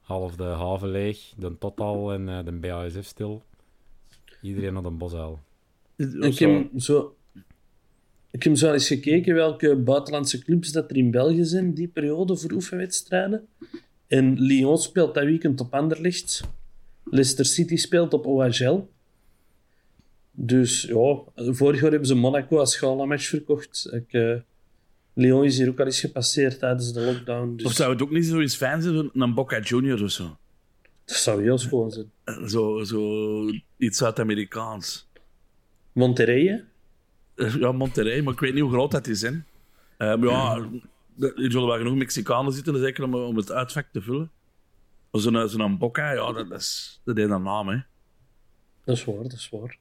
Half 0.01 0.37
de 0.37 0.43
haven 0.43 0.91
leeg, 0.91 1.33
de 1.37 1.59
Total 1.59 2.13
en 2.13 2.29
eh, 2.29 2.45
de 2.45 2.53
BASF 2.53 3.05
stil. 3.05 3.43
Iedereen 4.43 4.73
naar 4.73 4.85
een 4.85 4.99
bosuil. 4.99 5.41
Ik 5.97 6.39
heb, 6.39 6.71
zo, 6.77 7.17
ik 8.31 8.43
heb 8.43 8.57
zo 8.57 8.73
eens 8.73 8.87
gekeken 8.87 9.35
welke 9.35 9.77
buitenlandse 9.77 10.39
clubs 10.39 10.73
dat 10.73 10.91
er 10.91 10.97
in 10.97 11.11
België 11.11 11.45
zijn, 11.45 11.75
die 11.75 11.89
periode 11.89 12.37
voor 12.37 12.53
oefenwedstrijden. 12.53 13.49
En 14.07 14.41
Lyon 14.41 14.79
speelt 14.79 15.15
dat 15.15 15.25
weekend 15.25 15.61
op 15.61 15.75
Anderlecht. 15.75 16.43
Leicester 17.05 17.45
City 17.45 17.77
speelt 17.77 18.13
op 18.13 18.27
OHL. 18.27 18.89
Dus 20.31 20.83
ja, 20.83 21.23
vorig 21.35 21.81
jaar 21.81 21.91
hebben 21.91 22.09
ze 22.09 22.15
Monaco 22.15 22.59
als 22.59 22.77
gala-match 22.77 23.27
verkocht. 23.27 23.89
Ik, 23.93 24.13
eh, 24.13 24.37
Lyon 25.15 25.45
is 25.45 25.59
hier 25.59 25.69
ook 25.69 25.81
al 25.81 25.87
eens 25.87 26.01
gepasseerd 26.01 26.59
tijdens 26.59 26.93
de 26.93 27.01
lockdown. 27.01 27.57
Dus 27.57 27.67
Of 27.67 27.73
zou 27.73 27.93
het 27.93 28.03
ook 28.03 28.11
niet 28.11 28.27
zo 28.27 28.41
eens 28.41 28.57
fijn 28.57 28.83
zijn, 28.83 29.11
een 29.13 29.35
Boca 29.35 29.61
Junior 29.61 30.03
of 30.03 30.11
zo? 30.11 30.37
dat 31.05 31.17
zou 31.17 31.43
heel 31.43 31.59
schoon 31.59 31.91
zijn. 31.91 32.11
Zo, 32.49 32.85
zo 32.85 33.51
iets 33.77 33.99
Zuid-Amerikaans. 33.99 35.09
Monterrey? 35.93 36.65
Eh, 37.35 37.55
Ja, 37.55 37.73
Monterrey, 37.73 38.23
maar 38.23 38.33
ik 38.33 38.41
weet 38.41 38.53
niet 38.53 38.63
hoe 38.63 38.73
groot 38.73 38.91
dat 38.91 39.07
is. 39.07 39.23
Hè. 39.23 39.29
Eh, 39.29 39.43
maar 39.97 40.19
ja, 40.19 40.55
er 41.19 41.33
zullen 41.37 41.67
wel 41.67 41.77
genoeg 41.77 41.95
Mexicanen 41.95 42.53
zitten, 42.53 42.79
zeker 42.79 43.05
om, 43.05 43.15
om 43.15 43.37
het 43.37 43.53
uitvak 43.53 43.87
te 43.93 44.03
vullen. 44.03 44.31
Zo'n 45.13 45.49
zo'n 45.49 45.79
Boca, 45.79 46.13
ja, 46.13 46.33
dat 46.33 46.51
is, 46.51 47.01
dat 47.05 47.19
is 47.19 47.25
een 47.25 47.43
naam, 47.43 47.69
hè. 47.69 47.79
Dat 48.85 48.97
is 48.97 49.05
waar, 49.05 49.23
dat 49.23 49.33
is 49.33 49.49
waar. 49.51 49.79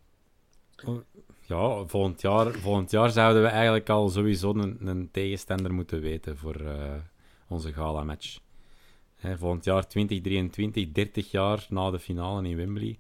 Ja, 1.46 1.86
volgend 1.86 2.22
jaar, 2.22 2.52
volgend 2.52 2.92
jaar 2.92 3.10
zouden 3.10 3.42
we 3.42 3.48
eigenlijk 3.48 3.90
al 3.90 4.10
sowieso 4.10 4.54
een, 4.54 4.88
een 4.88 5.10
tegenstander 5.12 5.74
moeten 5.74 6.02
weten 6.02 6.38
voor 6.38 6.56
eh, 6.56 6.94
onze 7.48 7.74
gala-match. 7.74 8.40
Hè, 9.16 9.38
volgend 9.38 9.66
jaar 9.66 9.88
2023, 9.88 10.92
30 10.92 11.32
jaar 11.32 11.66
na 11.70 11.92
de 11.92 12.00
finale 12.00 12.48
in 12.48 12.56
Wembley. 12.56 13.00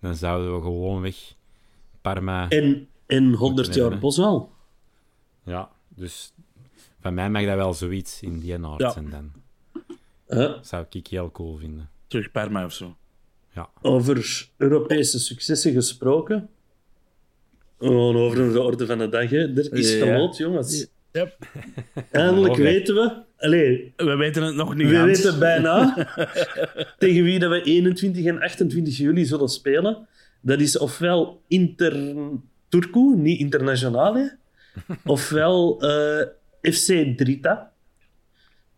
Dan 0.00 0.14
zouden 0.14 0.54
we 0.54 0.62
gewoonweg 0.62 1.34
Parma... 2.00 2.48
En, 2.48 2.88
en 3.06 3.32
100 3.32 3.68
winnen, 3.68 3.90
jaar. 3.90 4.00
Boswel. 4.00 4.52
Ja, 5.44 5.70
dus 5.88 6.32
van 7.00 7.14
mij 7.14 7.30
mag 7.30 7.44
dat 7.44 7.54
wel 7.54 7.74
zoiets 7.74 8.22
in 8.22 8.38
die 8.38 8.64
aard 8.64 8.80
Ja. 8.80 8.90
zijn 8.90 9.10
dan. 9.10 9.32
Dat 10.26 10.66
zou 10.66 10.86
ik 10.90 11.06
heel 11.06 11.30
cool 11.30 11.56
vinden. 11.56 11.90
Terug 12.06 12.30
Parma 12.30 12.64
of 12.64 12.72
zo. 12.72 12.96
Ja. 13.54 13.70
Over 13.82 14.48
Europese 14.56 15.18
successen 15.18 15.72
gesproken. 15.72 16.50
Gewoon 17.82 18.16
over 18.16 18.52
de 18.52 18.60
orde 18.60 18.86
van 18.86 18.98
de 18.98 19.08
dag. 19.08 19.30
Hè. 19.30 19.56
Er 19.56 19.72
is 19.72 19.94
Ja. 19.98 20.30
jongens. 20.36 20.86
Yep. 21.12 21.36
Eindelijk 22.10 22.56
weten 22.56 22.94
we. 22.94 23.12
Allee, 23.38 23.92
We 23.96 24.16
weten 24.16 24.42
het 24.42 24.54
nog 24.54 24.74
niet. 24.74 24.88
we 24.88 25.02
weten 25.02 25.38
bijna 25.38 25.94
tegen 26.98 27.24
wie 27.24 27.38
dat 27.38 27.50
we 27.50 27.62
21 27.62 28.24
en 28.24 28.40
28 28.40 28.96
juli 28.96 29.24
zullen 29.24 29.48
spelen. 29.48 30.08
Dat 30.40 30.60
is 30.60 30.78
ofwel 30.78 31.42
Inter 31.48 32.16
Turku, 32.68 33.14
niet 33.16 33.38
internationale, 33.40 34.36
ofwel 35.04 35.80
eh, 35.80 36.26
FC 36.72 37.16
Drita. 37.16 37.72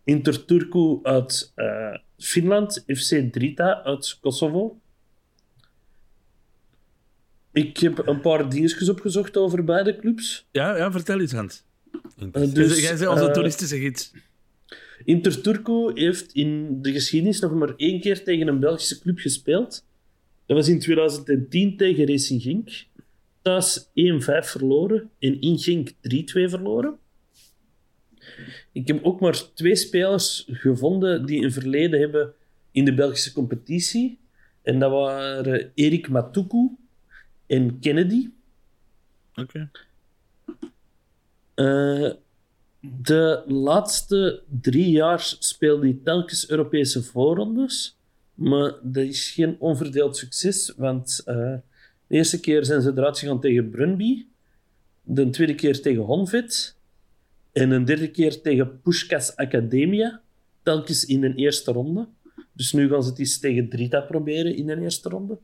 Inter 0.05 0.45
Turku 0.45 0.99
uit 1.03 1.53
eh, 1.55 1.95
Finland, 2.19 2.85
FC 2.87 3.33
Drita 3.33 3.83
uit 3.83 4.19
Kosovo. 4.21 4.79
Ik 7.55 7.79
heb 7.79 8.07
een 8.07 8.21
paar 8.21 8.51
dingetjes 8.51 8.89
opgezocht 8.89 9.37
over 9.37 9.65
beide 9.65 9.97
clubs. 9.97 10.47
Ja, 10.51 10.77
ja, 10.77 10.93
vertel 10.93 11.21
iets, 11.21 11.33
Hans. 11.33 11.65
Interessant. 12.19 12.55
Dus, 12.55 12.81
Jij 12.81 12.97
bent 12.97 13.11
onze 13.11 13.27
eh, 13.27 13.33
toeristische 13.33 13.79
gids. 13.79 14.13
Inter 15.05 15.41
Turku 15.41 15.91
heeft 15.95 16.33
in 16.33 16.79
de 16.83 16.93
geschiedenis 16.93 17.41
nog 17.41 17.55
maar 17.55 17.75
één 17.77 18.01
keer 18.01 18.25
tegen 18.25 18.49
een 18.49 18.61
Belgische 18.61 18.99
club 18.99 19.19
gespeeld. 19.19 19.85
Dat 20.47 20.57
was 20.57 20.69
in 20.69 20.79
2010 20.79 21.77
tegen 21.77 22.07
Racing 22.07 22.43
Genk. 22.43 22.87
Thuis 23.43 23.87
1-5 23.87 23.91
verloren 24.25 25.11
en 25.19 25.41
in 25.41 25.59
Genk 25.59 25.91
3-2 25.91 25.95
verloren. 26.33 26.99
Ik 28.73 28.89
heb 28.89 29.05
ook 29.05 29.21
maar 29.21 29.53
twee 29.55 29.77
spelers 29.77 30.49
gevonden 30.51 31.27
die 31.27 31.45
een 31.45 31.53
verleden 31.53 32.01
hebben 32.01 32.33
in 32.71 32.85
de 32.85 32.95
Belgische 32.95 33.33
competitie. 33.33 34.19
En 34.63 34.79
dat 34.79 34.91
waren 34.91 35.71
Erik 35.75 36.09
Matuku 36.09 36.71
en 37.47 37.79
Kennedy. 37.79 38.31
Oké. 39.35 39.71
Eh, 41.55 42.11
de 42.81 43.43
laatste 43.47 44.43
drie 44.61 44.91
jaar 44.91 45.37
speelde 45.39 45.87
hij 45.87 45.99
telkens 46.05 46.51
Europese 46.51 47.03
voorrondes. 47.03 47.99
Maar 48.35 48.75
dat 48.83 49.05
is 49.05 49.31
geen 49.31 49.57
onverdeeld 49.59 50.17
succes, 50.17 50.73
want 50.77 51.23
eh, 51.25 51.55
de 52.07 52.17
eerste 52.17 52.41
keer 52.41 52.65
zijn 52.65 52.83
ze 52.83 52.91
eruit 52.91 53.19
gegaan 53.19 53.41
tegen 53.41 53.71
Brunby. 53.71 54.27
De 55.03 55.31
tweede 55.31 55.55
keer 55.55 55.83
tegen 55.83 56.03
Honvet. 56.03 56.77
En 57.53 57.71
een 57.71 57.85
derde 57.85 58.11
keer 58.11 58.41
tegen 58.41 58.81
Pushkas 58.81 59.37
Academia. 59.37 60.21
Telkens 60.63 61.05
in 61.05 61.21
de 61.21 61.35
eerste 61.35 61.73
ronde. 61.73 62.09
Dus 62.53 62.73
nu 62.73 62.89
gaan 62.89 63.03
ze 63.03 63.09
het 63.09 63.19
eens 63.19 63.39
tegen 63.39 63.69
Drita 63.69 64.01
proberen 64.01 64.57
in 64.57 64.67
de 64.67 64.81
eerste 64.81 65.09
ronde. 65.09 65.39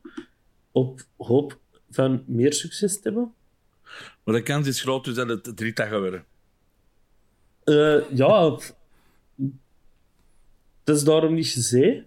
Op 0.71 1.05
hoop 1.17 1.59
van 1.91 2.23
meer 2.25 2.53
succes 2.53 2.93
te 2.93 3.01
hebben. 3.03 3.33
Maar 4.23 4.35
de 4.35 4.43
kans 4.43 4.67
is 4.67 4.81
groot 4.81 5.05
dus 5.05 5.15
dat 5.15 5.27
het 5.27 5.57
Drita 5.57 5.85
gaat 5.85 5.99
worden. 5.99 6.25
Eh, 7.63 8.17
ja, 8.17 8.59
dat 10.83 10.95
is 10.95 11.03
daarom 11.03 11.33
niet 11.33 11.47
gezegd. 11.47 12.03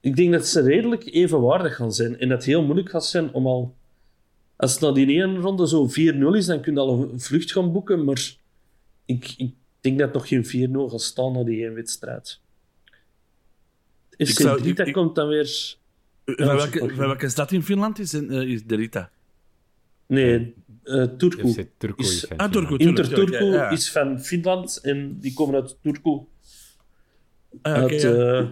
Ik 0.00 0.16
denk 0.16 0.32
dat 0.32 0.46
ze 0.46 0.60
redelijk 0.60 1.04
evenwaardig 1.06 1.76
gaan 1.76 1.92
zijn. 1.92 2.18
En 2.18 2.28
dat 2.28 2.36
het 2.38 2.46
heel 2.46 2.62
moeilijk 2.62 2.90
gaat 2.90 3.06
zijn 3.06 3.32
om 3.32 3.46
al... 3.46 3.74
Als 4.56 4.72
het 4.72 4.80
na 4.80 4.92
die 4.92 5.06
ene 5.06 5.38
ronde 5.38 5.68
zo 5.68 5.88
4-0 5.88 5.92
is, 6.36 6.46
dan 6.46 6.60
kun 6.60 6.74
je 6.74 6.80
al 6.80 7.02
een 7.02 7.20
vlucht 7.20 7.52
gaan 7.52 7.72
boeken. 7.72 8.04
Maar 8.04 8.36
ik, 9.04 9.34
ik 9.36 9.54
denk 9.80 9.98
dat 9.98 10.06
het 10.06 10.16
nog 10.16 10.28
geen 10.28 10.70
4-0 10.70 10.90
gaat 10.90 11.02
staan 11.02 11.32
na 11.32 11.44
die 11.44 11.64
één 11.64 11.74
wedstrijd. 11.74 12.40
FC 14.10 14.58
Drita 14.58 14.90
komt 14.90 15.14
dan 15.14 15.28
weer... 15.28 15.76
Van 16.24 16.34
Ja, 16.46 16.54
welke, 16.56 16.78
van 16.78 16.96
welke 16.96 17.28
stad 17.28 17.52
in 17.52 17.62
Finland 17.62 17.98
is, 17.98 18.12
eh, 18.14 18.40
is 18.42 18.62
Drita? 18.66 19.10
Nee, 20.06 20.54
eh 20.82 21.02
Turku. 21.04 21.48
FC 21.52 21.66
Turku 21.78 22.02
Is- 22.02 22.12
is 22.14 22.24
van 22.28 22.36
Ah. 22.36 22.50
Turku. 22.50 22.76
Inter 22.76 23.08
ja, 23.08 23.14
Turku 23.14 23.44
ja. 23.44 23.70
is 23.70 23.90
van 23.92 24.20
Finland 24.20 24.78
en 24.82 25.18
die 25.20 25.32
komen 25.34 25.54
uit 25.54 25.76
Turku. 25.82 26.10
Ah, 26.10 26.22
oké, 27.82 27.92
Uit, 27.92 28.00
ja. 28.02 28.38
eh, 28.38 28.48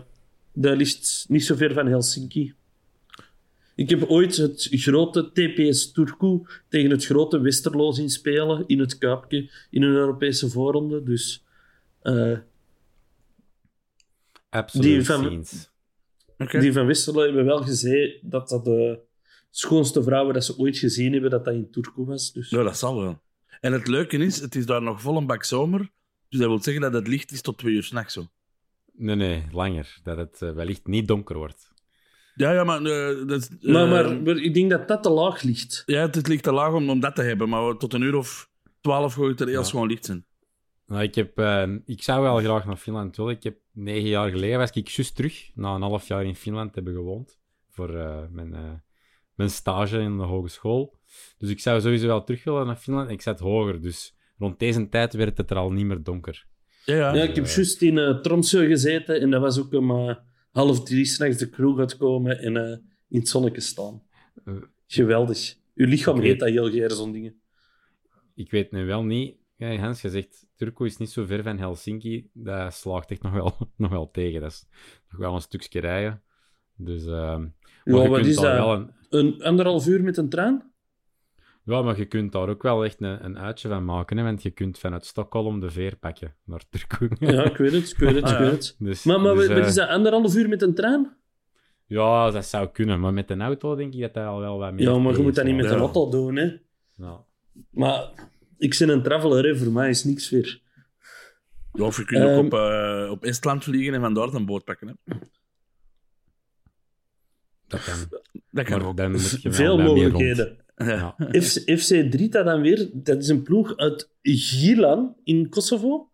dat 0.53 0.77
ligt 0.77 1.25
niet 1.29 1.45
zo 1.45 1.55
ver 1.55 1.73
van 1.73 1.87
Helsinki. 1.87 2.55
Ik 3.75 3.91
heb 3.91 4.03
ooit 4.09 4.37
het 4.37 4.69
grote 4.71 5.31
TPS 5.33 5.93
Turku 5.93 6.41
tegen 6.69 6.91
het 6.91 7.05
grote 7.05 7.41
Westerlo 7.41 7.93
zien 7.93 8.11
spelen 8.11 8.65
in 8.67 8.79
het 8.79 8.99
Kuipje 8.99 9.51
in 9.71 9.83
een 9.83 9.95
Europese 9.95 10.49
voorronde. 10.51 11.03
Dus 11.03 11.45
eh, 12.03 12.39
Absoluut 14.49 15.71
die 16.51 16.73
van- 16.73 16.81
die 16.81 16.87
Westerlo 16.89 17.23
hebben 17.23 17.45
wel 17.45 17.63
gezegd 17.63 18.19
dat 18.31 18.49
dat 18.49 18.65
de 18.65 18.99
schoonste 19.51 20.03
vrouwen 20.03 20.35
dat 20.35 20.45
ze 20.45 20.59
ooit 20.59 20.79
gezien 20.79 21.13
hebben, 21.13 21.31
dat 21.31 21.45
dat 21.45 21.55
in 21.55 21.71
Turku 21.71 22.05
was. 22.05 22.33
Dus. 22.33 22.51
Ja, 22.51 22.63
dat 22.63 22.77
zal 22.79 23.01
wel. 23.01 23.21
En 23.61 23.73
het 23.73 23.87
leuke 23.89 24.17
is, 24.17 24.41
het 24.41 24.55
is 24.55 24.67
daar 24.67 24.83
nog 24.83 25.01
vol 25.01 25.17
een 25.17 25.27
bak 25.27 25.45
zomer. 25.45 25.91
Dus 26.29 26.39
dat 26.41 26.49
wil 26.49 26.63
zeggen 26.63 26.83
dat 26.83 26.93
het 26.93 27.09
licht 27.09 27.33
is 27.33 27.41
tot 27.43 27.59
twee 27.59 27.75
uur 27.75 27.83
s'nachts 27.83 28.15
zo. 28.15 28.27
Nee, 28.93 29.17
nee, 29.17 29.45
langer. 29.53 29.99
Dat 30.03 30.17
het 30.17 30.43
eh, 30.43 30.51
wellicht 30.53 30.87
niet 30.87 31.09
donker 31.09 31.37
wordt. 31.37 31.71
Ja, 32.35 32.53
ja, 32.53 32.65
maar... 32.65 32.83
eh, 32.83 33.27
dat, 33.27 33.49
Maar, 33.61 33.85
eh, 33.85 33.91
maar, 33.91 34.23
maar 34.23 34.37
ik 34.37 34.55
denk 34.55 34.71
dat 34.71 34.89
dat 34.89 35.03
te 35.03 35.11
laag 35.11 35.43
ligt. 35.43 35.83
Ja, 35.87 36.01
het, 36.01 36.15
het 36.15 36.29
ligt 36.29 36.43
te 36.43 36.53
laag 36.53 36.73
om, 36.73 36.91
om 36.91 37.01
dat 37.01 37.15
te 37.15 37.23
hebben. 37.23 37.49
Maar 37.49 37.77
tot 37.77 37.93
een 37.95 38.03
uur 38.03 38.15
of 38.17 38.51
twaalf 38.81 39.15
gooit 39.15 39.41
er 39.41 39.49
eerst 39.49 39.65
Ja. 39.65 39.71
gewoon 39.71 39.89
licht 39.89 40.05
zijn. 40.05 40.25
Nou, 40.87 41.03
ik, 41.03 41.15
heb, 41.15 41.39
ik 41.85 42.03
zou 42.03 42.23
wel 42.23 42.37
graag 42.39 42.65
naar 42.67 42.77
Finland 42.77 43.17
willen. 43.17 43.35
Ik 43.35 43.43
heb 43.43 43.57
negen 43.73 44.09
jaar 44.09 44.31
geleden 44.31 44.59
was 44.59 44.71
ik 44.71 44.89
juist 44.89 45.17
terug, 45.17 45.51
na 45.55 45.75
een 45.75 45.83
half 45.83 46.09
jaar 46.09 46.25
in 46.25 46.35
Finland 46.37 46.75
hebben 46.75 46.95
gewoond, 46.95 47.39
voor 47.71 47.95
eh, 47.95 48.23
mijn, 48.31 48.55
eh, 48.55 48.73
mijn 49.35 49.51
stage 49.51 49.99
in 49.99 50.17
de 50.17 50.23
hogeschool. 50.23 50.99
Dus 51.39 51.51
ik 51.51 51.61
zou 51.61 51.81
sowieso 51.81 52.07
wel 52.07 52.25
terug 52.25 52.45
willen 52.45 52.67
naar 52.67 52.77
Finland. 52.77 53.11
Ik 53.11 53.23
zat 53.23 53.39
hoger, 53.41 53.81
dus 53.83 54.17
rond 54.39 54.59
deze 54.59 54.89
tijd 54.89 55.13
werd 55.15 55.39
het 55.39 55.51
er 55.51 55.57
al 55.57 55.71
niet 55.73 55.87
meer 55.87 56.03
donker. 56.03 56.47
Ja, 56.85 56.95
ja. 56.97 57.15
Ja, 57.15 57.23
ik 57.23 57.35
heb 57.35 57.47
juist 57.47 57.83
in 57.83 57.97
uh, 57.97 58.21
Tromsø 58.21 58.67
gezeten 58.67 59.21
en 59.21 59.31
dat 59.31 59.41
was 59.41 59.59
ook 59.61 59.73
om 59.73 59.91
eh, 59.91 60.17
half 60.51 60.83
drie 60.83 61.05
s'nachts 61.05 61.39
de 61.39 61.51
crew 61.51 61.79
gaat 61.79 61.97
komen 61.97 62.39
en 62.39 62.57
eh, 62.57 62.79
in 63.09 63.19
het 63.19 63.29
zonnetje 63.29 63.61
staan. 63.61 64.03
Eh, 64.45 64.55
Geweldig. 64.87 65.55
Uw 65.75 65.87
lichaam 65.87 66.15
heet 66.15 66.25
weet- 66.25 66.39
dat 66.39 66.49
heel 66.49 66.71
geer, 66.71 66.91
zo'n 66.91 67.13
dingen. 67.13 67.41
Ik 68.35 68.51
weet 68.51 68.71
nu 68.71 68.85
wel 68.87 69.05
niet... 69.05 69.37
Ja, 69.71 69.77
Hans, 69.79 70.03
je 70.03 70.11
zegt, 70.11 70.47
Turku 70.57 70.85
is 70.85 70.97
niet 70.97 71.11
zo 71.11 71.25
ver 71.25 71.43
van 71.43 71.59
Helsinki. 71.59 72.31
Dat 72.33 72.75
slaagt 72.75 73.11
echt 73.11 73.23
nog 73.23 73.33
wel, 73.33 73.57
nog 73.77 73.91
wel 73.91 74.11
tegen. 74.11 74.41
Dat 74.41 74.51
is 74.51 74.67
nog 75.11 75.21
wel 75.21 75.35
een 75.35 75.41
stukje 75.41 75.81
rijden. 75.81 76.23
Dus... 76.77 77.05
maar 77.05 77.41
Ja, 77.85 78.09
wat 78.09 78.27
is 78.27 78.35
dat? 78.35 78.45
wel 78.45 78.73
een, 78.73 78.91
Een 79.11 79.43
anderhalf 79.43 79.87
uur 79.87 80.03
met 80.03 80.17
een 80.17 80.29
trein? 80.29 80.71
Ja, 81.65 81.83
maar 81.83 81.99
je 81.99 82.05
kunt 82.05 82.33
daar 82.33 82.49
ook 82.49 82.63
wel 82.63 82.85
echt 82.85 83.01
een, 83.01 83.25
een 83.25 83.39
uitje 83.39 83.69
van 83.69 83.85
maken, 83.85 84.17
hè, 84.17 84.23
want 84.23 84.43
je 84.43 84.51
kunt 84.51 84.79
vanuit 84.79 85.05
Stockholm 85.07 85.61
de 85.61 85.71
veer 85.71 85.97
pakken 85.97 86.35
naar 86.45 86.63
Turku. 86.71 87.11
Ja, 87.33 87.45
ik 87.45 87.57
weet 87.57 87.73
het, 87.73 87.91
ik 87.91 87.97
weet 87.99 88.15
het, 88.15 88.29
ik 88.29 88.35
Ah, 88.35 88.39
weet 88.39 88.51
het. 88.51 88.77
dus, 88.79 89.05
Maar, 89.05 89.21
maar 89.21 89.35
dus, 89.35 89.47
wat 89.47 89.57
eh, 89.57 89.67
is 89.67 89.75
dat, 89.75 89.89
anderhalf 89.89 90.35
uur 90.35 90.49
met 90.49 90.63
een 90.63 90.75
trein? 90.75 91.17
Ja, 91.87 92.31
dat 92.31 92.45
zou 92.45 92.69
kunnen, 92.69 93.01
maar 93.01 93.13
met 93.13 93.31
een 93.31 93.43
auto 93.43 93.75
denk 93.75 93.95
ik 93.95 94.01
dat 94.01 94.15
dat 94.15 94.27
al 94.27 94.41
wel 94.41 94.59
wat 94.59 94.73
meer 94.73 94.83
Ja, 94.91 94.99
maar 94.99 95.17
je 95.17 95.23
moet 95.23 95.35
dat 95.35 95.45
niet 95.45 95.57
met 95.57 95.71
een 95.71 95.79
auto 95.79 96.11
doen, 96.11 96.37
hè. 96.37 96.57
Ja. 96.97 97.25
Maar 97.71 98.11
ik 98.63 98.77
ben 98.79 98.89
een 98.89 99.03
traveler, 99.03 99.45
hè. 99.45 99.57
voor 99.57 99.73
mij 99.73 99.89
is 99.91 100.05
niks 100.05 100.29
ver. 100.29 100.61
Ja, 101.73 101.85
of 101.85 101.97
je 101.97 102.05
kunt 102.05 102.23
Ehm. 102.23 102.33
ook 102.39 102.45
op, 102.45 102.53
eh, 102.55 103.09
op 103.11 103.25
Estland 103.25 103.65
vliegen 103.65 103.95
en 103.95 104.01
vandaar 104.01 104.35
een 104.35 104.47
boot 104.47 104.65
pakken. 104.65 104.89
Hè. 104.89 105.15
Dat 107.67 107.85
kan. 107.85 107.95
Dat 108.51 108.65
kan 108.65 108.83
ook. 108.83 108.97
dan 108.97 109.11
moet 109.11 109.31
je 109.31 109.49
wel 109.49 109.53
Veel 109.53 109.77
meer 109.77 109.87
mogelijkheden. 109.87 110.57
Ja. 110.77 111.15
FC, 111.19 111.79
FC 111.81 112.11
Drita 112.11 112.43
dan 112.43 112.61
weer, 112.61 112.91
dat 112.93 113.19
is 113.19 113.29
een 113.29 113.43
ploeg 113.43 113.77
uit 113.77 114.11
Gilan 114.23 115.17
in 115.25 115.49
Kosovo. 115.49 116.11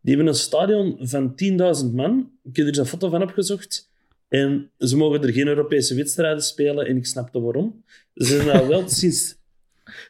Die 0.00 0.14
hebben 0.14 0.32
een 0.32 0.38
stadion 0.38 0.96
van 1.00 1.34
10.000 1.34 1.92
man. 1.94 2.30
Ik 2.42 2.56
heb 2.56 2.66
er 2.66 2.78
een 2.78 2.86
foto 2.86 3.08
van 3.08 3.22
opgezocht. 3.22 3.90
En 4.28 4.70
ze 4.78 4.96
mogen 4.96 5.22
er 5.22 5.32
geen 5.32 5.46
Europese 5.46 5.94
wedstrijden 5.94 6.42
spelen 6.42 6.86
en 6.86 6.96
ik 6.96 7.06
snapte 7.06 7.40
waarom. 7.40 7.84
Ze 8.14 8.24
zijn 8.24 8.50
al 8.50 8.66
wel 8.68 8.88
sinds 9.00 9.36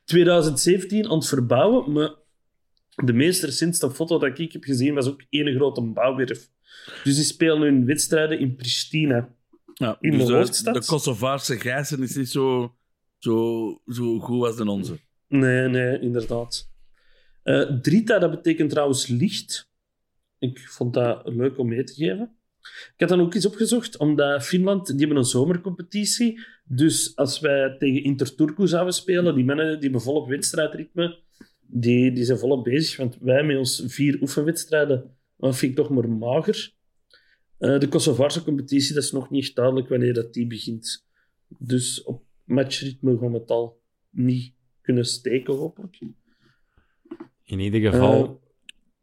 2017 0.05 1.09
aan 1.09 1.17
het 1.19 1.27
verbouwen, 1.27 1.93
maar 1.93 2.15
de 3.05 3.12
meest 3.12 3.43
recentste 3.43 3.91
foto 3.91 4.19
dat 4.19 4.39
ik 4.39 4.53
heb 4.53 4.65
gezien 4.65 4.95
was 4.95 5.09
ook 5.09 5.23
één 5.31 5.55
grote 5.55 5.81
bouwwerf. 5.83 6.51
Dus 7.05 7.15
die 7.15 7.25
spelen 7.25 7.61
hun 7.61 7.85
wedstrijden 7.85 8.39
in 8.39 8.55
Pristina. 8.57 9.35
Ja, 9.75 9.97
In 10.01 10.11
dus 10.11 10.27
de 10.27 10.35
hoofdstad? 10.35 10.75
de 10.75 10.85
Kosovaarse 10.85 11.59
gijzen 11.59 12.03
is 12.03 12.17
niet 12.17 12.29
zo, 12.29 12.77
zo, 13.19 13.81
zo 13.87 14.19
goed 14.19 14.47
als 14.47 14.57
de 14.57 14.71
onze. 14.71 14.99
Nee, 15.29 15.69
nee, 15.69 16.01
inderdaad. 16.01 16.71
Eh 17.43 17.62
Drita, 17.81 18.19
dat 18.19 18.31
betekent 18.31 18.71
trouwens 18.71 19.07
licht. 19.07 19.71
Ik 20.39 20.69
vond 20.69 20.95
dat 20.95 21.23
leuk 21.25 21.59
om 21.59 21.69
mee 21.69 21.85
te 21.85 21.95
geven. 21.95 22.36
Ik 22.95 23.01
had 23.01 23.09
dan 23.09 23.21
ook 23.21 23.35
iets 23.35 23.47
opgezocht, 23.47 23.97
omdat 23.99 24.45
Finland, 24.45 24.87
die 24.87 24.99
hebben 24.99 25.17
een 25.17 25.25
zomercompetitie. 25.25 26.41
Dus 26.65 27.17
als 27.17 27.41
wij 27.41 27.77
tegen 27.79 28.03
Interturku 28.03 28.67
zouden 28.67 28.95
spelen, 28.95 29.35
die 29.35 29.45
mannen 29.45 29.67
die 29.67 29.83
hebben 29.83 30.01
volop 30.01 30.29
wedstrijdritme, 30.29 31.19
die, 31.61 32.13
die 32.13 32.25
zijn 32.25 32.39
volop 32.39 32.65
bezig. 32.65 32.97
Want 32.97 33.19
wij 33.21 33.45
met 33.45 33.57
ons 33.57 33.83
vier 33.87 34.19
oefenwedstrijden, 34.21 35.17
dat 35.37 35.57
vind 35.57 35.71
ik 35.71 35.77
toch 35.77 35.91
maar 35.91 36.09
mager. 36.09 36.75
Eh, 37.59 37.79
de 37.79 37.89
Kosovaarse 37.89 38.45
competitie, 38.45 38.95
dat 38.95 39.03
is 39.03 39.13
nog 39.13 39.31
niet 39.31 39.55
duidelijk 39.55 39.89
wanneer 39.89 40.15
dat 40.15 40.33
die 40.33 40.47
begint. 40.47 41.07
Dus 41.59 42.03
op 42.03 42.23
matchritme 42.45 43.19
gaan 43.19 43.33
we 43.33 43.39
het 43.39 43.51
al 43.51 43.81
niet 44.11 44.55
kunnen 44.81 45.05
steken, 45.05 45.55
hopelijk. 45.55 45.99
In 47.45 47.61
ieder 47.61 47.81
geval, 47.81 48.41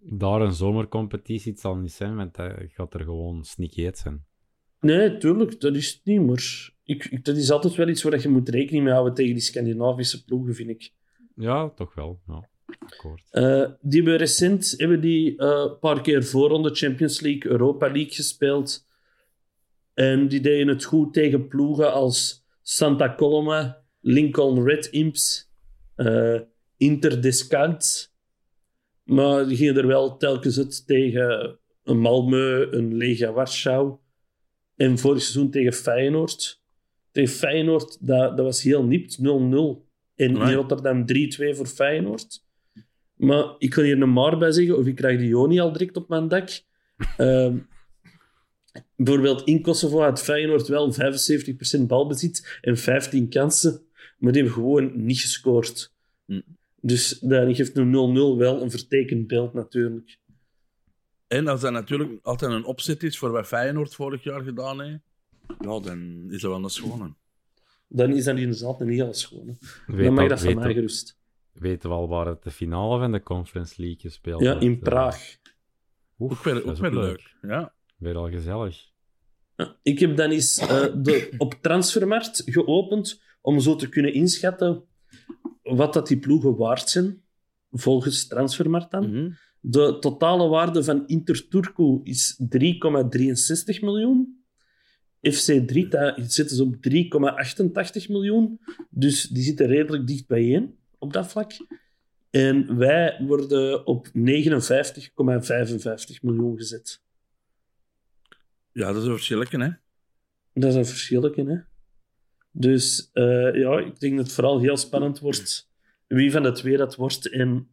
daar 0.06 0.42
een 0.42 0.54
zomercompetitie, 0.54 1.52
het 1.52 1.62
zal 1.62 1.76
niet 1.76 1.92
zijn, 1.92 2.16
want 2.16 2.36
dat 2.36 2.52
gaat 2.68 2.94
er 2.94 3.04
gewoon 3.04 3.44
sneaky 3.44 3.90
zijn. 3.94 4.26
Nee, 4.80 5.18
tuurlijk, 5.18 5.60
dat 5.62 5.76
is 5.76 5.94
het 5.94 6.02
niet. 6.04 6.22
Maar 6.22 6.72
ik, 6.84 7.06
ik- 7.06 7.26
dat 7.26 7.38
is 7.38 7.52
altijd 7.52 7.76
wel 7.76 7.88
iets 7.88 8.04
waar 8.04 8.22
je 8.22 8.30
moet 8.30 8.50
rekening 8.50 8.84
mee 8.84 8.94
houden 8.94 9.14
tegen 9.14 9.34
die 9.34 9.42
Scandinavische 9.44 10.24
ploegen, 10.26 10.56
vind 10.56 10.70
ik. 10.70 10.92
Ja, 11.36 11.70
toch 11.70 11.94
wel. 11.96 12.20
Ja. 12.28 12.50
Eh, 13.30 13.70
die 13.82 14.02
hebben 14.02 14.18
recent 14.18 14.74
hebben 14.78 15.02
die, 15.02 15.38
eh, 15.38 15.64
een 15.72 15.80
paar 15.80 16.02
keer 16.02 16.24
voorronde 16.24 16.76
Champions 16.76 17.20
League, 17.22 17.52
Europa 17.52 17.86
League 17.92 18.12
gespeeld. 18.14 18.88
En 19.94 20.28
die 20.28 20.42
deden 20.42 20.68
het 20.68 20.84
goed 20.84 21.14
tegen 21.14 21.48
ploegen 21.48 21.94
als 21.94 22.46
Santa 22.62 23.16
Coloma, 23.16 23.84
Lincoln 24.00 24.64
Red 24.64 24.86
Imps, 24.86 25.52
eh 25.96 26.40
Inter 26.78 27.22
Descartes. 27.22 28.13
Maar 29.04 29.48
die 29.48 29.58
gingen 29.58 29.78
er 29.78 29.88
wel 29.88 30.18
telkens 30.18 30.58
uit 30.58 30.88
tegen 30.88 31.60
een 31.84 31.98
Malmö, 31.98 32.72
een 32.72 32.96
Legia 32.96 33.32
Warschau. 33.32 33.98
En 34.76 34.98
vorig 34.98 35.22
seizoen 35.22 35.52
tegen 35.52 35.74
Feyenoord. 35.74 36.62
Tegen 37.12 37.34
Feyenoord, 37.34 37.98
dat, 38.08 38.38
dat 38.38 38.46
was 38.46 38.62
heel 38.62 38.84
nipt, 38.84 39.18
0-0. 39.18 39.22
En 40.16 40.36
in. 40.36 40.54
Rotterdam 40.54 41.06
3-2 41.14 41.56
voor 41.56 41.68
Feyenoord. 41.68 42.44
Maar 43.16 43.56
ik 43.58 43.70
kan 43.70 43.84
hier 43.84 44.02
een 44.02 44.14
maar 44.14 44.38
bij 44.38 44.52
zeggen, 44.52 44.78
of 44.78 44.86
ik 44.86 44.96
krijg 44.96 45.20
die 45.20 45.28
Joni 45.28 45.60
al 45.60 45.72
direct 45.72 45.98
op 45.98 46.10
mijn 46.10 46.28
dak. 46.28 46.50
Ehm, 47.18 47.58
bijvoorbeeld 48.96 49.44
in 49.44 49.62
Kosovo 49.62 50.02
had 50.02 50.24
Feyenoord 50.24 50.68
wel 50.68 50.94
75% 51.80 51.82
balbezit 51.88 52.60
en 52.62 52.78
15 52.78 53.30
kansen, 53.30 53.82
maar 54.18 54.32
die 54.32 54.42
hebben 54.42 54.62
gewoon 54.62 55.06
niet 55.06 55.20
gescoord. 55.20 55.94
Hm. 56.26 56.42
Dus 56.86 57.20
daar 57.20 57.56
geeft 57.56 57.78
een 57.78 57.92
0-0 58.36 58.38
wel 58.38 58.62
een 58.62 58.72
vertekend 58.72 59.28
beeld 59.28 59.54
natuurlijk. 59.54 60.18
En 61.28 61.48
als 61.48 61.62
dat 61.62 61.72
natuurlijk 61.72 62.20
altijd 62.26 62.52
een 62.52 62.66
opzet 62.66 63.04
is 63.04 63.18
voor 63.18 63.32
wat 63.32 63.48
Feyenoord 63.48 63.96
vorig 63.96 64.24
jaar 64.24 64.42
gedaan 64.42 64.82
heeft, 64.82 65.00
ja, 65.48 65.80
dan 65.80 66.26
is 66.30 66.42
dat 66.42 66.52
wel 66.52 66.64
een 66.64 66.70
schone. 66.70 67.14
Dan 67.88 68.12
is 68.12 68.24
dat 68.24 68.38
inderdaad 68.38 68.82
een 68.82 68.90
heel. 68.90 69.14
Weet 69.88 70.04
Dan 70.06 70.14
mag 70.14 70.24
al- 70.24 70.30
dat 70.30 70.42
van 70.42 70.56
mij 70.56 70.74
gerust. 70.74 71.18
Weten 71.52 71.90
we 71.90 71.96
al 71.96 72.08
waar 72.08 72.26
het 72.28 72.44
de 72.44 72.52
finale 72.52 73.00
van 73.00 73.12
de 73.12 73.24
Conference 73.24 73.74
League 73.82 74.00
gespeeld 74.00 74.42
Ja, 74.42 74.60
in 74.60 74.74
eh. 74.74 74.80
Praag. 74.80 75.38
Oef, 76.20 76.48
Ook 76.48 76.54
dat 76.54 76.64
ook 76.64 76.78
wel 76.78 76.92
leuk. 76.94 77.36
Ja. 77.42 77.74
Weer 77.98 78.16
al 78.16 78.30
gezellig. 78.30 78.92
Ja, 79.56 79.78
Ik 79.82 80.00
heb 80.00 80.18
dan 80.18 80.32
eens 80.32 80.58
eh, 80.58 80.86
de, 80.96 81.34
op 81.38 81.54
Transfermarkt 81.62 82.42
geopend 82.46 83.22
om 83.42 83.60
zo 83.60 83.76
te 83.76 83.90
kunnen 83.90 84.14
inschatten 84.14 84.84
wat 85.64 85.94
dat 85.94 86.08
die 86.08 86.20
ploegen 86.20 86.56
waard 86.56 86.90
zijn, 86.90 87.22
volgens 87.72 88.28
Transfermarkt 88.28 88.92
dan. 88.92 89.10
Mhm. 89.10 89.32
De 89.60 89.98
totale 90.00 90.48
waarde 90.48 90.84
van 90.84 91.08
Interturku 91.08 92.00
is 92.04 92.40
3,63 92.50 93.82
miljoen. 93.82 94.44
FC 95.22 95.68
Drita 95.68 96.16
zitten 96.28 96.56
ze 96.56 96.64
op 96.64 96.76
3,88 98.02 98.10
miljoen. 98.10 98.60
Dus 98.90 99.28
die 99.28 99.44
zitten 99.44 99.68
redelijk 99.68 100.08
dicht 100.08 100.28
bijeen 100.28 100.76
op 100.98 101.14
dat 101.14 101.28
vlak. 101.28 101.52
En 102.30 102.78
wij 102.78 103.24
worden 103.28 103.86
op 103.86 104.08
59,55 104.08 104.12
miljoen 106.22 106.58
gezet. 106.58 107.02
ja, 108.72 108.92
dat 108.92 109.02
is 109.02 109.08
een 109.08 109.16
verschilletje, 109.16 109.64
hè. 109.64 109.70
Dat 110.54 110.70
is 110.70 110.76
een 110.76 110.86
verschilletje, 110.86 111.44
hè. 111.44 111.73
Dus 112.56 113.10
eh, 113.14 113.56
ja, 113.56 113.80
ik 113.80 114.00
denk 114.00 114.16
dat 114.18 114.26
het 114.26 114.36
vooral 114.36 114.60
heel 114.60 114.78
spannend 114.78 115.20
wordt 115.20 115.70
wie 116.08 116.32
van 116.32 116.44
de 116.44 116.52
twee 116.52 116.78
dat 116.78 116.96
wordt 116.96 117.30
en 117.30 117.68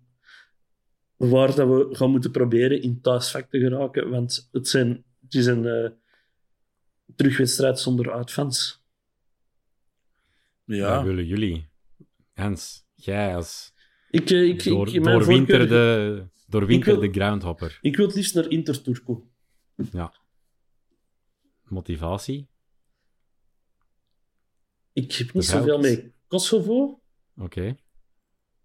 waar 1.17 1.55
dat 1.55 1.69
we 1.69 1.89
gaan 1.97 2.11
moeten 2.11 2.31
proberen 2.31 2.83
in 2.83 3.01
thuisvak 3.01 3.51
te 3.51 3.59
geraken. 3.59 4.11
Want 4.11 4.49
het, 4.53 4.69
zijn, 4.69 5.05
het 5.23 5.35
is 5.35 5.47
een 5.47 5.67
eh, 5.67 5.91
terugwedstrijd 7.17 7.79
zonder 7.79 8.13
uitfans. 8.13 8.83
Ja. 10.65 10.97
Wat 10.97 11.05
willen 11.05 11.27
jullie? 11.27 11.69
Hans, 12.35 12.85
jij 12.95 13.35
als 13.37 13.73
Ik, 14.11 14.31
eh, 14.31 14.49
ik, 14.49 14.65
door, 14.65 14.89
ik, 14.89 15.03
mijn 15.03 15.19
doorwinterde, 15.19 15.67
voorkeur- 16.07 16.29
doorwinterde 16.47 17.05
Ik 17.07 17.15
wil- 17.15 17.23
groundhopper. 17.23 17.79
ik 17.81 17.97
wil 17.97 18.07
het 18.07 18.15
liefst 18.15 18.35
naar 18.35 18.49
Interturku. 18.49 19.19
Ja. 19.93 20.15
Motivatie? 21.65 22.49
Ik 25.03 25.13
heb 25.13 25.33
niet 25.33 25.45
zoveel 25.45 25.79
mee 25.79 26.13
Kosovo. 26.29 27.01
Oké. 27.37 27.77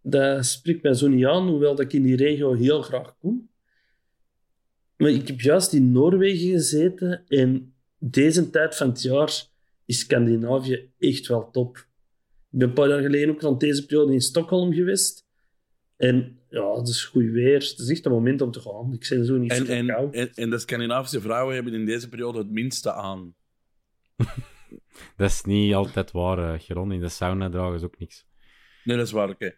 Dat 0.02 0.46
spreekt 0.46 0.84
mij 0.84 0.94
zo 0.94 1.08
niet 1.08 1.26
aan, 1.26 1.48
hoewel 1.48 1.76
dat 1.76 1.86
ik 1.86 1.94
in 1.94 2.04
die 2.04 2.16
regio 2.16 2.54
heel 2.54 2.82
graag 2.82 3.16
kom. 3.18 3.50
Maar 4.98 5.10
ik 5.10 5.28
heb 5.28 5.42
juist 5.42 5.74
in 5.74 5.92
Noorwegen 5.92 6.50
gezeten 6.50 7.24
en 7.28 7.74
deze 7.98 8.50
tijd 8.50 8.76
van 8.76 8.90
het 8.90 9.02
jaar 9.02 9.46
is 9.86 10.00
Scandinavië 10.00 10.92
echt 11.00 11.28
wel 11.28 11.52
top. 11.52 11.78
Ik 11.78 12.60
ben 12.60 12.68
een 12.68 12.74
paar 12.74 12.90
jaar 12.90 13.02
geleden 13.02 13.30
ook 13.30 13.42
rond 13.42 13.60
deze 13.60 13.86
periode 13.86 14.14
in 14.14 14.22
Stockholm 14.22 14.74
geweest. 14.74 15.26
En 15.98 16.40
ja, 16.50 16.78
het 16.78 16.88
is 16.88 17.04
goed 17.04 17.30
weer. 17.30 17.54
Het 17.54 17.80
is 17.80 17.90
echt 17.90 18.06
een 18.06 18.12
moment 18.12 18.42
om 18.42 18.52
te 18.52 18.60
gaan. 18.60 18.94
Ik 18.94 19.08
ben 19.10 19.26
zo 19.26 19.38
niet 19.38 19.52
En, 19.52 19.66
zo 19.66 19.72
en, 19.72 19.88
koud. 19.88 20.14
en, 20.14 20.32
en 20.34 20.50
de 20.50 20.60
Scandinavische 20.60 21.22
vrouwen 21.22 21.56
hebben 21.56 21.74
in 21.74 21.86
deze 21.86 22.10
periode 22.10 22.38
het 22.38 22.52
minste 22.52 22.94
aan. 22.94 23.36
Dat 25.18 25.30
is 25.30 25.42
niet 25.44 25.74
altijd 25.74 26.12
waar, 26.12 26.54
eh, 26.54 26.60
Geron. 26.60 26.92
In 26.92 27.00
de 27.00 27.10
sauna 27.10 27.50
dragen 27.50 27.80
ze 27.80 27.86
ook 27.86 28.00
niks. 28.00 28.26
Nee, 28.84 28.98
dat 28.98 29.06
is 29.06 29.12
waar, 29.12 29.30
oké. 29.30 29.56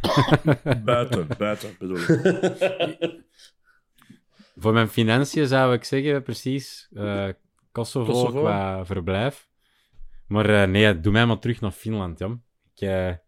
buiten, 0.84 1.26
buiten 1.38 1.74
bedoel 1.78 1.96
ik. 1.96 2.06
Voor 4.56 4.72
mijn 4.72 4.88
financiën 4.88 5.46
zou 5.46 5.74
ik 5.74 5.84
zeggen, 5.84 6.22
precies, 6.22 6.88
eh, 6.92 7.28
Kosovo, 7.72 8.12
Kosovo. 8.12 8.40
qua 8.40 8.84
verblijf. 8.86 9.48
Maar 10.26 10.62
eh, 10.62 10.68
nee, 10.68 11.00
doe 11.00 11.12
mij 11.12 11.26
maar 11.26 11.38
terug 11.38 11.60
naar 11.60 11.70
Finland, 11.70 12.18
jam. 12.18 12.42
Ik, 12.74 12.88
het, 12.88 13.20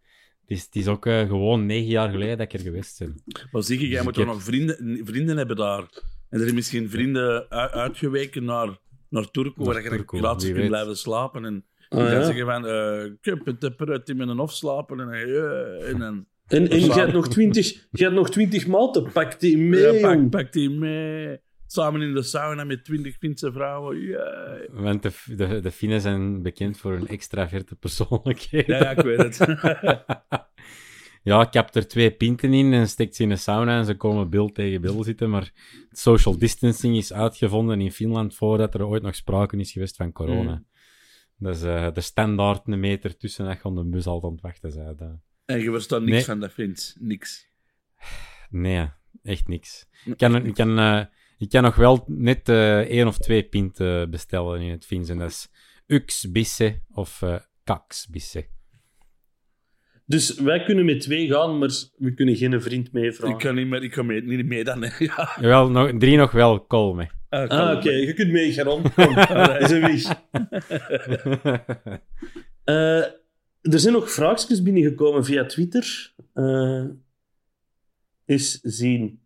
is, 0.47 0.63
het 0.65 0.75
is 0.77 0.87
ook 0.87 1.05
gewoon 1.05 1.67
negen 1.67 1.89
jaar 1.91 2.11
geleden 2.11 2.39
dat 2.39 2.47
ik 2.47 2.53
er 2.53 2.61
geweest 2.67 2.99
ben. 2.99 3.23
Maar 3.53 3.63
zie 3.63 3.79
je, 3.81 3.87
jij 3.87 3.97
Dus 3.97 4.05
moet 4.05 4.15
toch 4.15 4.25
heb- 4.25 4.33
nog 4.35 4.43
vrienden, 4.43 5.01
vrienden 5.07 5.37
hebben 5.37 5.57
daar. 5.57 5.81
En 6.29 6.39
er 6.39 6.41
zijn 6.41 6.55
misschien 6.55 6.91
vrienden 6.91 7.51
uitgeweken 7.51 8.45
naar, 8.45 8.79
naar 9.13 9.31
Turku, 9.31 9.53
Naar 9.65 9.73
waar 9.75 9.83
je 9.83 9.89
Turku, 9.89 10.19
gratis 10.19 10.45
kunt 10.45 10.57
weet. 10.57 10.69
blijven 10.69 10.97
slapen. 10.97 11.45
En 11.45 11.65
Ah, 11.89 11.99
gaan 11.99 12.11
ja. 12.13 12.25
zeggen 12.25 12.47
van, 12.47 12.67
eh, 12.67 13.05
ik 13.05 13.19
heb 13.25 13.45
het 13.47 13.61
temperatuur 13.61 14.21
in 14.21 14.27
mijn 14.27 14.39
hof 14.39 14.53
slapen. 14.53 15.01
En, 15.01 15.09
eh, 15.13 15.89
en, 15.89 16.03
en 16.03 16.27
En, 16.47 16.69
en 16.69 16.81
je 16.81 16.93
hebt 16.93 17.13
nog 17.13 17.29
twintig, 17.29 17.87
je 17.91 18.03
hebt 18.03 18.15
nog 18.15 18.31
twintig 18.31 18.67
malten. 18.67 19.13
Pak 19.13 19.41
die 19.41 19.59
mee, 19.59 19.93
ja, 19.93 20.01
pak, 20.15 20.31
pak 20.31 20.53
die 20.53 20.71
mee. 20.71 21.39
Samen 21.67 22.03
in 22.03 22.15
de 22.15 22.23
sauna 22.23 22.65
met 22.65 22.85
twintig 22.85 23.17
Finse 23.19 23.53
vrouwen. 23.53 23.99
Yeah. 24.01 24.61
Want 24.71 25.03
de, 25.03 25.11
de, 25.37 25.61
de 25.61 25.71
Finnen 25.71 26.01
zijn 26.01 26.43
bekend 26.43 26.79
voor 26.79 26.93
hun 26.93 27.07
extraverte 27.09 27.75
persoonlijkheid. 27.77 28.67
Ja, 28.67 28.77
ja, 28.77 28.91
ik 28.91 29.01
weet 29.05 29.19
het. 29.19 29.39
Ja, 31.23 31.47
ik 31.47 31.53
heb 31.53 31.75
er 31.75 31.89
twee 31.89 32.11
pinten 32.11 32.55
in 32.55 32.73
en 32.73 32.89
steekt 32.89 33.17
ze 33.17 33.23
in 33.23 33.31
een 33.31 33.39
sauna 33.39 33.79
en 33.79 33.85
ze 33.85 33.95
komen 33.95 34.31
bil 34.31 34.49
tegen 34.49 34.81
bil 34.81 35.03
zitten. 35.05 35.31
Maar 35.31 35.53
social 35.91 36.39
distancing 36.39 36.97
is 36.97 37.13
uitgevonden 37.13 37.81
in 37.81 37.93
Finland 37.93 38.35
voordat 38.35 38.75
er 38.75 38.87
ooit 38.87 39.03
nog 39.03 39.15
sprake 39.15 39.57
is 39.57 39.73
geweest 39.73 39.97
van 39.97 40.13
corona. 40.13 40.55
Mm. 40.55 40.67
Dus 41.37 41.63
eh, 41.63 41.93
de 41.93 42.01
standaard 42.01 42.67
een 42.67 42.81
meter 42.81 43.17
tussen 43.17 43.45
dat 43.47 43.59
je 43.63 43.75
de 43.75 43.85
bus 43.85 44.07
altijd 44.07 44.33
aan 44.43 44.51
het 44.51 44.61
wachten. 44.63 45.23
En 45.45 45.61
je 45.61 45.71
verstaat 45.71 46.01
niks 46.01 46.13
Nee. 46.13 46.25
van 46.25 46.41
dat 46.41 46.53
Fins. 46.53 46.97
Niks. 47.01 47.49
Nee, 48.51 48.89
echt 49.23 49.49
niks. 49.49 49.87
Ik 50.05 50.17
kan, 50.17 50.47
ik 50.47 50.55
kan, 50.55 50.79
eh, 50.79 51.05
ik 51.39 51.49
kan 51.49 51.63
nog 51.63 51.75
wel 51.75 52.05
net 52.07 52.49
eh 52.49 52.79
één 52.79 53.07
of 53.07 53.19
twee 53.19 53.43
pinten 53.43 54.11
bestellen 54.11 54.61
in 54.61 54.71
het 54.71 54.87
Fins. 54.87 55.09
En 55.09 55.19
dat 55.19 55.31
is 55.31 55.49
Ux 55.87 56.31
Bisse 56.31 56.83
of 56.91 57.23
eh 57.23 57.39
Kax 57.65 58.09
Bisse. 58.09 58.49
Dus 60.13 60.35
wij 60.35 60.63
kunnen 60.63 60.85
met 60.85 61.01
twee 61.01 61.27
gaan, 61.29 61.59
maar 61.59 61.71
we 61.97 62.15
kunnen 62.15 62.37
geen 62.37 62.63
vriend 62.63 62.93
meevragen. 62.93 63.35
Ik 63.35 63.43
kan 63.43 63.55
niet 63.55 63.67
meer, 63.67 63.83
ik 63.83 63.91
kan 63.91 64.07
mee, 64.07 64.23
niet 64.23 64.47
mee 64.47 64.65
dan. 64.65 64.83
hè. 64.83 64.89
Ja. 65.07 65.37
Jawel, 65.41 65.71
nog, 65.71 65.91
drie 65.99 66.17
nog 66.17 66.33
wel, 66.33 66.67
call 66.67 66.95
me. 66.95 67.07
Ah, 67.29 67.49
Ah, 67.49 67.67
wel. 67.67 67.77
oké. 67.77 67.91
Je 67.91 68.13
kunt 68.15 68.31
mee, 68.31 68.53
Geron. 68.53 68.83
Kom, 68.95 69.17
is 69.59 69.71
een. 69.71 70.01
Eh, 72.65 73.05
er 73.61 73.79
zijn 73.81 73.93
nog 73.93 74.11
vraagjes 74.13 74.63
binnengekomen 74.63 75.25
via 75.25 75.45
Twitter. 75.47 76.15
Eh 76.35 76.85
eens 78.25 78.61
zien. 78.63 79.21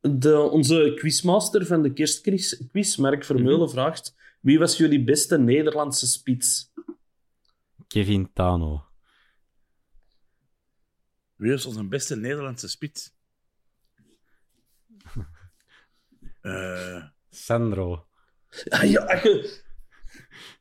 De, 0.00 0.38
onze 0.38 0.92
quizmaster 0.96 1.66
van 1.66 1.82
de 1.82 1.92
kerstquiz, 1.92 2.66
quiz, 2.70 2.96
Mark 2.96 3.24
Vermeulen, 3.24 3.70
vraagt... 3.70 4.14
Wie 4.40 4.58
was 4.58 4.76
jullie 4.76 5.04
beste 5.04 5.38
Nederlandse 5.38 6.06
spits? 6.06 6.72
Kevin 7.86 8.30
Tano. 8.32 8.87
Wie 11.38 11.52
is 11.52 11.66
onze 11.66 11.84
beste 11.84 12.16
Nederlandse 12.16 12.68
spits? 12.68 13.12
Eh, 16.42 17.02
Sandro. 17.30 18.06
Ah, 18.70 18.82
ja, 18.90 19.14
je- 19.22 19.62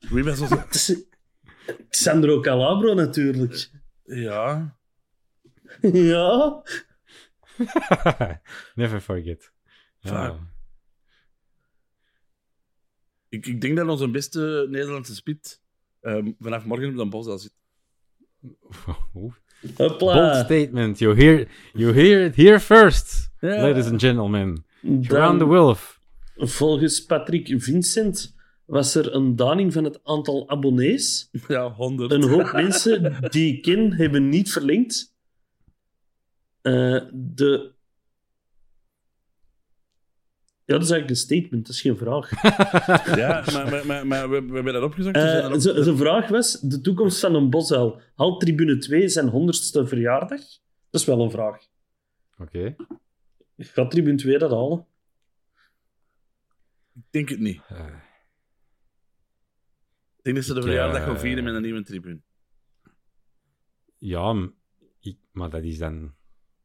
wie 0.10 0.24
was 0.24 0.40
onze... 0.42 1.06
Sandro 1.90 2.40
Calabro 2.42 2.94
natuurlijk. 2.94 3.70
Ja. 4.04 4.78
ja. 6.10 6.64
Never 8.76 9.02
forget. 9.02 9.52
Ja. 10.00 10.40
Ik, 13.30 13.46
ik 13.46 13.62
denk 13.62 13.78
dat 13.78 13.88
onze 13.88 14.10
beste 14.10 14.66
Nederlandse 14.70 15.16
spits 15.16 15.62
ehm, 16.00 16.32
vanaf 16.40 16.66
morgen 16.66 16.90
op 16.90 16.96
de 16.98 17.06
bos 17.08 17.28
al 17.28 17.38
zit. 17.38 17.54
Oeh. 19.14 19.36
Hopla. 19.76 20.14
Bold 20.14 20.46
statement. 20.46 21.00
You 21.00 21.16
hear, 21.16 21.48
you 21.74 21.94
hear 21.94 22.26
it 22.26 22.36
here 22.36 22.60
first, 22.60 23.30
Ja. 23.42 23.62
ladies 23.62 23.86
and 23.88 24.00
gentlemen. 24.02 24.66
Around 25.10 25.40
the 25.40 25.46
Wolf. 25.46 26.00
Volgens 26.36 27.06
Patrick 27.06 27.54
Vincent 27.62 28.36
was 28.66 28.96
er 28.96 29.14
een 29.16 29.36
daling 29.36 29.74
van 29.74 29.84
het 29.84 30.00
aantal 30.04 30.50
abonnees. 30.50 31.30
Ja, 31.48 31.72
100. 31.72 32.12
Een 32.12 32.24
hoop 32.30 32.52
mensen 32.52 33.18
die 33.30 33.56
ik 33.56 33.62
ken 33.62 33.94
hebben 33.94 34.30
niet 34.30 34.52
verlengd. 34.52 35.16
Eh, 36.62 37.02
de... 37.14 37.76
Ja, 40.68 40.74
dat 40.74 40.84
is 40.84 40.90
eigenlijk 40.92 41.10
een 41.10 41.26
statement, 41.26 41.66
dat 41.66 41.76
is 41.76 41.82
geen 41.82 41.98
vraag. 41.98 42.30
Ja, 43.22 43.44
maar, 43.54 43.70
maar, 43.70 43.86
maar, 43.86 44.08
maar 44.08 44.30
we, 44.30 44.42
we 44.46 44.54
hebben 44.54 44.74
dat 44.74 44.84
opgezocht. 44.84 45.14
dus 45.16 45.24
we 45.24 45.30
zijn 45.30 45.46
Eh, 45.76 45.78
op- 45.78 45.84
zijn 45.84 45.98
vraag 45.98 46.28
was, 46.30 46.60
de 46.60 46.82
toekomst 46.82 47.20
van 47.20 47.36
een 47.36 47.50
bosuil. 47.50 48.02
Haalt 48.16 48.40
tribune 48.40 48.78
2 48.78 49.08
zijn 49.10 49.28
honderdste 49.28 49.88
verjaardag? 49.88 50.40
Dat 50.90 51.02
is 51.02 51.06
wel 51.06 51.22
een 51.22 51.32
vraag. 51.32 51.58
Oké. 52.38 52.76
Gaat 53.58 53.92
tribune 53.92 54.18
2 54.18 54.38
dat 54.38 54.52
halen? 54.52 54.86
Ik 56.96 57.04
denk 57.10 57.30
het 57.30 57.40
niet. 57.40 57.62
Eh, 57.68 57.86
Ik 60.18 60.24
denk 60.24 60.36
dat 60.36 60.46
ze 60.46 60.54
de 60.54 60.62
verjaardag 60.62 61.00
eh, 61.02 61.06
gaan 61.06 61.20
vieren 61.20 61.44
met 61.44 61.54
een 61.56 61.62
nieuwe 61.62 61.84
tribune. 61.84 62.22
ja, 63.98 64.50
ik, 65.00 65.18
maar 65.32 65.50
dat 65.50 65.64
is 65.64 65.78
dan... 65.78 66.16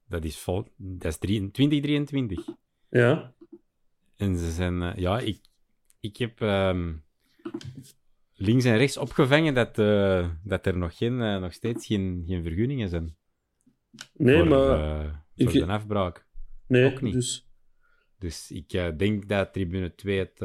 Dat 0.08 0.24
is, 0.24 0.38
vol, 0.38 0.68
dat 0.76 1.10
is 1.12 1.18
drie- 1.18 1.50
2023. 1.50 2.46
Ja. 2.88 3.34
En 4.22 4.36
ze 4.38 4.50
zijn... 4.50 4.82
eh, 4.82 4.96
ja, 4.96 5.18
ik, 5.18 5.40
ik 6.00 6.16
heb 6.16 6.40
ehm, 6.40 6.94
links 8.34 8.64
en 8.64 8.76
rechts 8.76 8.96
opgevangen 8.96 9.54
dat, 9.54 9.78
eh, 9.78 10.28
dat 10.44 10.66
er 10.66 10.76
nog, 10.76 10.96
geen, 10.96 11.20
eh, 11.20 11.40
nog 11.40 11.52
steeds 11.52 11.86
geen, 11.86 12.24
geen 12.26 12.42
vergunningen 12.42 12.88
zijn. 12.88 13.16
Nee, 14.14 14.36
voor, 14.36 14.48
maar... 14.48 15.24
ik- 15.34 15.50
voor 15.50 15.60
de 15.60 15.66
afbraak. 15.72 16.26
nee, 16.66 16.92
ook 16.92 17.00
niet. 17.00 17.12
dus... 17.12 17.46
Dus 18.18 18.50
ik 18.50 18.98
denk 18.98 19.28
dat 19.28 19.52
Tribune 19.52 19.94
2 19.94 20.18
het 20.18 20.40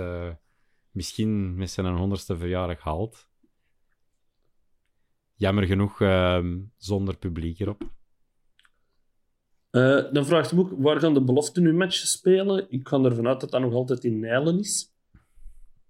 misschien 0.92 1.56
met 1.56 1.70
zijn 1.72 1.96
honderdste 1.96 2.38
verjaardag 2.38 2.80
haalt. 2.80 3.30
Jammer 5.34 5.64
genoeg 5.66 6.02
ehm, 6.02 6.60
zonder 6.78 7.18
publiek 7.18 7.60
erop. 7.60 7.92
Eh, 9.70 10.04
dan 10.12 10.26
vraagt 10.26 10.50
hem 10.50 10.60
ook, 10.60 10.72
waar 10.78 11.00
gaan 11.00 11.14
de 11.14 11.24
beloften 11.24 11.64
nu 11.64 11.74
matches 11.74 12.12
spelen? 12.12 12.66
Ik 12.70 12.88
ga 12.88 13.04
ervan 13.04 13.28
uit 13.28 13.40
dat 13.40 13.52
dat 13.52 13.62
nog 13.62 13.74
altijd 13.74 14.04
in 14.04 14.20
Nijlen 14.20 14.60
is. 14.60 14.94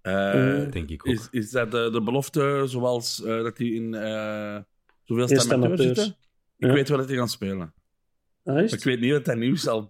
Eh, 0.01 0.63
Eh, 0.63 0.71
Denk 0.71 0.89
ik 0.89 1.07
ook. 1.07 1.13
is, 1.13 1.27
is 1.31 1.51
dat 1.51 1.71
de, 1.71 1.89
de 1.91 2.01
belofte 2.01 2.63
zoals 2.65 3.23
eh, 3.23 3.43
dat 3.43 3.57
die 3.57 3.73
in 3.73 3.93
uh, 3.93 4.57
zoveel 5.03 5.51
amateurs. 5.53 5.81
zitten? 5.81 6.05
Ik 6.57 6.67
Ja. 6.67 6.73
weet 6.73 6.89
wel 6.89 6.97
dat 6.97 7.07
die 7.07 7.17
gaan 7.17 7.29
spelen. 7.29 7.73
Ah, 8.43 8.53
Maar 8.55 8.63
ik 8.63 8.83
weet 8.83 8.99
niet 8.99 9.11
dat 9.11 9.25
dat 9.25 9.37
nieuws 9.37 9.67
al, 9.73 9.89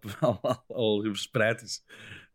al, 0.67 1.01
verspreid 1.03 1.61
is. 1.61 1.83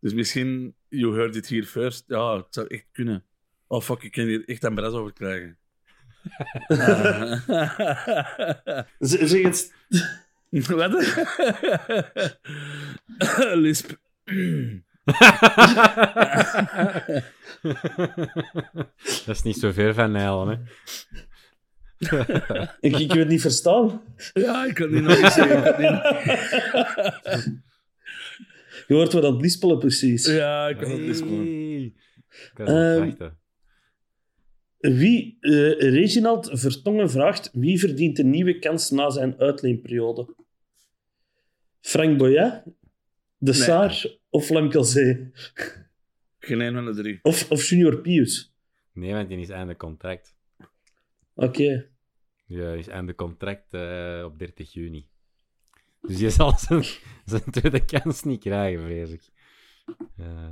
Dus 0.00 0.14
misschien, 0.14 0.74
you 0.88 1.14
heard 1.14 1.36
it 1.36 1.48
here 1.48 1.64
first. 1.66 2.04
Ja, 2.06 2.36
het 2.36 2.46
zou 2.50 2.66
echt 2.66 2.86
kunnen. 2.92 3.24
Oh 3.66 3.80
fuck, 3.80 4.02
ik 4.02 4.12
kan 4.12 4.24
hier 4.24 4.48
echt 4.48 4.64
een 4.64 4.74
bres 4.74 4.92
over 4.92 5.12
krijgen. 5.12 5.58
Zeg 8.98 9.42
het... 9.42 9.74
Wat? 10.68 10.92
Lisp. 13.64 13.90
dat 19.26 19.36
is 19.36 19.42
niet 19.42 19.56
zo 19.56 19.72
ver 19.72 19.94
van 19.94 20.12
Nijlen, 20.12 20.48
hè. 20.48 20.56
Ik, 22.80 22.96
ik 22.96 23.12
weet 23.12 23.28
niet 23.28 23.40
verstaan. 23.40 24.02
Ja, 24.32 24.64
ik 24.64 24.74
kan 24.74 24.90
niet 24.90 25.02
nog 25.02 25.16
eens 25.16 25.34
zeggen. 25.34 25.62
Kan. 25.62 25.74
Je 28.86 28.94
hoort 28.94 29.12
wat 29.12 29.24
aan 29.24 29.32
het 29.32 29.42
lispelen 29.42 29.78
precies. 29.78 30.26
Ja, 30.26 30.68
ik 30.68 30.76
kan 30.76 30.90
het 30.90 31.00
lispelen. 31.00 31.46
Hey. 31.46 31.82
Ik 31.82 31.94
het 32.54 32.68
Ehm. 32.68 33.12
Wie, 34.78 35.36
eh, 35.40 35.78
Reginald 35.78 36.50
Vertongen 36.52 37.10
vraagt, 37.10 37.50
wie 37.52 37.78
verdient 37.78 38.18
een 38.18 38.30
nieuwe 38.30 38.58
kans 38.58 38.90
na 38.90 39.10
zijn 39.10 39.38
uitleenperiode? 39.38 40.34
Frank 41.82 42.18
Boya, 42.18 42.64
De 43.38 43.52
Saar 43.52 44.06
of 44.30 44.48
Lamkelzee? 44.48 45.30
Geen 46.38 46.60
een 46.60 46.74
van 46.74 46.84
de 46.84 46.94
drie. 46.94 47.18
Of, 47.22 47.50
of 47.50 47.64
Junior 47.68 48.00
Pius? 48.00 48.54
Nee, 48.92 49.12
want 49.12 49.28
die 49.28 49.38
is 49.38 49.48
einde 49.48 49.76
contract. 49.76 50.36
Oké. 51.34 51.90
Ja, 52.46 52.70
die 52.70 52.78
is 52.78 52.88
einde 52.88 53.14
contract 53.14 53.74
eh, 53.74 54.22
op 54.24 54.38
30 54.38 54.72
juni. 54.72 55.08
Dus 56.00 56.18
je 56.18 56.30
zal 56.30 56.58
zijn, 56.58 56.84
zijn 57.24 57.50
tweede 57.50 57.84
kans 57.84 58.22
niet 58.22 58.40
krijgen, 58.40 58.82
vrees 58.82 59.10
ik. 59.10 59.28
Eh, 60.16 60.50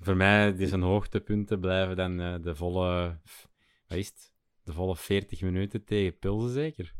voor 0.00 0.16
mij 0.16 0.50
is 0.50 0.72
een 0.72 0.82
hoogtepunten 0.82 1.60
blijven 1.60 1.96
dan 1.96 2.20
eh, 2.20 2.34
de 2.42 2.54
volle... 2.54 3.18
Wat 3.86 3.98
is 3.98 4.06
het? 4.06 4.32
De 4.64 4.72
volle 4.72 4.96
40 4.96 5.40
minuten 5.40 5.84
tegen 5.84 6.18
Pilsen, 6.18 6.50
zeker? 6.50 6.94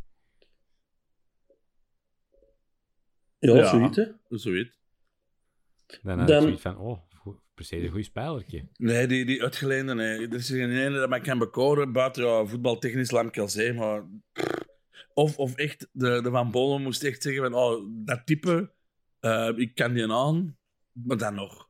Ja, 3.41 3.55
Ja. 3.55 3.69
zoiets, 3.69 3.97
hè? 3.97 4.05
Zoiets. 4.29 4.79
Dan 6.03 6.19
had 6.19 6.29
Dan- 6.29 6.43
zoiets 6.43 6.63
van, 6.63 6.77
oh, 6.79 6.99
goed, 7.15 7.41
precies 7.55 7.83
een 7.83 7.91
goed 7.91 8.05
spelertje. 8.05 8.69
Nee, 8.77 9.07
die, 9.07 9.25
die 9.25 9.43
uitgeleende, 9.43 9.95
nee. 9.95 10.29
Er 10.29 10.35
is 10.35 10.49
geen 10.49 10.71
ene 10.71 10.99
dat 10.99 11.09
mij 11.09 11.21
kan 11.21 11.39
bekoren 11.39 11.93
buiten 11.93 12.25
ja, 12.27 12.45
voetbaltechnisch 12.47 13.11
Lamkelzee, 13.11 13.73
maar... 13.73 14.09
Of, 15.15 15.39
of 15.39 15.55
echt, 15.55 15.89
de, 15.93 16.21
de 16.23 16.31
Van 16.31 16.51
Bolen 16.51 16.83
moest 16.83 17.03
echt 17.03 17.23
zeggen 17.23 17.43
van, 17.43 17.55
oh, 17.55 17.87
dat 18.05 18.27
type, 18.27 18.73
eh, 19.21 19.51
ik 19.57 19.75
kan 19.75 19.93
die 19.93 20.13
aan, 20.13 20.59
maar 20.93 21.17
dan 21.17 21.35
nog. 21.35 21.69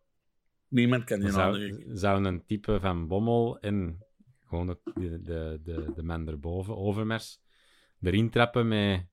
Niemand 0.69 1.05
kan 1.05 1.21
die 1.21 1.33
aan, 1.33 1.73
Zou, 1.97 2.25
een 2.25 2.45
type 2.47 2.81
van 2.81 3.09
Bommel 3.09 3.59
en 3.61 4.05
gewoon 4.45 4.67
de, 4.67 4.79
de, 4.95 5.23
de, 5.23 5.61
de, 5.63 5.93
de 5.95 6.03
man 6.03 6.29
erboven, 6.29 6.77
Overmars, 6.77 7.41
erin 8.01 8.31
trappen 8.31 8.69
met 8.69 9.07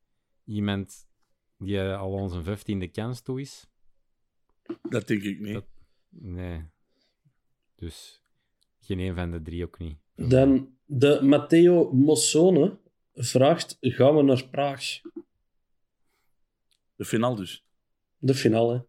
iemand 0.46 1.07
die 1.58 1.80
eh, 1.80 2.00
al 2.00 2.12
onze 2.12 2.44
vijftiende 2.44 2.88
kans 2.88 3.22
toe 3.22 3.42
is? 3.42 3.68
Dat 4.90 5.08
denk 5.08 5.22
ik 5.24 5.40
niet. 5.40 5.54
Dat- 5.54 5.66
Nee. 6.10 6.66
Dus 7.76 8.22
geen 8.80 9.00
een 9.00 9.16
van 9.16 9.32
de 9.32 9.42
drie 9.42 9.64
ook 9.64 9.78
niet. 9.80 9.98
Dan 10.16 10.70
de 10.86 11.20
Matteo 11.24 11.92
Mossone 11.94 12.78
vraagt, 13.14 13.78
gaan 13.82 14.16
we 14.16 14.22
naar 14.22 14.48
Praag? 14.48 15.02
De 16.96 17.06
finale 17.06 17.36
dus. 17.36 17.66
De 18.18 18.34
finale. 18.36 18.86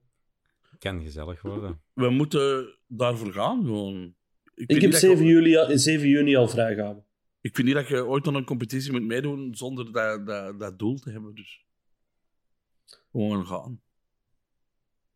Kan 0.78 1.02
gezellig 1.02 1.42
worden. 1.42 1.80
We 1.92 2.10
moeten 2.10 2.76
daarvoor 2.86 3.32
gaan, 3.32 3.64
gewoon. 3.64 4.14
Ik 4.54 4.70
heb 4.70 4.80
niet 4.80 4.90
dat 4.92 5.00
7 5.00 5.24
je- 5.26 5.32
juli, 5.32 5.78
7 5.78 6.08
juni 6.08 6.36
al 6.36 6.48
vrijgehouden. 6.48 7.04
Ik 7.40 7.54
vind 7.54 7.66
niet 7.66 7.76
dat 7.76 7.88
je 7.88 8.06
ooit 8.06 8.26
aan 8.26 8.34
een 8.34 8.44
competitie 8.44 8.92
moet 8.92 9.02
meedoen 9.02 9.54
zonder 9.54 9.92
dat, 9.92 10.26
dat, 10.26 10.60
dat 10.60 10.78
doel 10.78 10.98
te 10.98 11.10
hebben. 11.10 11.34
Dus 11.34 11.64
gewoon 13.10 13.46
gaan. 13.46 13.80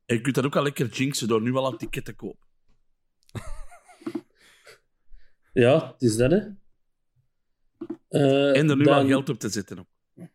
En 0.06 0.16
je 0.16 0.20
kunt 0.22 0.34
dat 0.34 0.44
ook 0.44 0.56
al 0.56 0.62
lekker 0.62 0.86
jinxen 0.88 1.28
door 1.28 1.42
nu 1.42 1.54
al 1.54 1.72
een 1.72 1.78
ticket 1.78 2.04
te 2.04 2.12
kopen. 2.14 2.46
Ja, 5.52 5.86
het 5.92 6.02
is 6.02 6.16
dat, 6.16 6.30
hè. 6.30 6.38
Eh, 8.08 8.56
En 8.60 8.70
er 8.70 8.76
nu 8.76 8.84
dan- 8.84 8.94
al 8.94 9.06
geld 9.06 9.28
op 9.28 9.38
te 9.38 9.48
zetten. 9.48 9.78
Ook. 9.78 9.86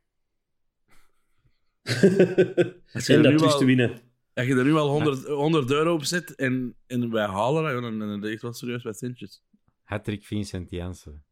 Als 2.93 3.05
je 3.05 3.13
en 3.13 3.25
er 3.25 3.31
dat 3.31 3.41
al- 3.41 3.57
te 3.59 3.65
winnen. 3.65 4.01
Als 4.33 4.45
je 4.47 4.55
er 4.55 4.63
nu 4.63 4.73
al 4.73 4.89
100, 4.89 5.25
100 5.27 5.71
euro 5.71 5.93
op 5.93 6.03
zet 6.03 6.35
en, 6.35 6.75
en 6.87 7.11
wij 7.11 7.25
halen 7.25 7.81
dat, 7.81 7.99
dan 7.99 8.25
is 8.25 8.31
echt 8.31 8.41
wel 8.41 8.53
serieus 8.53 8.83
wat 8.83 8.97
centjes. 8.97 9.43
Hattrick 9.83 10.25
Vincent 10.25 10.69
Janssen. 10.69 11.25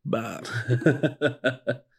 Maar, 0.00 0.40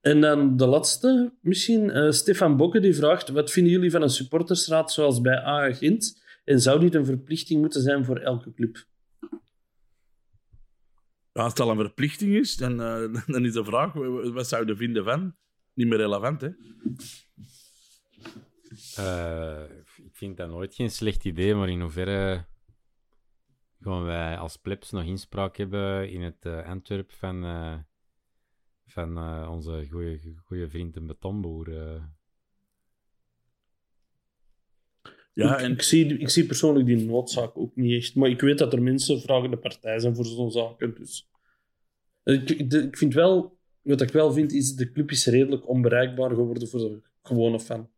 En 0.00 0.20
dan 0.20 0.56
de 0.56 0.66
laatste, 0.66 1.34
misschien. 1.40 1.90
eh, 1.90 2.10
Stefan 2.10 2.56
Bokke 2.56 2.80
die 2.80 2.94
vraagt: 2.94 3.28
wat 3.28 3.50
vinden 3.50 3.72
jullie 3.72 3.90
van 3.90 4.02
een 4.02 4.10
supportersraad 4.10 4.92
zoals 4.92 5.20
bij 5.20 5.44
AA 5.44 5.72
Gent? 5.72 6.22
En 6.44 6.60
zou 6.60 6.80
dit 6.80 6.94
een 6.94 7.04
verplichting 7.04 7.60
moeten 7.60 7.82
zijn 7.82 8.04
voor 8.04 8.18
elke 8.18 8.52
club? 8.54 8.88
ja, 11.32 11.42
als 11.42 11.52
het 11.52 11.60
al 11.60 11.70
een 11.70 11.76
verplichting 11.76 12.34
is, 12.34 12.56
dan, 12.56 12.80
eh, 12.80 13.22
dan 13.34 13.44
is 13.44 13.52
de 13.52 13.64
vraag, 13.64 13.92
wat 14.32 14.48
zouden 14.48 14.76
vinden 14.76 15.04
van? 15.04 15.36
Niet 15.74 15.88
meer 15.88 15.98
relevant, 15.98 16.40
hè? 16.40 16.48
Eh, 18.96 19.64
ik 19.96 20.16
vind 20.16 20.36
dat 20.36 20.48
nooit 20.48 20.74
geen 20.74 20.90
slecht 20.90 21.24
idee, 21.24 21.54
maar 21.54 21.68
in 21.68 21.80
hoeverre 21.80 22.46
gaan 23.80 24.04
wij 24.04 24.38
als 24.38 24.56
plebs 24.56 24.90
nog 24.90 25.04
inspraak 25.04 25.56
hebben 25.56 26.10
in 26.10 26.22
het 26.22 26.46
Antwerp 26.46 27.12
van, 27.12 27.44
eh, 27.44 27.78
van 28.90 29.16
eh, 29.16 29.48
onze 29.52 29.86
goede 30.44 30.68
vriend 30.68 30.96
en 30.96 31.06
betonboer. 31.06 31.76
eh. 31.80 32.02
Ja, 35.32 35.58
ik, 35.58 35.64
en 35.64 35.72
ik, 35.72 35.82
zie, 35.82 36.18
ik 36.18 36.28
zie 36.28 36.46
persoonlijk 36.46 36.86
die 36.86 37.06
noodzaak 37.06 37.58
ook 37.58 37.76
niet 37.76 38.02
echt. 38.02 38.14
Maar 38.14 38.28
ik 38.30 38.40
weet 38.40 38.58
dat 38.58 38.72
er 38.72 38.82
mensen 38.82 39.20
vragende 39.20 39.56
partij 39.56 39.98
zijn 39.98 40.14
voor 40.14 40.24
zo'n 40.24 40.50
zaken. 40.50 40.94
Dus. 40.94 41.28
Ik, 42.24 42.96
vind 42.96 43.14
wel, 43.14 43.58
wat 43.82 44.00
ik 44.00 44.10
wel 44.10 44.32
vind, 44.32 44.52
is 44.52 44.74
de 44.74 44.90
club 44.90 45.10
is 45.10 45.26
redelijk 45.26 45.68
onbereikbaar 45.68 46.30
geworden 46.30 46.68
voor 46.68 46.80
de 46.80 47.02
gewone 47.22 47.60
fan. 47.60 47.90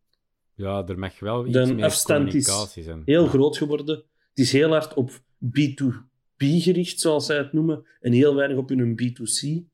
Ja, 0.55 0.87
er 0.87 0.99
mag 0.99 1.19
wel 1.19 1.45
iets 1.47 1.53
De 1.67 1.73
meer 1.73 1.83
afstand 1.85 2.33
is 2.33 2.45
communicatie 2.45 2.83
zijn. 2.83 3.01
heel 3.05 3.23
Ja. 3.23 3.29
groot 3.29 3.57
geworden. 3.57 3.95
Het 4.29 4.39
is 4.39 4.51
heel 4.51 4.69
hard 4.69 4.93
op 4.93 5.11
B2B 5.45 6.35
gericht, 6.37 6.99
zoals 6.99 7.25
zij 7.25 7.37
het 7.37 7.53
noemen, 7.53 7.85
en 7.99 8.11
heel 8.11 8.35
weinig 8.35 8.57
op 8.57 8.69
hun 8.69 8.99
B2C. 9.01 9.71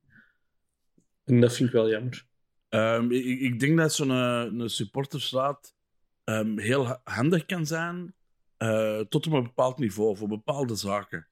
En 1.30 1.39
dat 1.39 1.55
vind 1.55 1.69
ik 1.69 1.75
wel 1.75 1.89
jammer. 1.89 2.25
Ehm, 2.69 3.11
ik, 3.11 3.39
ik 3.39 3.59
denk 3.59 3.77
dat 3.77 3.93
zo'n 3.93 4.11
eh, 4.11 4.45
een 4.51 4.69
supportersraad 4.69 5.75
ehm, 6.23 6.57
heel 6.57 6.86
ha- 6.88 7.01
handig 7.03 7.45
kan 7.45 7.65
zijn 7.65 8.13
eh, 8.57 8.99
tot 8.99 9.27
op 9.27 9.34
een 9.34 9.43
bepaald 9.43 9.77
niveau, 9.77 10.17
voor 10.17 10.27
bepaalde 10.27 10.75
zaken. 10.75 11.27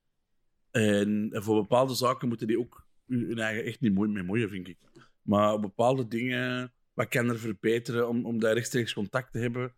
En, 0.71 1.29
en 1.31 1.43
voor 1.43 1.61
bepaalde 1.61 1.93
zaken 1.93 2.27
moeten 2.27 2.47
die 2.47 2.59
ook 2.59 2.85
hun 3.07 3.39
eigen 3.39 3.63
echt 3.63 3.79
niet 3.79 3.93
moe- 3.93 4.07
mee 4.07 4.23
moeien, 4.23 4.49
vind 4.49 4.67
ik. 4.67 4.77
Maar 5.21 5.59
bepaalde 5.59 6.07
dingen, 6.07 6.73
wat 6.93 7.07
kan 7.07 7.29
er 7.29 7.39
verbeteren 7.39 8.07
om, 8.07 8.25
om 8.25 8.39
daar 8.39 8.53
rechtstreeks 8.53 8.93
contact 8.93 9.31
te 9.31 9.39
hebben? 9.39 9.73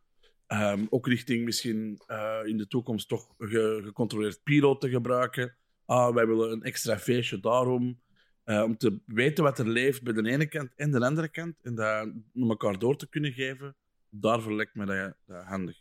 Ehm, 0.47 0.85
ook 0.89 1.07
richting 1.07 1.45
misschien 1.45 2.01
eh, 2.07 2.39
in 2.45 2.57
de 2.57 2.67
toekomst 2.67 3.07
toch 3.07 3.33
ge- 3.37 3.81
gecontroleerd 3.83 4.43
piro 4.43 4.77
te 4.77 4.89
gebruiken. 4.89 5.55
Ah, 5.85 6.13
wij 6.13 6.27
willen 6.27 6.51
een 6.51 6.63
extra 6.63 6.99
feestje 6.99 7.39
daarom. 7.39 8.01
Eh, 8.49 8.63
om 8.63 8.77
te 8.77 8.99
weten 9.05 9.43
wat 9.43 9.59
er 9.59 9.67
leeft 9.67 10.03
bij 10.03 10.13
de 10.13 10.29
ene 10.29 10.45
kant 10.45 10.75
en 10.75 10.91
de 10.91 11.05
andere 11.05 11.27
kant. 11.27 11.55
En 11.61 11.75
dat 11.75 12.09
naar 12.33 12.49
elkaar 12.49 12.79
door 12.79 12.95
te 12.95 13.09
kunnen 13.09 13.33
geven. 13.33 13.75
Daarvoor 14.09 14.53
lijkt 14.53 14.75
me 14.75 14.85
dat, 14.85 15.15
dat 15.25 15.43
handig. 15.43 15.77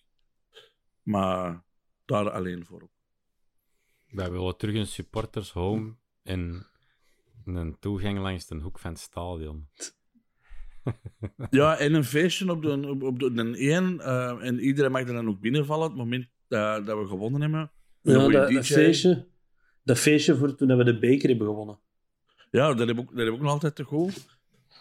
Maar 1.02 1.64
daar 2.04 2.30
alleen 2.30 2.64
voor. 2.64 2.82
ook. 2.82 2.90
Wij 4.06 4.30
willen 4.30 4.56
terug 4.56 4.74
een 4.74 4.86
supporters 4.86 5.52
home 5.52 5.94
en 6.22 6.66
een 7.44 7.78
toegang 7.78 8.18
langs 8.18 8.46
de 8.46 8.56
hoek 8.56 8.78
van 8.78 8.90
het 8.90 9.00
stadion. 9.00 9.68
Ja, 11.50 11.78
en 11.78 11.94
een 11.94 12.04
feestje 12.04 12.50
op 12.50 12.62
de, 12.62 12.88
op, 12.88 13.02
op 13.02 13.18
de, 13.18 13.32
de 13.32 13.56
één. 13.56 14.00
eh, 14.00 14.46
en 14.46 14.60
iedereen 14.60 14.92
mag 14.92 15.00
er 15.00 15.12
dan 15.12 15.28
ook 15.28 15.40
binnenvallen. 15.40 15.84
op 15.84 15.90
het 15.90 15.98
moment 15.98 16.28
dat, 16.48 16.86
dat 16.86 16.98
we 16.98 17.06
gewonnen 17.06 17.40
hebben. 17.40 17.70
Ja, 18.02 18.28
dat, 18.28 18.66
feestje, 18.66 19.26
dat 19.82 19.98
feestje 19.98 20.36
voor 20.36 20.54
toen 20.54 20.76
we 20.76 20.84
de 20.84 20.98
beker 20.98 21.28
hebben 21.28 21.46
gewonnen. 21.46 21.78
Ja, 22.50 22.74
dat 22.74 22.86
heb 22.88 22.96
ik, 22.96 22.98
ook- 22.98 23.08
dat 23.10 23.18
heb 23.18 23.26
ik 23.26 23.32
ook 23.32 23.40
nog 23.40 23.50
altijd 23.50 23.74
te 23.74 23.82
goed. 23.84 24.26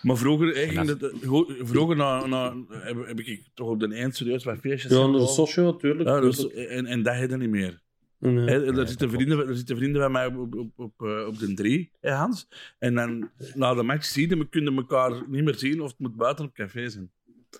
Maar 0.01 0.17
vroeger, 0.17 0.55
ging 0.55 0.87
dat- 0.87 1.01
het, 1.01 1.21
eh, 1.21 1.29
vroeger 1.59 1.95
na, 1.95 2.25
na, 2.25 2.55
heb, 2.69 3.05
heb 3.07 3.19
ik 3.19 3.43
toch 3.53 3.69
op 3.69 3.79
de 3.79 3.93
eind 3.95 4.15
serieus 4.15 4.43
wat 4.43 4.57
feestjes 4.59 4.91
Ja, 4.91 5.05
onder 5.05 5.21
de 5.21 5.27
socio, 5.27 5.63
natuurlijk. 5.63 6.09
Ja, 6.09 6.19
dus, 6.19 6.51
en, 6.51 6.85
en 6.85 7.03
dat 7.03 7.15
heb 7.15 7.29
je 7.29 7.37
niet 7.37 7.49
meer. 7.49 7.81
Nee. 8.19 8.45
Er, 8.49 8.87
zitten 8.87 9.09
vrienden, 9.09 9.47
er 9.47 9.55
zitten 9.55 9.77
vrienden 9.77 9.99
bij 10.01 10.09
mij 10.09 10.25
op, 10.25 10.37
op, 10.37 10.55
op, 10.55 10.71
op, 10.75 11.01
eh, 11.07 11.27
op 11.27 11.39
de 11.39 11.53
drie, 11.53 11.91
hè, 11.99 12.11
Hans. 12.11 12.47
En 12.79 12.93
dan 12.95 13.29
na 13.53 13.73
de 13.73 13.83
match 13.83 14.05
zie 14.05 14.29
je, 14.29 14.37
we 14.37 14.47
kunnen 14.49 14.75
elkaar 14.75 15.11
niet 15.29 15.43
meer 15.43 15.55
zien 15.55 15.81
of 15.81 15.89
het 15.89 15.99
moet 15.99 16.15
buiten 16.15 16.45
op 16.45 16.53
café 16.53 16.89
zijn. 16.89 17.11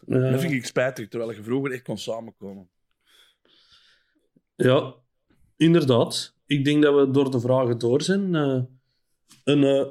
Ja. 0.07 0.31
Dat 0.31 0.39
vind 0.41 0.53
ik 0.53 0.65
spijtig, 0.65 1.07
terwijl 1.07 1.31
je 1.31 1.43
vroeger 1.43 1.71
echt 1.71 1.83
kon 1.83 1.97
samenkomen. 1.97 2.69
Ja, 4.55 4.93
inderdaad. 5.57 6.35
Ik 6.45 6.65
denk 6.65 6.83
dat 6.83 6.95
we 6.95 7.11
door 7.11 7.31
de 7.31 7.39
vragen 7.39 7.77
door 7.77 8.01
zijn. 8.01 8.35
Eh, 8.35 8.61
een 9.43 9.63
eh, 9.63 9.85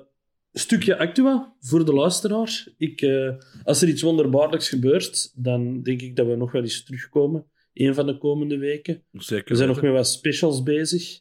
stukje 0.58 0.98
actua 0.98 1.54
voor 1.60 1.84
de 1.84 1.92
luisteraar. 1.92 2.66
Ik, 2.78 3.00
eh, 3.00 3.30
als 3.64 3.82
er 3.82 3.88
iets 3.88 4.02
wonderbaarlijks 4.02 4.68
gebeurt, 4.68 5.32
dan 5.34 5.82
denk 5.82 6.00
ik 6.02 6.16
dat 6.16 6.26
we 6.26 6.36
nog 6.36 6.52
wel 6.52 6.62
eens 6.62 6.84
terugkomen. 6.84 7.46
Een 7.72 7.94
van 7.94 8.06
de 8.06 8.18
komende 8.18 8.58
weken. 8.58 9.04
Zeker 9.12 9.48
We 9.48 9.56
zijn 9.56 9.68
nog 9.68 9.82
met 9.82 9.92
wat 9.92 10.08
specials 10.08 10.62
bezig. 10.62 11.20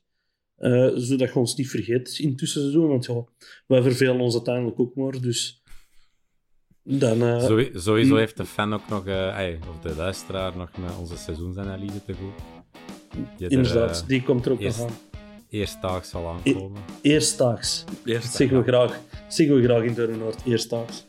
eh, 0.55 0.89
zodat 0.95 1.27
je 1.33 1.39
ons 1.39 1.55
niet 1.55 1.69
vergeet 1.69 2.19
in 2.19 2.35
tussenseizoen. 2.35 2.87
Want 2.87 3.05
ja, 3.05 3.23
wij 3.67 3.81
vervelen 3.81 4.19
ons 4.19 4.33
uiteindelijk 4.33 4.79
ook 4.79 4.95
maar. 4.95 5.21
Dus 5.21 5.61
dan... 6.83 7.21
eh, 7.21 7.43
Sowie- 7.45 7.71
sowieso 7.79 8.11
mm. 8.13 8.17
heeft 8.19 8.37
de 8.37 8.45
fan 8.45 8.73
ook 8.73 8.89
nog, 8.89 8.99
of 9.69 9.79
de 9.81 9.93
luisteraar, 9.97 10.57
nog 10.57 10.77
met 10.77 10.97
onze 10.99 11.17
seizoensanalyse 11.17 12.03
te 12.05 12.13
goed. 12.13 12.43
Die 13.37 13.45
er, 13.47 13.51
inderdaad, 13.51 14.03
die 14.07 14.23
komt 14.23 14.45
er 14.45 14.51
ook 14.51 14.59
nog 14.59 14.81
aan. 14.81 14.89
Eerstdaags 15.55 16.09
zal 16.09 16.27
aankomen. 16.27 16.81
Eerstdaags. 17.01 17.83
Eerst 18.05 18.23
Dat 18.23 18.35
zeggen 18.35 18.57
we 18.57 18.63
graag. 18.63 18.99
Zeggen 19.27 19.55
we 19.55 19.63
graag 19.63 19.83
in 19.83 19.93
Turnhoord. 19.93 20.41
Eerstdaags. 20.45 21.05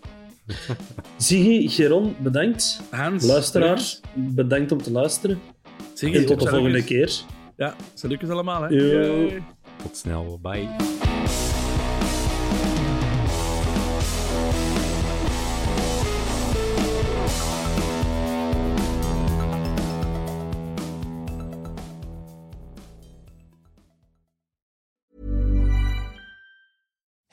Ziggy, 1.17 1.69
Geron, 1.69 2.17
bedankt. 2.19 2.81
Hans, 2.91 3.25
Luisteraars, 3.25 4.01
bedankt 4.15 4.73
om 4.73 4.83
te 4.83 4.93
luisteren. 4.93 5.41
Zeg 5.95 6.13
En 6.13 6.27
tot 6.27 6.41
de 6.41 6.49
volgende 6.49 6.85
keer. 6.85 7.21
Ja, 7.57 7.75
salutjes 7.95 8.31
allemaal. 8.31 8.63
Hè. 8.63 8.69
Yo. 8.69 9.29
Tot 9.83 9.97
snel, 9.97 10.39
bye. 10.43 11.16